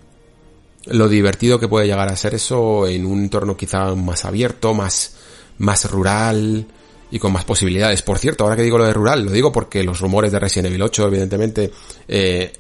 [0.87, 5.17] lo divertido que puede llegar a ser eso en un entorno quizá más abierto, más,
[5.59, 6.67] más rural
[7.11, 8.03] y con más posibilidades.
[8.03, 10.69] Por cierto, ahora que digo lo de rural, lo digo porque los rumores de Resident
[10.69, 11.71] Evil 8 evidentemente
[12.09, 12.53] eh,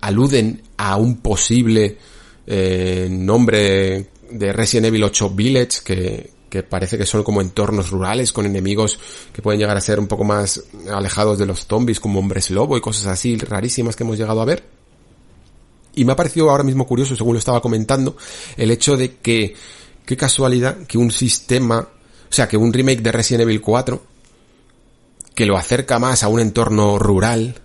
[0.00, 1.98] aluden a un posible
[2.46, 8.32] eh, nombre de Resident Evil 8 Village que, que parece que son como entornos rurales
[8.32, 8.98] con enemigos
[9.32, 12.76] que pueden llegar a ser un poco más alejados de los zombies como hombres lobo
[12.76, 14.71] y cosas así rarísimas que hemos llegado a ver.
[15.94, 18.16] Y me ha parecido ahora mismo curioso, según lo estaba comentando,
[18.56, 19.54] el hecho de que,
[20.06, 24.02] qué casualidad, que un sistema, o sea, que un remake de Resident Evil 4,
[25.34, 27.60] que lo acerca más a un entorno rural,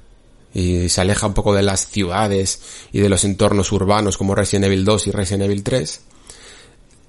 [0.54, 4.66] y se aleja un poco de las ciudades y de los entornos urbanos como Resident
[4.66, 6.02] Evil 2 y Resident Evil 3,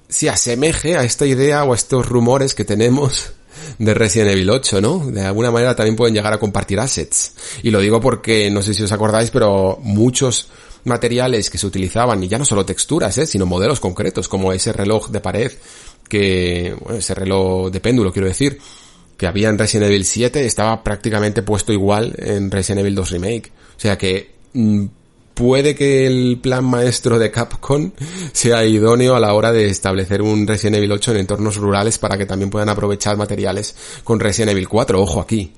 [0.07, 3.31] se asemeje a esta idea o a estos rumores que tenemos
[3.77, 4.99] de Resident Evil 8, ¿no?
[5.11, 7.33] De alguna manera también pueden llegar a compartir assets.
[7.63, 10.49] Y lo digo porque, no sé si os acordáis, pero muchos
[10.83, 13.25] materiales que se utilizaban, y ya no solo texturas, ¿eh?
[13.25, 15.51] sino modelos concretos, como ese reloj de pared,
[16.07, 18.59] que, bueno, ese reloj de péndulo, quiero decir,
[19.19, 23.51] que había en Resident Evil 7, estaba prácticamente puesto igual en Resident Evil 2 Remake.
[23.77, 24.85] O sea que mmm,
[25.33, 27.91] puede que el plan maestro de Capcom
[28.31, 32.17] sea idóneo a la hora de establecer un Resident Evil 8 en entornos rurales para
[32.17, 35.01] que también puedan aprovechar materiales con Resident Evil 4.
[35.01, 35.51] Ojo aquí,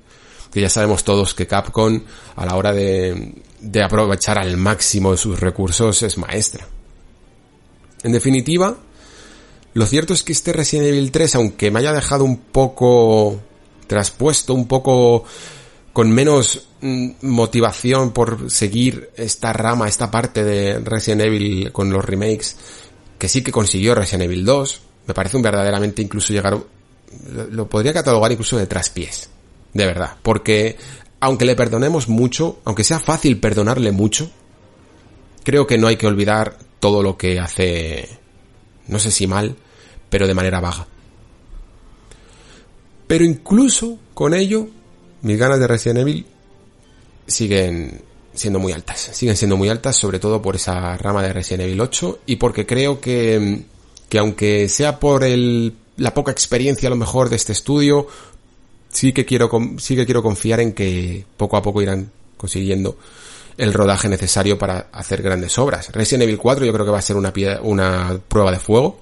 [0.52, 2.02] que ya sabemos todos que Capcom
[2.36, 6.68] a la hora de, de aprovechar al máximo sus recursos es maestra.
[8.04, 8.78] En definitiva,
[9.74, 13.40] lo cierto es que este Resident Evil 3, aunque me haya dejado un poco
[13.88, 15.24] traspuesto, un poco
[15.94, 22.04] con menos mm, motivación por seguir esta rama, esta parte de Resident Evil con los
[22.04, 22.58] remakes,
[23.18, 26.58] que sí que consiguió Resident Evil 2, me parece un verdaderamente incluso llegar,
[27.52, 29.30] lo podría catalogar incluso de traspiés,
[29.74, 30.78] de verdad, porque
[31.22, 34.30] aunque le perdonemos mucho, aunque sea fácil perdonarle mucho,
[35.44, 38.10] creo que no hay que olvidar todo lo que hace,
[38.88, 39.56] no sé si mal,
[40.10, 40.88] pero de manera baja.
[43.06, 44.68] Pero incluso con ello,
[45.22, 46.26] mis ganas de Resident Evil
[47.28, 48.02] siguen
[48.34, 49.12] siendo muy altas.
[49.14, 52.66] Siguen siendo muy altas, sobre todo por esa rama de Resident Evil 8 y porque
[52.66, 53.64] creo que,
[54.10, 58.08] que aunque sea por el, la poca experiencia a lo mejor de este estudio,
[58.92, 62.98] sí que quiero, sí que quiero confiar en que poco a poco irán consiguiendo
[63.58, 65.92] el rodaje necesario para hacer grandes obras.
[65.92, 69.00] Resident Evil 4 yo creo que va a ser una, una prueba de fuego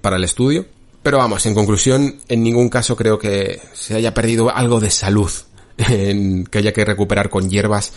[0.00, 0.64] para el estudio.
[1.02, 5.30] Pero vamos, en conclusión, en ningún caso creo que se haya perdido algo de salud,
[5.78, 7.92] en, que haya que recuperar con hierbas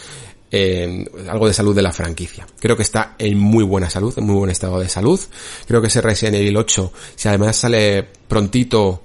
[1.30, 2.48] algo de salud de la franquicia.
[2.60, 5.20] Creo que está en muy buena salud, en muy buen estado de salud.
[5.68, 9.04] Creo que ese Resident Evil 8, si además sale prontito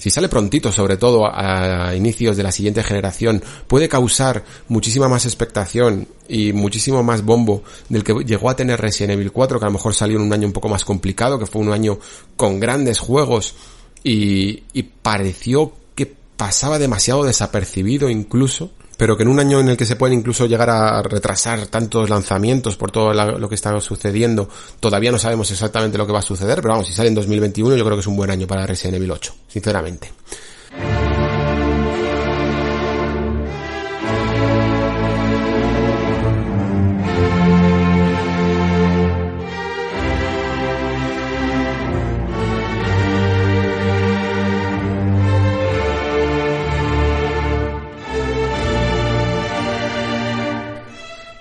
[0.00, 5.26] si sale prontito, sobre todo a inicios de la siguiente generación, puede causar muchísima más
[5.26, 9.68] expectación y muchísimo más bombo del que llegó a tener Resident Evil 4, que a
[9.68, 11.98] lo mejor salió en un año un poco más complicado, que fue un año
[12.36, 13.54] con grandes juegos
[14.02, 18.70] y, y pareció que pasaba demasiado desapercibido incluso
[19.00, 22.10] pero que en un año en el que se pueden incluso llegar a retrasar tantos
[22.10, 24.46] lanzamientos por todo lo que está sucediendo,
[24.78, 27.78] todavía no sabemos exactamente lo que va a suceder, pero vamos, si sale en 2021
[27.78, 30.12] yo creo que es un buen año para Resident Evil 8, sinceramente.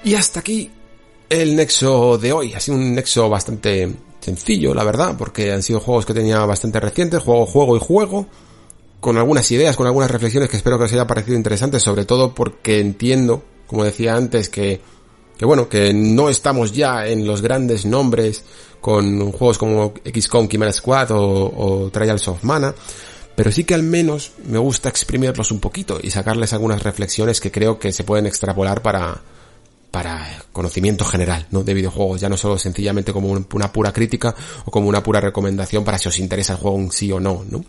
[0.10, 0.72] Y hasta aquí
[1.30, 2.56] el nexo de hoy.
[2.56, 6.80] Ha sido un nexo bastante sencillo, la verdad, porque han sido juegos que tenía bastante
[6.80, 8.26] recientes, juego, juego y juego.
[9.00, 12.34] con algunas ideas, con algunas reflexiones que espero que os haya parecido interesantes, sobre todo
[12.34, 14.82] porque entiendo, como decía antes, que,
[15.38, 18.44] que bueno, que no estamos ya en los grandes nombres
[18.82, 22.74] con juegos como XCOM Chimera Squad o, o Trials of Mana,
[23.36, 27.52] pero sí que al menos me gusta exprimirlos un poquito y sacarles algunas reflexiones que
[27.52, 29.22] creo que se pueden extrapolar para,
[29.92, 31.64] para conocimiento general, ¿no?
[31.64, 34.36] De videojuegos, ya no solo sencillamente como una pura crítica
[34.66, 37.44] o como una pura recomendación para si os interesa el juego en sí o no,
[37.50, 37.64] ¿no?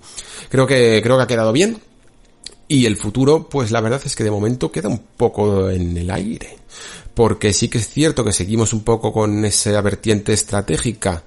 [0.48, 1.80] Creo que, creo que ha quedado bien.
[2.68, 6.10] Y el futuro, pues la verdad es que de momento queda un poco en el
[6.10, 6.56] aire.
[7.14, 11.24] Porque sí que es cierto que seguimos un poco con esa vertiente estratégica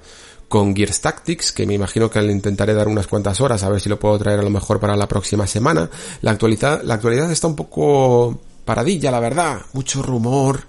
[0.48, 3.82] con Gears Tactics, que me imagino que le intentaré dar unas cuantas horas a ver
[3.82, 5.90] si lo puedo traer a lo mejor para la próxima semana.
[6.22, 9.62] La actualidad, la actualidad está un poco paradilla, la verdad.
[9.74, 10.62] Mucho rumor,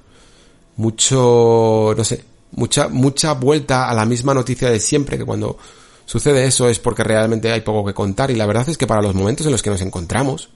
[0.77, 5.59] mucho, no sé, mucha, mucha vuelta a la misma noticia de siempre, que cuando
[6.07, 9.03] sucede eso es porque realmente hay poco que contar y la verdad es que para
[9.03, 10.51] los momentos en los que nos encontramos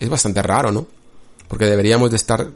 [0.00, 0.86] es bastante raro, ¿no?
[1.48, 2.48] Porque deberíamos de estar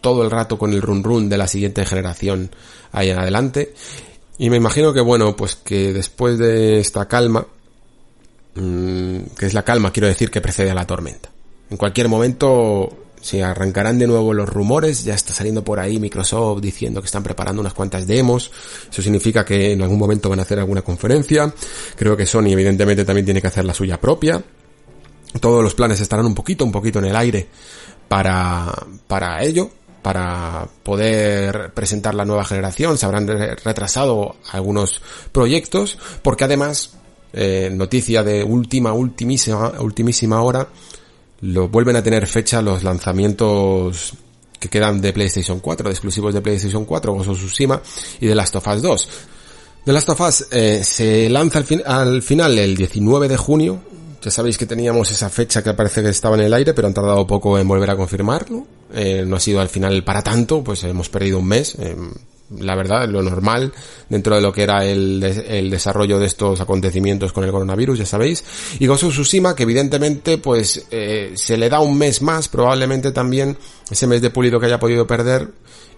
[0.00, 2.50] todo el rato con el run run de la siguiente generación
[2.92, 3.74] ahí en adelante.
[4.38, 7.46] Y me imagino que bueno, pues que después de esta calma,
[8.54, 11.30] mmm, que es la calma, quiero decir, que precede a la tormenta.
[11.70, 16.60] En cualquier momento se arrancarán de nuevo los rumores, ya está saliendo por ahí Microsoft
[16.60, 18.50] diciendo que están preparando unas cuantas demos,
[18.90, 21.52] eso significa que en algún momento van a hacer alguna conferencia,
[21.96, 24.42] creo que Sony evidentemente también tiene que hacer la suya propia,
[25.40, 27.48] todos los planes estarán un poquito, un poquito en el aire
[28.08, 28.72] para,
[29.06, 29.70] para ello,
[30.02, 35.02] para poder presentar la nueva generación, se habrán retrasado algunos
[35.32, 36.96] proyectos, porque además,
[37.32, 40.68] eh, noticia de última, ultimísima, ultimísima hora,
[41.40, 44.14] lo vuelven a tener fecha los lanzamientos
[44.58, 47.80] que quedan de PlayStation 4, de exclusivos de PlayStation 4, Ghost of Tsushima
[48.20, 49.08] y de Last of Us 2.
[49.84, 53.80] The Last of Us eh, se lanza al, fin, al final el 19 de junio.
[54.20, 56.94] Ya sabéis que teníamos esa fecha que parece que estaba en el aire, pero han
[56.94, 58.66] tardado poco en volver a confirmarlo.
[58.92, 61.76] Eh, no ha sido al final para tanto, pues hemos perdido un mes.
[61.78, 61.94] Eh,
[62.50, 63.72] la verdad, lo normal
[64.08, 68.06] dentro de lo que era el, el, desarrollo de estos acontecimientos con el coronavirus, ya
[68.06, 68.44] sabéis.
[68.78, 73.56] Y of Tsushima, que evidentemente, pues, eh, se le da un mes más, probablemente también
[73.90, 75.48] ese mes de pulido que haya podido perder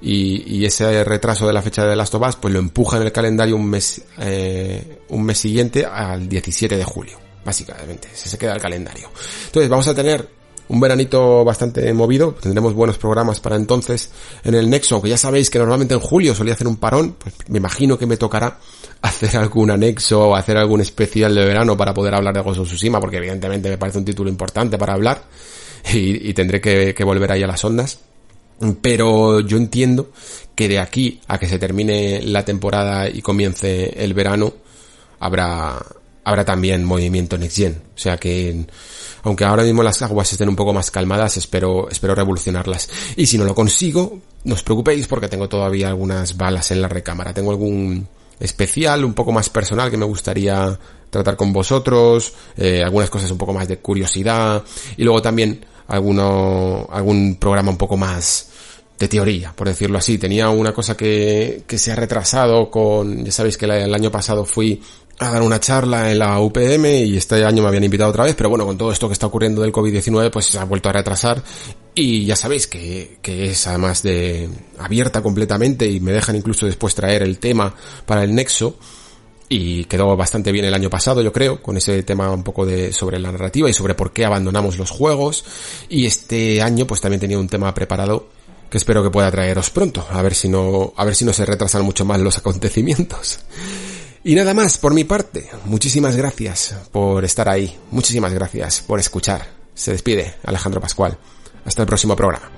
[0.01, 3.03] y, y ese retraso de la fecha de Last of Us, pues lo empuja en
[3.05, 7.19] el calendario un mes, eh, un mes siguiente al 17 de julio.
[7.45, 9.11] Básicamente, se queda el calendario.
[9.47, 10.38] Entonces, vamos a tener
[10.69, 14.11] un veranito bastante movido, tendremos buenos programas para entonces
[14.45, 17.35] en el Nexo, aunque ya sabéis que normalmente en julio solía hacer un parón, pues
[17.49, 18.59] me imagino que me tocará
[19.03, 22.69] hacer algún anexo o hacer algún especial de verano para poder hablar de Ghost of
[22.69, 25.23] Tsushima, porque evidentemente me parece un título importante para hablar
[25.93, 28.01] y, y tendré que, que volver ahí a las ondas.
[28.83, 30.11] Pero yo entiendo
[30.57, 34.53] que de aquí a que se termine la temporada y comience el verano,
[35.21, 35.81] habrá,
[36.25, 37.83] habrá también movimiento Next Gen.
[37.95, 38.67] O sea que
[39.23, 42.89] aunque ahora mismo las aguas estén un poco más calmadas, espero, espero revolucionarlas.
[43.17, 46.89] Y si no lo consigo, no os preocupéis porque tengo todavía algunas balas en la
[46.89, 47.35] recámara.
[47.35, 48.07] Tengo algún
[48.41, 50.79] especial, un poco más personal que me gustaría
[51.11, 54.63] tratar con vosotros, eh, algunas cosas un poco más de curiosidad
[54.97, 58.51] y luego también alguno, algún programa un poco más
[58.99, 60.19] de teoría, por decirlo así.
[60.19, 64.45] Tenía una cosa que, que se ha retrasado con, ya sabéis que el año pasado
[64.45, 64.83] fui
[65.19, 68.35] a dar una charla en la UPM y este año me habían invitado otra vez,
[68.37, 70.93] pero bueno, con todo esto que está ocurriendo del COVID-19 pues se ha vuelto a
[70.93, 71.43] retrasar.
[71.95, 76.95] Y ya sabéis que, que es además de abierta completamente y me dejan incluso después
[76.95, 77.75] traer el tema
[78.07, 78.77] para el nexo.
[79.51, 82.93] Y quedó bastante bien el año pasado, yo creo, con ese tema un poco de
[82.93, 85.45] sobre la narrativa y sobre por qué abandonamos los juegos.
[85.89, 88.29] Y este año pues también tenía un tema preparado
[88.71, 91.47] que espero que pueda traeros pronto, a ver si no a ver si no se
[91.47, 93.41] retrasan mucho más los acontecimientos.
[94.25, 95.49] Y nada más por mi parte.
[95.65, 97.79] Muchísimas gracias por estar ahí.
[97.91, 99.47] Muchísimas gracias por escuchar.
[99.75, 101.17] Se despide Alejandro Pascual.
[101.65, 102.58] Hasta el próximo programa.